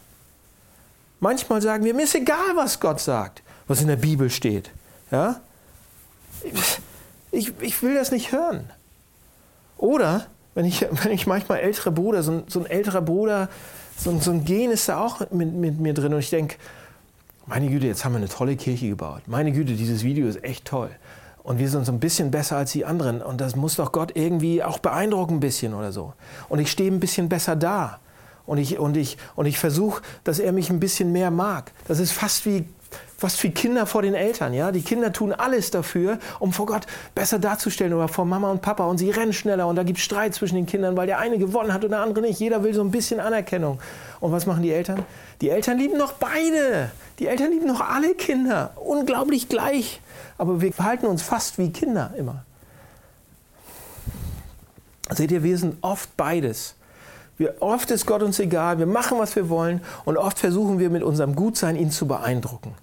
Manchmal 1.20 1.62
sagen 1.62 1.84
wir, 1.84 1.94
mir 1.94 2.04
ist 2.04 2.14
egal, 2.14 2.56
was 2.56 2.80
Gott 2.80 3.00
sagt, 3.00 3.42
was 3.68 3.80
in 3.80 3.88
der 3.88 3.96
Bibel 3.96 4.30
steht. 4.30 4.70
Ja? 5.10 5.40
Ich, 7.30 7.52
ich 7.60 7.82
will 7.82 7.94
das 7.94 8.10
nicht 8.10 8.32
hören. 8.32 8.70
Oder, 9.78 10.26
wenn 10.54 10.64
ich, 10.64 10.86
wenn 11.04 11.12
ich 11.12 11.26
manchmal 11.26 11.58
ältere 11.60 11.92
Bruder, 11.92 12.22
so 12.22 12.32
ein, 12.32 12.44
so 12.48 12.60
ein 12.60 12.66
älterer 12.66 13.02
Bruder, 13.02 13.48
so, 13.96 14.18
so, 14.20 14.30
ein 14.30 14.44
Gen 14.44 14.70
ist 14.70 14.88
da 14.88 15.00
auch 15.00 15.30
mit, 15.30 15.52
mit 15.54 15.80
mir 15.80 15.94
drin 15.94 16.12
und 16.12 16.20
ich 16.20 16.30
denke, 16.30 16.56
meine 17.46 17.68
Güte, 17.68 17.86
jetzt 17.86 18.04
haben 18.04 18.12
wir 18.12 18.18
eine 18.18 18.28
tolle 18.28 18.56
Kirche 18.56 18.88
gebaut. 18.88 19.22
Meine 19.26 19.52
Güte, 19.52 19.74
dieses 19.74 20.02
Video 20.02 20.26
ist 20.26 20.42
echt 20.42 20.64
toll. 20.64 20.90
Und 21.42 21.60
wir 21.60 21.68
sind 21.70 21.86
so 21.86 21.92
ein 21.92 22.00
bisschen 22.00 22.32
besser 22.32 22.56
als 22.56 22.72
die 22.72 22.84
anderen. 22.84 23.22
Und 23.22 23.40
das 23.40 23.54
muss 23.54 23.76
doch 23.76 23.92
Gott 23.92 24.12
irgendwie 24.14 24.64
auch 24.64 24.78
beeindrucken 24.78 25.34
ein 25.36 25.40
bisschen 25.40 25.74
oder 25.74 25.92
so. 25.92 26.12
Und 26.48 26.58
ich 26.58 26.70
stehe 26.70 26.90
ein 26.90 26.98
bisschen 26.98 27.28
besser 27.28 27.54
da. 27.54 28.00
Und 28.46 28.58
ich, 28.58 28.78
und 28.78 28.96
ich, 28.96 29.16
und 29.36 29.46
ich 29.46 29.58
versuche, 29.58 30.02
dass 30.24 30.40
er 30.40 30.52
mich 30.52 30.70
ein 30.70 30.80
bisschen 30.80 31.12
mehr 31.12 31.30
mag. 31.30 31.72
Das 31.86 32.00
ist 32.00 32.10
fast 32.12 32.46
wie 32.46 32.64
was 33.20 33.36
für 33.36 33.50
Kinder 33.50 33.86
vor 33.86 34.02
den 34.02 34.14
Eltern, 34.14 34.52
ja? 34.52 34.72
Die 34.72 34.82
Kinder 34.82 35.12
tun 35.12 35.32
alles 35.32 35.70
dafür, 35.70 36.18
um 36.38 36.52
vor 36.52 36.66
Gott 36.66 36.86
besser 37.14 37.38
darzustellen 37.38 37.94
oder 37.94 38.08
vor 38.08 38.24
Mama 38.24 38.50
und 38.50 38.62
Papa 38.62 38.84
und 38.84 38.98
sie 38.98 39.10
rennen 39.10 39.32
schneller 39.32 39.66
und 39.66 39.76
da 39.76 39.82
gibt 39.82 39.98
es 39.98 40.04
Streit 40.04 40.34
zwischen 40.34 40.56
den 40.56 40.66
Kindern, 40.66 40.96
weil 40.96 41.06
der 41.06 41.18
eine 41.18 41.38
gewonnen 41.38 41.72
hat 41.72 41.84
und 41.84 41.90
der 41.90 42.00
andere 42.00 42.20
nicht. 42.22 42.38
Jeder 42.38 42.62
will 42.62 42.74
so 42.74 42.82
ein 42.82 42.90
bisschen 42.90 43.20
Anerkennung. 43.20 43.80
Und 44.20 44.32
was 44.32 44.46
machen 44.46 44.62
die 44.62 44.72
Eltern? 44.72 45.04
Die 45.40 45.50
Eltern 45.50 45.78
lieben 45.78 45.96
noch 45.96 46.12
beide. 46.12 46.90
Die 47.18 47.26
Eltern 47.26 47.50
lieben 47.50 47.66
noch 47.66 47.80
alle 47.80 48.14
Kinder. 48.14 48.72
Unglaublich 48.76 49.48
gleich. 49.48 50.00
Aber 50.38 50.60
wir 50.60 50.72
verhalten 50.72 51.06
uns 51.06 51.22
fast 51.22 51.58
wie 51.58 51.72
Kinder 51.72 52.12
immer. 52.16 52.44
Seht 55.10 55.30
ihr, 55.30 55.42
wir 55.42 55.56
sind 55.56 55.76
oft 55.82 56.16
beides. 56.16 56.74
Wir, 57.38 57.56
oft 57.60 57.90
ist 57.90 58.06
Gott 58.06 58.22
uns 58.22 58.38
egal, 58.38 58.78
wir 58.78 58.86
machen, 58.86 59.18
was 59.18 59.36
wir 59.36 59.50
wollen 59.50 59.82
und 60.06 60.16
oft 60.16 60.38
versuchen 60.38 60.78
wir 60.78 60.88
mit 60.88 61.02
unserem 61.02 61.36
Gutsein 61.36 61.76
ihn 61.76 61.90
zu 61.90 62.06
beeindrucken 62.08 62.74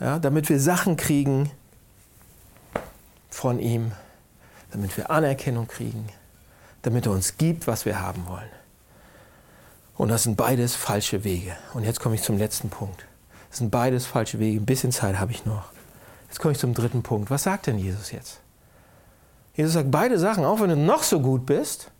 ja, 0.00 0.18
damit 0.18 0.48
wir 0.48 0.60
Sachen 0.60 0.96
kriegen 0.96 1.50
von 3.30 3.58
ihm, 3.58 3.92
damit 4.70 4.96
wir 4.96 5.10
Anerkennung 5.10 5.68
kriegen, 5.68 6.06
damit 6.82 7.06
er 7.06 7.12
uns 7.12 7.36
gibt, 7.36 7.66
was 7.66 7.84
wir 7.84 8.00
haben 8.00 8.26
wollen. 8.26 8.50
Und 9.96 10.08
das 10.08 10.24
sind 10.24 10.36
beides 10.36 10.74
falsche 10.74 11.24
Wege. 11.24 11.56
Und 11.72 11.84
jetzt 11.84 12.00
komme 12.00 12.16
ich 12.16 12.22
zum 12.22 12.36
letzten 12.36 12.68
Punkt. 12.68 13.06
Das 13.50 13.58
sind 13.58 13.70
beides 13.70 14.06
falsche 14.06 14.40
Wege. 14.40 14.60
Ein 14.60 14.66
bisschen 14.66 14.90
Zeit 14.90 15.18
habe 15.18 15.30
ich 15.30 15.46
noch. 15.46 15.70
Jetzt 16.28 16.40
komme 16.40 16.52
ich 16.52 16.58
zum 16.58 16.74
dritten 16.74 17.04
Punkt. 17.04 17.30
Was 17.30 17.44
sagt 17.44 17.68
denn 17.68 17.78
Jesus 17.78 18.10
jetzt? 18.10 18.40
Jesus 19.54 19.74
sagt 19.74 19.92
beide 19.92 20.18
Sachen, 20.18 20.44
auch 20.44 20.60
wenn 20.60 20.70
du 20.70 20.76
noch 20.76 21.04
so 21.04 21.20
gut 21.20 21.46
bist, 21.46 21.92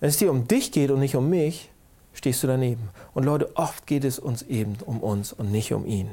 wenn 0.00 0.08
es 0.08 0.16
dir 0.16 0.32
um 0.32 0.48
dich 0.48 0.72
geht 0.72 0.90
und 0.90 0.98
nicht 0.98 1.14
um 1.14 1.30
mich, 1.30 1.70
stehst 2.12 2.42
du 2.42 2.48
daneben. 2.48 2.90
Und 3.14 3.22
Leute, 3.22 3.56
oft 3.56 3.86
geht 3.86 4.04
es 4.04 4.18
uns 4.18 4.42
eben 4.42 4.76
um 4.84 4.98
uns 4.98 5.32
und 5.32 5.52
nicht 5.52 5.72
um 5.72 5.86
ihn. 5.86 6.10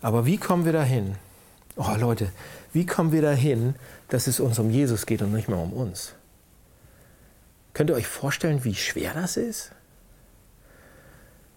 Aber 0.00 0.26
wie 0.26 0.38
kommen 0.38 0.64
wir 0.64 0.72
dahin? 0.72 1.16
Oh 1.76 1.94
Leute, 1.98 2.30
wie 2.72 2.86
kommen 2.86 3.12
wir 3.12 3.22
dahin, 3.22 3.74
dass 4.08 4.26
es 4.26 4.40
uns 4.40 4.58
um 4.58 4.70
Jesus 4.70 5.06
geht 5.06 5.22
und 5.22 5.32
nicht 5.32 5.48
mehr 5.48 5.58
um 5.58 5.72
uns? 5.72 6.14
Könnt 7.74 7.90
ihr 7.90 7.96
euch 7.96 8.06
vorstellen, 8.06 8.64
wie 8.64 8.74
schwer 8.74 9.14
das 9.14 9.36
ist? 9.36 9.72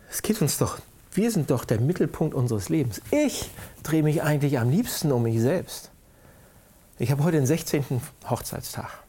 Es 0.10 0.21
geht 0.21 0.41
uns 0.41 0.58
doch, 0.58 0.79
wir 1.13 1.32
sind 1.32 1.49
doch 1.49 1.65
der 1.65 1.79
Mittelpunkt 1.79 2.36
unseres 2.36 2.69
Lebens. 2.69 3.01
Ich 3.12 3.49
drehe 3.82 4.03
mich 4.03 4.21
eigentlich 4.21 4.60
am 4.60 4.69
liebsten 4.69 5.12
um 5.12 5.23
mich 5.23 5.39
selbst. 5.39 5.89
Ich 6.99 7.12
habe 7.12 7.23
heute 7.23 7.38
den 7.38 7.47
16. 7.47 8.01
Hochzeitstag. 8.29 9.03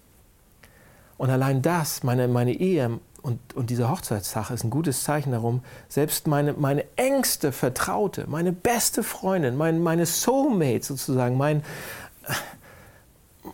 Und 1.24 1.30
allein 1.30 1.62
das, 1.62 2.02
meine, 2.02 2.28
meine 2.28 2.52
Ehe 2.52 3.00
und, 3.22 3.40
und 3.54 3.70
dieser 3.70 3.90
Hochzeitstag 3.90 4.50
ist 4.50 4.62
ein 4.62 4.68
gutes 4.68 5.04
Zeichen 5.04 5.32
darum, 5.32 5.62
selbst 5.88 6.26
meine, 6.26 6.52
meine 6.52 6.84
engste 6.96 7.50
Vertraute, 7.50 8.26
meine 8.28 8.52
beste 8.52 9.02
Freundin, 9.02 9.56
mein, 9.56 9.82
meine 9.82 10.04
Soulmate 10.04 10.84
sozusagen, 10.84 11.38
mein, 11.38 11.64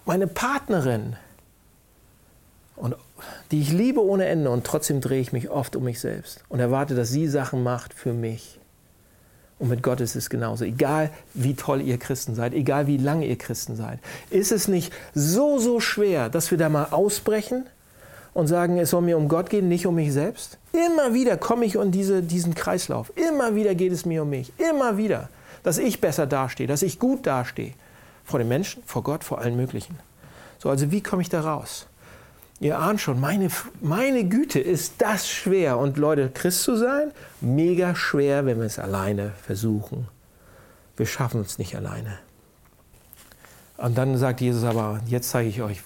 meine 0.05 0.27
Partnerin, 0.27 1.15
und 2.75 2.97
die 3.53 3.61
ich 3.61 3.71
liebe 3.71 4.05
ohne 4.05 4.27
Ende 4.27 4.51
und 4.51 4.67
trotzdem 4.67 5.01
drehe 5.01 5.21
ich 5.21 5.33
mich 5.33 5.49
oft 5.49 5.77
um 5.77 5.85
mich 5.85 6.01
selbst 6.01 6.43
und 6.49 6.59
erwarte, 6.59 6.97
dass 6.97 7.11
sie 7.11 7.29
Sachen 7.29 7.63
macht 7.63 7.95
für 7.95 8.13
mich. 8.13 8.60
Und 9.61 9.69
mit 9.69 9.83
Gott 9.83 10.01
ist 10.01 10.17
es 10.17 10.31
genauso. 10.31 10.65
Egal 10.65 11.11
wie 11.35 11.55
toll 11.55 11.83
ihr 11.83 11.99
Christen 11.99 12.35
seid, 12.35 12.55
egal 12.55 12.87
wie 12.87 12.97
lange 12.97 13.27
ihr 13.27 13.37
Christen 13.37 13.77
seid, 13.77 13.99
ist 14.31 14.53
es 14.53 14.69
nicht 14.69 14.91
so, 15.15 15.59
so 15.59 15.81
schwer, 15.81 16.31
dass 16.31 16.51
wir 16.51 16.57
da 16.57 16.71
mal 16.71 16.87
ausbrechen 16.91 17.67
und 18.33 18.47
sagen, 18.47 18.79
es 18.79 18.91
soll 18.91 19.03
mir 19.03 19.19
um 19.19 19.29
Gott 19.29 19.51
gehen, 19.51 19.69
nicht 19.69 19.87
um 19.87 19.97
mich 19.97 20.15
selbst? 20.15 20.57
Immer 20.73 21.13
wieder 21.13 21.37
komme 21.37 21.67
ich 21.67 21.75
in 21.75 21.91
diese, 21.91 22.23
diesen 22.23 22.55
Kreislauf. 22.55 23.13
Immer 23.17 23.55
wieder 23.55 23.75
geht 23.75 23.93
es 23.93 24.07
mir 24.07 24.23
um 24.23 24.31
mich. 24.31 24.51
Immer 24.59 24.97
wieder. 24.97 25.29
Dass 25.63 25.77
ich 25.77 26.01
besser 26.01 26.27
dastehe, 26.27 26.67
dass 26.67 26.81
ich 26.81 26.99
gut 26.99 27.27
dastehe. 27.27 27.75
Vor 28.25 28.39
den 28.39 28.49
Menschen, 28.49 28.83
vor 28.87 29.03
Gott, 29.03 29.25
vor 29.25 29.41
allen 29.41 29.57
möglichen. 29.57 29.99
So, 30.59 30.71
also 30.71 30.91
wie 30.91 31.03
komme 31.03 31.21
ich 31.21 31.29
da 31.29 31.43
raus? 31.43 31.87
Ihr 32.61 32.79
ahnt 32.79 33.01
schon, 33.01 33.19
meine, 33.19 33.49
meine 33.81 34.29
Güte, 34.29 34.61
ist 34.61 34.95
das 34.99 35.27
schwer. 35.29 35.79
Und 35.79 35.97
Leute, 35.97 36.29
Christ 36.29 36.63
zu 36.63 36.77
sein, 36.77 37.11
mega 37.41 37.95
schwer, 37.97 38.45
wenn 38.45 38.59
wir 38.59 38.67
es 38.67 38.79
alleine 38.79 39.33
versuchen. 39.43 40.07
Wir 40.97 41.07
schaffen 41.07 41.41
es 41.41 41.57
nicht 41.57 41.75
alleine. 41.75 42.19
Und 43.79 43.97
dann 43.97 44.19
sagt 44.19 44.43
Jesus 44.43 44.63
aber, 44.65 45.01
jetzt 45.07 45.31
zeige 45.31 45.49
ich 45.49 45.63
euch, 45.63 45.81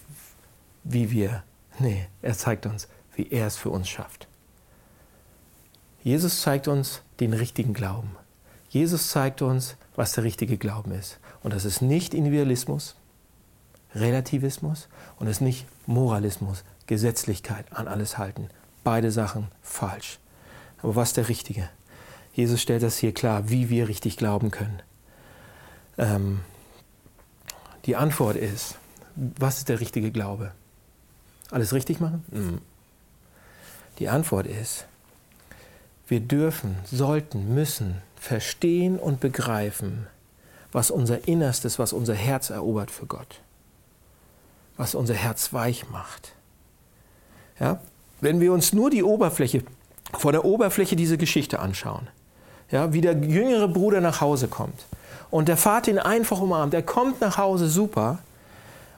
wie 0.83 1.13
wir, 1.13 1.45
nee, 1.79 2.09
er 2.23 2.37
zeigt 2.37 2.67
uns, 2.67 2.89
wie 3.15 3.31
er 3.31 3.47
es 3.47 3.57
für 3.57 3.71
uns 3.71 3.89
schafft. 3.89 4.27
Jesus 6.03 6.43
zeigt 6.43 6.67
uns 6.67 7.03
den 7.21 7.33
richtigen 7.33 7.73
Glauben. 7.73 8.17
Jesus 8.69 9.11
zeigt 9.11 9.43
uns, 9.43 9.77
was 9.95 10.13
der 10.13 10.25
richtige 10.25 10.59
Glauben 10.59 10.91
ist. 10.91 11.21
Und 11.45 11.55
das 11.55 11.65
ist 11.65 11.83
nicht 11.83 12.15
Individualismus, 12.15 12.97
Relativismus 13.95 14.89
und 15.19 15.27
es 15.27 15.37
ist 15.37 15.41
nicht 15.41 15.67
Moralismus, 15.87 16.65
Gesetzlichkeit, 16.87 17.67
an 17.73 17.89
alles 17.89 18.19
halten. 18.19 18.49
Beide 18.83 19.11
Sachen 19.11 19.49
falsch. 19.63 20.19
Aber 20.83 20.97
was 20.97 21.09
ist 21.11 21.17
der 21.17 21.29
Richtige? 21.29 21.69
Jesus 22.33 22.61
stellt 22.61 22.83
das 22.83 22.99
hier 22.99 23.15
klar, 23.15 23.49
wie 23.49 23.71
wir 23.71 23.89
richtig 23.89 24.17
glauben 24.17 24.51
können. 24.51 24.83
Ähm, 25.97 26.41
die 27.87 27.97
Antwort 27.97 28.37
ist, 28.37 28.77
was 29.15 29.59
ist 29.59 29.69
der 29.69 29.81
richtige 29.81 30.11
Glaube? 30.11 30.53
Alles 31.51 31.73
richtig 31.73 32.01
machen? 32.01 32.25
Mhm. 32.31 32.61
Die 33.99 34.09
Antwort 34.09 34.47
ist, 34.47 34.87
wir 36.09 36.21
dürfen, 36.21 36.77
sollten, 36.85 37.55
müssen 37.55 38.03
verstehen 38.17 38.99
und 38.99 39.21
begreifen, 39.21 40.07
was 40.73 40.91
unser 40.91 41.29
Innerstes, 41.29 41.79
was 41.79 41.93
unser 41.93 42.15
Herz 42.15 42.51
erobert 42.51 42.91
für 42.91 43.07
Gott, 43.07 43.41
was 44.77 44.95
unser 44.95 45.15
Herz 45.15 45.53
weich 45.53 45.89
macht. 45.91 46.33
Ja? 47.61 47.81
Wenn 48.21 48.41
wir 48.41 48.53
uns 48.53 48.73
nur 48.73 48.91
die 48.91 49.03
Oberfläche, 49.03 49.63
vor 50.13 50.33
der 50.33 50.45
Oberfläche 50.45 50.97
diese 50.97 51.19
Geschichte 51.19 51.59
anschauen, 51.59 52.09
ja, 52.71 52.93
wie 52.93 53.01
der 53.01 53.15
jüngere 53.15 53.69
Bruder 53.69 54.01
nach 54.01 54.21
Hause 54.21 54.49
kommt 54.49 54.87
und 55.31 55.49
der 55.49 55.57
Vater 55.57 55.91
ihn 55.91 55.99
einfach 55.99 56.41
umarmt, 56.41 56.75
er 56.75 56.83
kommt 56.83 57.21
nach 57.21 57.37
Hause 57.37 57.69
super 57.69 58.19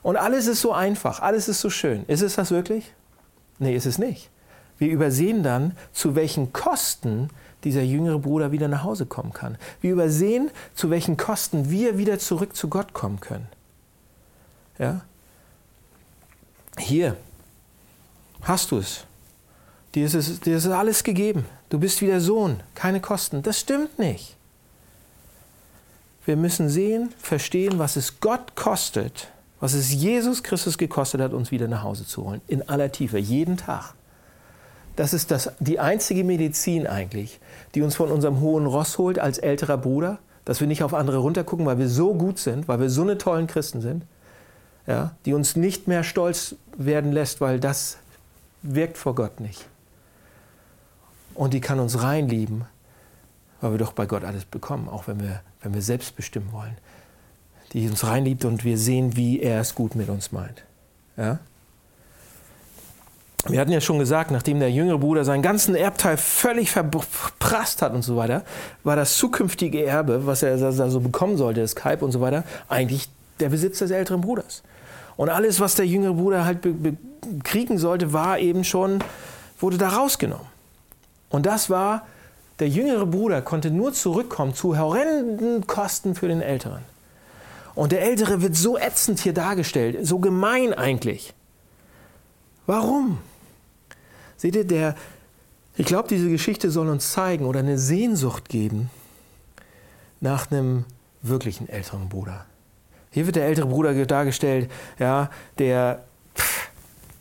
und 0.02 0.16
alles 0.16 0.46
ist 0.46 0.60
so 0.60 0.72
einfach, 0.72 1.20
alles 1.20 1.48
ist 1.48 1.60
so 1.60 1.68
schön. 1.68 2.04
Ist 2.06 2.22
es 2.22 2.36
das 2.36 2.50
wirklich? 2.52 2.92
Nee, 3.58 3.74
ist 3.74 3.86
es 3.86 3.98
nicht. 3.98 4.30
Wir 4.78 4.88
übersehen 4.88 5.42
dann, 5.42 5.76
zu 5.92 6.14
welchen 6.14 6.52
Kosten 6.52 7.30
dieser 7.64 7.82
jüngere 7.82 8.18
Bruder 8.18 8.52
wieder 8.52 8.68
nach 8.68 8.84
Hause 8.84 9.06
kommen 9.06 9.32
kann. 9.32 9.58
Wir 9.80 9.92
übersehen, 9.92 10.50
zu 10.74 10.90
welchen 10.90 11.16
Kosten 11.16 11.70
wir 11.70 11.98
wieder 11.98 12.18
zurück 12.18 12.54
zu 12.54 12.68
Gott 12.68 12.92
kommen 12.92 13.20
können. 13.20 13.48
Ja? 14.78 15.00
Hier 16.78 17.16
hast 18.42 18.70
du 18.70 18.78
es. 18.78 19.04
Dir 19.94 20.06
ist, 20.06 20.14
es, 20.14 20.40
dir 20.40 20.56
ist 20.56 20.66
alles 20.66 21.04
gegeben. 21.04 21.46
Du 21.68 21.78
bist 21.78 22.00
wieder 22.02 22.20
Sohn, 22.20 22.60
keine 22.74 23.00
Kosten. 23.00 23.42
Das 23.42 23.60
stimmt 23.60 23.98
nicht. 23.98 24.36
Wir 26.26 26.36
müssen 26.36 26.68
sehen, 26.68 27.14
verstehen, 27.18 27.78
was 27.78 27.96
es 27.96 28.20
Gott 28.20 28.56
kostet, 28.56 29.28
was 29.60 29.74
es 29.74 29.92
Jesus 29.92 30.42
Christus 30.42 30.76
gekostet 30.76 31.20
hat, 31.20 31.32
uns 31.32 31.50
wieder 31.50 31.68
nach 31.68 31.82
Hause 31.82 32.04
zu 32.04 32.24
holen. 32.24 32.40
In 32.46 32.68
aller 32.68 32.92
Tiefe, 32.92 33.18
jeden 33.18 33.56
Tag. 33.56 33.94
Das 34.96 35.12
ist 35.12 35.30
das, 35.30 35.52
die 35.60 35.78
einzige 35.78 36.24
Medizin 36.24 36.86
eigentlich, 36.86 37.38
die 37.74 37.82
uns 37.82 37.94
von 37.94 38.10
unserem 38.10 38.40
hohen 38.40 38.66
Ross 38.66 38.98
holt 38.98 39.18
als 39.18 39.38
älterer 39.38 39.78
Bruder, 39.78 40.18
dass 40.44 40.60
wir 40.60 40.66
nicht 40.66 40.82
auf 40.82 40.94
andere 40.94 41.18
runtergucken, 41.18 41.66
weil 41.66 41.78
wir 41.78 41.88
so 41.88 42.14
gut 42.14 42.38
sind, 42.38 42.66
weil 42.66 42.80
wir 42.80 42.90
so 42.90 43.02
eine 43.02 43.18
tollen 43.18 43.46
Christen 43.46 43.80
sind, 43.80 44.04
ja, 44.86 45.14
die 45.24 45.34
uns 45.34 45.56
nicht 45.56 45.88
mehr 45.88 46.04
stolz 46.04 46.54
werden 46.76 47.12
lässt, 47.12 47.40
weil 47.40 47.58
das 47.58 47.98
wirkt 48.62 48.98
vor 48.98 49.14
Gott 49.14 49.40
nicht. 49.40 49.66
Und 51.34 51.54
die 51.54 51.60
kann 51.60 51.80
uns 51.80 52.02
reinlieben, 52.02 52.64
weil 53.60 53.72
wir 53.72 53.78
doch 53.78 53.92
bei 53.92 54.06
Gott 54.06 54.24
alles 54.24 54.44
bekommen, 54.44 54.88
auch 54.88 55.06
wenn 55.06 55.20
wir, 55.20 55.40
wenn 55.62 55.74
wir 55.74 55.82
selbst 55.82 56.16
bestimmen 56.16 56.52
wollen. 56.52 56.76
Die 57.72 57.88
uns 57.88 58.04
reinliebt 58.04 58.44
und 58.44 58.64
wir 58.64 58.78
sehen, 58.78 59.16
wie 59.16 59.40
er 59.40 59.60
es 59.60 59.74
gut 59.74 59.96
mit 59.96 60.08
uns 60.08 60.32
meint. 60.32 60.62
Ja? 61.16 61.40
Wir 63.48 63.60
hatten 63.60 63.72
ja 63.72 63.80
schon 63.80 63.98
gesagt, 63.98 64.30
nachdem 64.30 64.60
der 64.60 64.70
jüngere 64.70 64.98
Bruder 64.98 65.24
seinen 65.24 65.42
ganzen 65.42 65.74
Erbteil 65.74 66.16
völlig 66.16 66.70
verprasst 66.70 67.82
hat 67.82 67.92
und 67.92 68.02
so 68.02 68.16
weiter, 68.16 68.44
war 68.82 68.96
das 68.96 69.16
zukünftige 69.18 69.84
Erbe, 69.84 70.26
was 70.26 70.42
er 70.42 70.72
so 70.72 71.00
bekommen 71.00 71.36
sollte, 71.36 71.60
das 71.60 71.76
Kalb 71.76 72.02
und 72.02 72.12
so 72.12 72.20
weiter, 72.20 72.44
eigentlich 72.68 73.08
der 73.38 73.50
Besitz 73.50 73.78
des 73.78 73.90
älteren 73.90 74.20
Bruders. 74.20 74.62
Und 75.16 75.30
alles, 75.30 75.60
was 75.60 75.74
der 75.74 75.86
jüngere 75.86 76.14
Bruder 76.14 76.44
halt 76.44 76.58
kriegen 77.44 77.78
sollte, 77.78 78.12
war 78.12 78.38
eben 78.38 78.64
schon, 78.64 79.02
wurde 79.58 79.78
da 79.78 79.90
rausgenommen. 79.90 80.46
Und 81.30 81.46
das 81.46 81.70
war, 81.70 82.06
der 82.58 82.68
jüngere 82.68 83.06
Bruder 83.06 83.42
konnte 83.42 83.70
nur 83.70 83.92
zurückkommen 83.92 84.54
zu 84.54 84.78
horrenden 84.78 85.66
Kosten 85.66 86.14
für 86.14 86.28
den 86.28 86.40
Älteren. 86.40 86.82
Und 87.74 87.92
der 87.92 88.02
Ältere 88.02 88.40
wird 88.40 88.56
so 88.56 88.78
ätzend 88.78 89.20
hier 89.20 89.34
dargestellt, 89.34 90.06
so 90.06 90.18
gemein 90.18 90.72
eigentlich. 90.72 91.34
Warum? 92.66 93.18
Seht 94.38 94.56
ihr, 94.56 94.64
der, 94.64 94.94
ich 95.76 95.86
glaube, 95.86 96.08
diese 96.08 96.30
Geschichte 96.30 96.70
soll 96.70 96.88
uns 96.88 97.12
zeigen 97.12 97.44
oder 97.44 97.60
eine 97.60 97.78
Sehnsucht 97.78 98.48
geben 98.48 98.90
nach 100.20 100.50
einem 100.50 100.84
wirklichen 101.22 101.68
älteren 101.68 102.08
Bruder. 102.08 102.46
Hier 103.16 103.24
wird 103.24 103.36
der 103.36 103.46
ältere 103.46 103.66
Bruder 103.66 103.94
dargestellt, 104.04 104.70
ja, 104.98 105.30
der, 105.56 106.04
pff, 106.36 106.68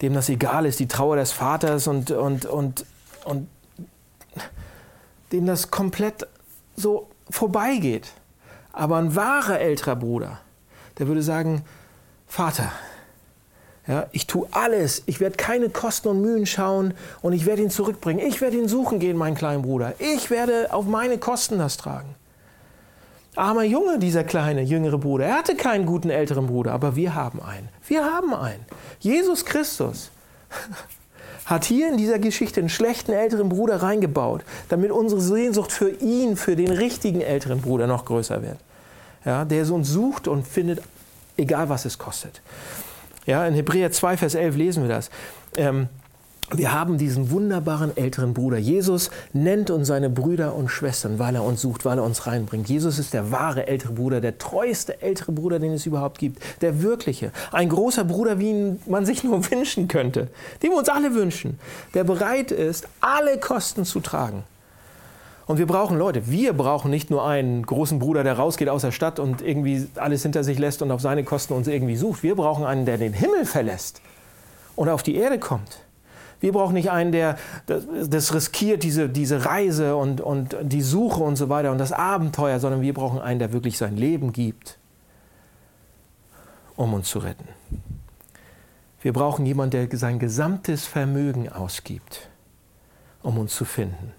dem 0.01 0.13
das 0.13 0.27
egal 0.27 0.65
ist, 0.65 0.81
die 0.81 0.89
Trauer 0.89 1.15
des 1.15 1.31
Vaters 1.31 1.87
und, 1.87 2.11
und, 2.11 2.45
und, 2.45 2.85
und 3.23 3.47
dem 5.31 5.45
das 5.45 5.71
komplett 5.71 6.27
so 6.75 7.07
vorbeigeht. 7.29 8.11
Aber 8.73 8.97
ein 8.97 9.15
wahrer 9.15 9.61
älterer 9.61 9.95
Bruder, 9.95 10.41
der 10.99 11.07
würde 11.07 11.21
sagen, 11.21 11.63
Vater, 12.27 12.73
ja, 13.87 14.07
ich 14.11 14.27
tue 14.27 14.49
alles. 14.51 15.03
Ich 15.05 15.21
werde 15.21 15.37
keine 15.37 15.69
Kosten 15.69 16.09
und 16.09 16.19
Mühen 16.19 16.45
schauen 16.45 16.93
und 17.21 17.31
ich 17.31 17.45
werde 17.45 17.61
ihn 17.61 17.69
zurückbringen. 17.69 18.19
Ich 18.19 18.41
werde 18.41 18.57
ihn 18.57 18.67
suchen 18.67 18.99
gehen, 18.99 19.15
meinen 19.15 19.35
kleinen 19.35 19.61
Bruder. 19.61 19.93
Ich 19.99 20.29
werde 20.29 20.73
auf 20.73 20.87
meine 20.87 21.19
Kosten 21.19 21.57
das 21.57 21.77
tragen. 21.77 22.15
Armer 23.37 23.63
Junge, 23.63 23.99
dieser 23.99 24.23
kleine 24.23 24.61
jüngere 24.61 24.97
Bruder. 24.97 25.25
Er 25.25 25.37
hatte 25.37 25.55
keinen 25.55 25.85
guten 25.85 26.09
älteren 26.09 26.47
Bruder, 26.47 26.71
aber 26.71 26.95
wir 26.95 27.15
haben 27.15 27.41
einen. 27.41 27.69
Wir 27.87 28.05
haben 28.05 28.33
einen. 28.33 28.65
Jesus 28.99 29.45
Christus 29.45 30.11
hat 31.45 31.65
hier 31.65 31.89
in 31.89 31.97
dieser 31.97 32.19
Geschichte 32.19 32.59
einen 32.59 32.69
schlechten 32.69 33.11
älteren 33.11 33.49
Bruder 33.49 33.81
reingebaut, 33.81 34.43
damit 34.69 34.91
unsere 34.91 35.21
Sehnsucht 35.21 35.71
für 35.71 35.89
ihn, 35.89 36.37
für 36.37 36.55
den 36.55 36.71
richtigen 36.71 37.21
älteren 37.21 37.61
Bruder 37.61 37.87
noch 37.87 38.05
größer 38.05 38.41
wird. 38.41 38.57
Ja, 39.25 39.43
der 39.43 39.69
uns 39.71 39.89
sucht 39.89 40.27
und 40.27 40.47
findet, 40.47 40.81
egal 41.35 41.69
was 41.69 41.85
es 41.85 41.97
kostet. 41.97 42.41
Ja, 43.25 43.45
in 43.47 43.53
Hebräer 43.55 43.91
2, 43.91 44.17
Vers 44.17 44.35
11 44.35 44.55
lesen 44.55 44.83
wir 44.83 44.89
das. 44.89 45.09
Ähm, 45.57 45.89
wir 46.51 46.71
haben 46.71 46.99
diesen 46.99 47.31
wunderbaren 47.31 47.97
älteren 47.97 48.35
Bruder. 48.35 48.57
Jesus 48.57 49.09
nennt 49.33 49.71
uns 49.71 49.87
seine 49.87 50.11
Brüder 50.11 50.53
und 50.53 50.69
Schwestern, 50.69 51.17
weil 51.17 51.33
er 51.33 51.43
uns 51.43 51.61
sucht, 51.61 51.85
weil 51.85 51.97
er 51.97 52.03
uns 52.03 52.27
reinbringt. 52.27 52.69
Jesus 52.69 52.99
ist 52.99 53.13
der 53.13 53.31
wahre 53.31 53.67
ältere 53.67 53.93
Bruder, 53.93 54.21
der 54.21 54.37
treueste 54.37 55.01
ältere 55.01 55.31
Bruder, 55.31 55.57
den 55.57 55.73
es 55.73 55.87
überhaupt 55.87 56.19
gibt. 56.19 56.41
Der 56.61 56.83
wirkliche. 56.83 57.31
Ein 57.51 57.69
großer 57.69 58.03
Bruder, 58.03 58.37
wie 58.37 58.51
ihn 58.51 58.79
man 58.85 59.07
sich 59.07 59.23
nur 59.23 59.49
wünschen 59.51 59.87
könnte. 59.87 60.27
Den 60.61 60.69
wir 60.69 60.77
uns 60.77 60.89
alle 60.89 61.15
wünschen. 61.15 61.59
Der 61.95 62.03
bereit 62.03 62.51
ist, 62.51 62.87
alle 63.01 63.39
Kosten 63.39 63.83
zu 63.83 63.99
tragen. 63.99 64.43
Und 65.47 65.57
wir 65.57 65.67
brauchen 65.67 65.97
Leute, 65.97 66.27
wir 66.29 66.53
brauchen 66.53 66.91
nicht 66.91 67.09
nur 67.09 67.25
einen 67.25 67.65
großen 67.65 67.97
Bruder, 67.97 68.23
der 68.23 68.33
rausgeht 68.33 68.69
aus 68.69 68.81
der 68.81 68.91
Stadt 68.91 69.19
und 69.19 69.41
irgendwie 69.41 69.87
alles 69.95 70.21
hinter 70.23 70.43
sich 70.43 70.59
lässt 70.59 70.81
und 70.83 70.91
auf 70.91 71.01
seine 71.01 71.23
Kosten 71.23 71.53
uns 71.53 71.67
irgendwie 71.67 71.95
sucht. 71.95 72.21
Wir 72.21 72.35
brauchen 72.35 72.65
einen, 72.65 72.85
der 72.85 72.97
den 72.97 73.13
Himmel 73.13 73.45
verlässt 73.45 74.01
und 74.75 74.89
auf 74.89 75.03
die 75.03 75.15
Erde 75.15 75.39
kommt. 75.39 75.84
Wir 76.45 76.53
brauchen 76.53 76.73
nicht 76.75 76.91
einen, 76.91 77.11
der 77.11 77.37
das, 77.65 78.33
riskiert, 78.33 78.83
diese, 78.83 79.09
diese 79.09 79.45
Reise 79.45 79.95
und, 79.95 80.21
und 80.21 80.55
die 80.61 80.83
Suche 80.83 81.23
und 81.23 81.37
so 81.37 81.49
weiter 81.49 81.71
und 81.71 81.79
das 81.79 81.91
Abenteuer, 81.91 82.59
sondern 82.59 82.81
wir 82.81 82.93
brauchen 82.93 83.19
einen, 83.19 83.39
der 83.39 83.51
wirklich 83.51 83.79
sein 83.79 83.97
Leben 83.97 84.31
gibt, 84.31 84.77
um 86.75 86.93
uns 86.93 87.09
zu 87.09 87.19
retten. 87.19 87.47
Wir 89.01 89.11
brauchen 89.11 89.45
jemanden, 89.45 89.71
der 89.71 89.97
sein 89.97 90.19
gesamtes 90.19 90.85
Vermögen 90.85 91.49
ausgibt, 91.49 92.29
um 93.23 93.39
uns 93.39 93.55
zu 93.55 93.65
finden 93.65 94.13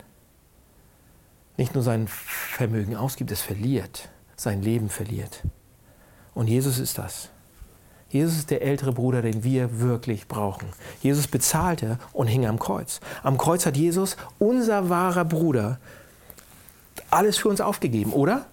nicht 1.56 1.74
nur 1.74 1.82
sein 1.82 2.06
Vermögen 2.08 2.96
ausgibt, 2.96 3.30
es 3.30 3.40
verliert, 3.40 4.08
sein 4.36 4.62
Leben 4.62 4.88
verliert. 4.88 5.42
Und 6.34 6.48
Jesus 6.48 6.78
ist 6.78 6.98
das. 6.98 7.30
Jesus 8.08 8.38
ist 8.38 8.50
der 8.50 8.62
ältere 8.62 8.92
Bruder, 8.92 9.20
den 9.22 9.42
wir 9.42 9.80
wirklich 9.80 10.28
brauchen. 10.28 10.68
Jesus 11.02 11.26
bezahlte 11.26 11.98
und 12.12 12.28
hing 12.28 12.46
am 12.46 12.58
Kreuz. 12.58 13.00
Am 13.22 13.36
Kreuz 13.36 13.66
hat 13.66 13.76
Jesus, 13.76 14.16
unser 14.38 14.88
wahrer 14.88 15.24
Bruder, 15.24 15.78
alles 17.10 17.36
für 17.36 17.48
uns 17.48 17.60
aufgegeben, 17.60 18.12
oder? 18.12 18.46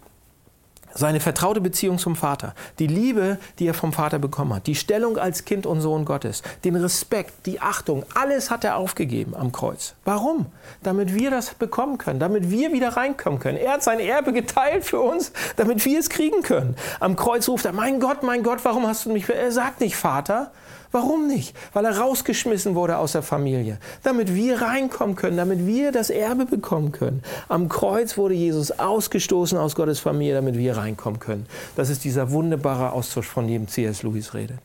Seine 0.96 1.20
vertraute 1.20 1.62
Beziehung 1.62 1.98
zum 1.98 2.16
Vater, 2.16 2.54
die 2.80 2.88
Liebe, 2.88 3.38
die 3.60 3.68
er 3.68 3.74
vom 3.74 3.94
Vater 3.94 4.20
bekommen 4.20 4.54
hat, 4.54 4.68
die 4.68 4.76
Stellung 4.76 5.18
als 5.18 5.46
Kind 5.46 5.66
und 5.66 5.82
Sohn 5.82 6.06
Gottes, 6.06 6.44
den 6.64 6.76
Respekt, 6.76 7.46
die 7.46 7.60
Achtung, 7.62 8.06
alles 8.14 8.52
hat 8.52 8.64
er 8.64 8.78
aufgegeben 8.78 9.36
am 9.36 9.52
Kreuz. 9.52 9.96
Warum? 10.06 10.46
Damit 10.84 11.14
wir 11.14 11.32
das 11.32 11.54
bekommen 11.56 11.98
können, 11.98 12.20
damit 12.20 12.50
wir 12.50 12.74
wieder 12.74 12.90
reinkommen 12.90 13.40
können. 13.40 13.58
Er 13.58 13.74
hat 13.74 13.84
sein 13.84 14.00
Erbe 14.00 14.34
geteilt 14.34 14.86
für 14.86 15.00
uns, 15.00 15.32
damit 15.56 15.84
wir 15.86 16.00
es 16.00 16.10
kriegen 16.10 16.42
können. 16.44 16.76
Am 17.00 17.16
Kreuz 17.16 17.48
ruft 17.50 17.66
er, 17.66 17.74
mein 17.74 18.00
Gott, 18.00 18.24
mein 18.24 18.44
Gott, 18.44 18.60
warum 18.64 18.88
hast 18.88 19.06
du 19.06 19.12
mich... 19.12 19.28
Er 19.30 19.52
sagt 19.52 19.82
nicht 19.82 19.96
Vater, 19.96 20.52
Warum 20.94 21.26
nicht? 21.26 21.56
Weil 21.74 21.86
er 21.86 21.98
rausgeschmissen 21.98 22.76
wurde 22.76 22.98
aus 22.98 23.14
der 23.14 23.24
Familie. 23.24 23.80
Damit 24.04 24.36
wir 24.36 24.62
reinkommen 24.62 25.16
können, 25.16 25.38
damit 25.38 25.66
wir 25.66 25.92
das 25.92 26.12
Erbe 26.12 26.46
bekommen 26.46 26.92
können. 26.92 27.24
Am 27.50 27.68
Kreuz 27.68 28.16
wurde 28.16 28.36
Jesus 28.36 28.70
ausgestoßen 28.70 29.58
aus 29.58 29.74
Gottes 29.74 30.00
Familie, 30.00 30.36
damit 30.36 30.56
wir 30.56 30.78
reinkommen 30.78 31.20
können. 31.20 31.48
Das 31.76 31.90
ist 31.90 32.04
dieser 32.04 32.30
wunderbare 32.30 32.92
Austausch, 32.92 33.26
von 33.26 33.48
dem 33.48 33.68
C.S. 33.68 34.04
Lewis 34.04 34.36
redet. 34.36 34.60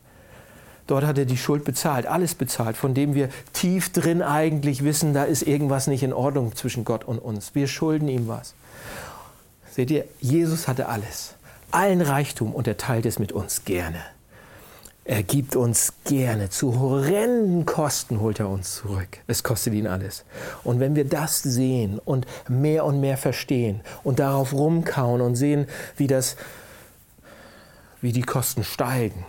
Dort 0.85 1.03
hat 1.03 1.17
er 1.17 1.25
die 1.25 1.37
Schuld 1.37 1.63
bezahlt, 1.63 2.05
alles 2.05 2.35
bezahlt, 2.35 2.77
von 2.77 2.93
dem 2.93 3.15
wir 3.15 3.29
tief 3.53 3.91
drin 3.91 4.21
eigentlich 4.21 4.83
wissen, 4.83 5.15
da 5.15 5.23
ist 5.23 5.41
irgendwas 5.41 5.87
nicht 5.87 6.03
in 6.03 6.13
Ordnung 6.13 6.55
zwischen 6.55 6.85
Gott 6.85 7.05
und 7.05 7.17
uns. 7.17 7.55
Wir 7.55 7.65
schulden 7.65 8.07
ihm 8.07 8.27
was. 8.27 8.53
Seht 9.71 9.89
ihr, 9.89 10.05
Jesus 10.21 10.67
hatte 10.67 10.89
alles, 10.89 11.33
allen 11.71 12.01
Reichtum 12.01 12.53
und 12.53 12.67
er 12.67 12.77
teilt 12.77 13.07
es 13.07 13.17
mit 13.17 13.31
uns 13.31 13.65
gerne. 13.65 13.99
Er 15.09 15.23
gibt 15.23 15.55
uns 15.55 15.93
gerne. 16.03 16.51
Zu 16.51 16.79
horrenden 16.79 17.65
Kosten 17.65 18.19
holt 18.19 18.39
er 18.39 18.47
uns 18.47 18.75
zurück. 18.75 19.17
Es 19.25 19.41
kostet 19.41 19.73
ihn 19.73 19.87
alles. 19.87 20.23
Und 20.63 20.79
wenn 20.79 20.95
wir 20.95 21.03
das 21.03 21.41
sehen 21.41 21.97
und 21.97 22.27
mehr 22.47 22.85
und 22.85 22.99
mehr 22.99 23.17
verstehen 23.17 23.81
und 24.03 24.19
darauf 24.19 24.53
rumkauen 24.53 25.21
und 25.21 25.35
sehen, 25.35 25.65
wie, 25.97 26.05
das, 26.05 26.35
wie 28.01 28.11
die 28.11 28.21
Kosten 28.21 28.63
steigen, 28.63 29.25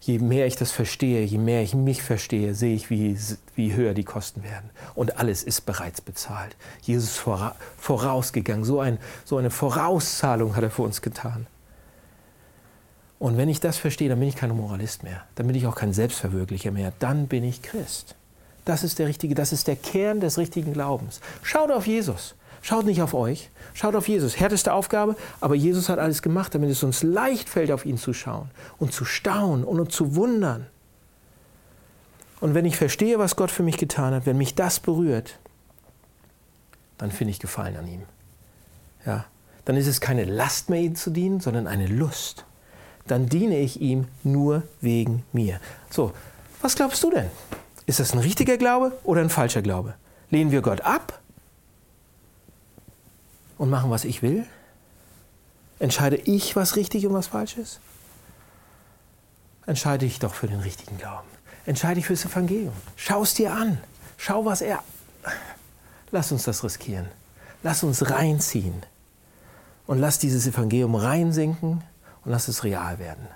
je 0.00 0.18
mehr 0.18 0.48
ich 0.48 0.56
das 0.56 0.72
verstehe, 0.72 1.22
je 1.22 1.38
mehr 1.38 1.62
ich 1.62 1.76
mich 1.76 2.02
verstehe, 2.02 2.56
sehe 2.56 2.74
ich, 2.74 2.90
wie, 2.90 3.16
wie 3.54 3.74
höher 3.74 3.94
die 3.94 4.02
Kosten 4.02 4.42
werden. 4.42 4.68
Und 4.96 5.16
alles 5.16 5.44
ist 5.44 5.60
bereits 5.60 6.00
bezahlt. 6.00 6.56
Jesus 6.80 7.10
ist 7.10 7.24
vorausgegangen. 7.78 8.64
So, 8.64 8.80
ein, 8.80 8.98
so 9.24 9.36
eine 9.36 9.50
Vorauszahlung 9.50 10.56
hat 10.56 10.64
er 10.64 10.72
für 10.72 10.82
uns 10.82 11.02
getan. 11.02 11.46
Und 13.22 13.36
wenn 13.36 13.48
ich 13.48 13.60
das 13.60 13.78
verstehe, 13.78 14.08
dann 14.08 14.18
bin 14.18 14.26
ich 14.26 14.34
kein 14.34 14.50
Moralist 14.50 15.04
mehr. 15.04 15.22
Dann 15.36 15.46
bin 15.46 15.54
ich 15.54 15.68
auch 15.68 15.76
kein 15.76 15.92
Selbstverwirklicher 15.92 16.72
mehr. 16.72 16.92
Dann 16.98 17.28
bin 17.28 17.44
ich 17.44 17.62
Christ. 17.62 18.16
Das 18.64 18.82
ist 18.82 18.98
der 18.98 19.06
richtige, 19.06 19.36
das 19.36 19.52
ist 19.52 19.68
der 19.68 19.76
Kern 19.76 20.18
des 20.18 20.38
richtigen 20.38 20.72
Glaubens. 20.72 21.20
Schaut 21.40 21.70
auf 21.70 21.86
Jesus. 21.86 22.34
Schaut 22.62 22.84
nicht 22.84 23.00
auf 23.00 23.14
euch. 23.14 23.48
Schaut 23.74 23.94
auf 23.94 24.08
Jesus. 24.08 24.40
Härteste 24.40 24.72
Aufgabe, 24.72 25.14
aber 25.40 25.54
Jesus 25.54 25.88
hat 25.88 26.00
alles 26.00 26.20
gemacht, 26.20 26.52
damit 26.52 26.68
es 26.70 26.82
uns 26.82 27.04
leicht 27.04 27.48
fällt, 27.48 27.70
auf 27.70 27.86
ihn 27.86 27.96
zu 27.96 28.12
schauen 28.12 28.50
und 28.80 28.92
zu 28.92 29.04
staunen 29.04 29.62
und 29.62 29.78
uns 29.78 29.94
zu 29.94 30.16
wundern. 30.16 30.66
Und 32.40 32.54
wenn 32.54 32.64
ich 32.64 32.76
verstehe, 32.76 33.20
was 33.20 33.36
Gott 33.36 33.52
für 33.52 33.62
mich 33.62 33.78
getan 33.78 34.14
hat, 34.14 34.26
wenn 34.26 34.36
mich 34.36 34.56
das 34.56 34.80
berührt, 34.80 35.38
dann 36.98 37.12
finde 37.12 37.30
ich 37.30 37.38
Gefallen 37.38 37.76
an 37.76 37.86
ihm. 37.86 38.02
Ja, 39.06 39.26
dann 39.64 39.76
ist 39.76 39.86
es 39.86 40.00
keine 40.00 40.24
Last 40.24 40.70
mehr, 40.70 40.80
ihm 40.80 40.96
zu 40.96 41.10
dienen, 41.10 41.38
sondern 41.38 41.68
eine 41.68 41.86
Lust 41.86 42.46
dann 43.06 43.28
diene 43.28 43.58
ich 43.58 43.80
ihm 43.80 44.06
nur 44.22 44.62
wegen 44.80 45.24
mir. 45.32 45.60
So, 45.90 46.12
was 46.60 46.74
glaubst 46.74 47.02
du 47.02 47.10
denn? 47.10 47.30
Ist 47.86 48.00
das 48.00 48.12
ein 48.12 48.20
richtiger 48.20 48.56
Glaube 48.56 48.92
oder 49.04 49.20
ein 49.20 49.30
falscher 49.30 49.62
Glaube? 49.62 49.94
Lehnen 50.30 50.50
wir 50.50 50.62
Gott 50.62 50.82
ab 50.82 51.20
und 53.58 53.70
machen, 53.70 53.90
was 53.90 54.04
ich 54.04 54.22
will? 54.22 54.46
Entscheide 55.78 56.16
ich, 56.16 56.54
was 56.54 56.76
richtig 56.76 57.06
und 57.06 57.12
was 57.12 57.26
falsch 57.26 57.56
ist? 57.56 57.80
Entscheide 59.66 60.06
ich 60.06 60.18
doch 60.20 60.34
für 60.34 60.46
den 60.46 60.60
richtigen 60.60 60.96
Glauben. 60.96 61.28
Entscheide 61.66 62.00
ich 62.00 62.06
fürs 62.06 62.24
Evangelium. 62.24 62.72
Schau 62.96 63.22
es 63.22 63.34
dir 63.34 63.52
an. 63.52 63.78
Schau, 64.16 64.44
was 64.44 64.60
er. 64.60 64.82
Lass 66.10 66.32
uns 66.32 66.44
das 66.44 66.62
riskieren. 66.62 67.08
Lass 67.62 67.82
uns 67.82 68.10
reinziehen. 68.10 68.82
Und 69.86 69.98
lass 69.98 70.18
dieses 70.18 70.46
Evangelium 70.46 70.94
reinsinken 70.94 71.82
und 72.24 72.30
lass 72.30 72.48
es 72.48 72.64
real 72.64 72.98
werden. 72.98 73.28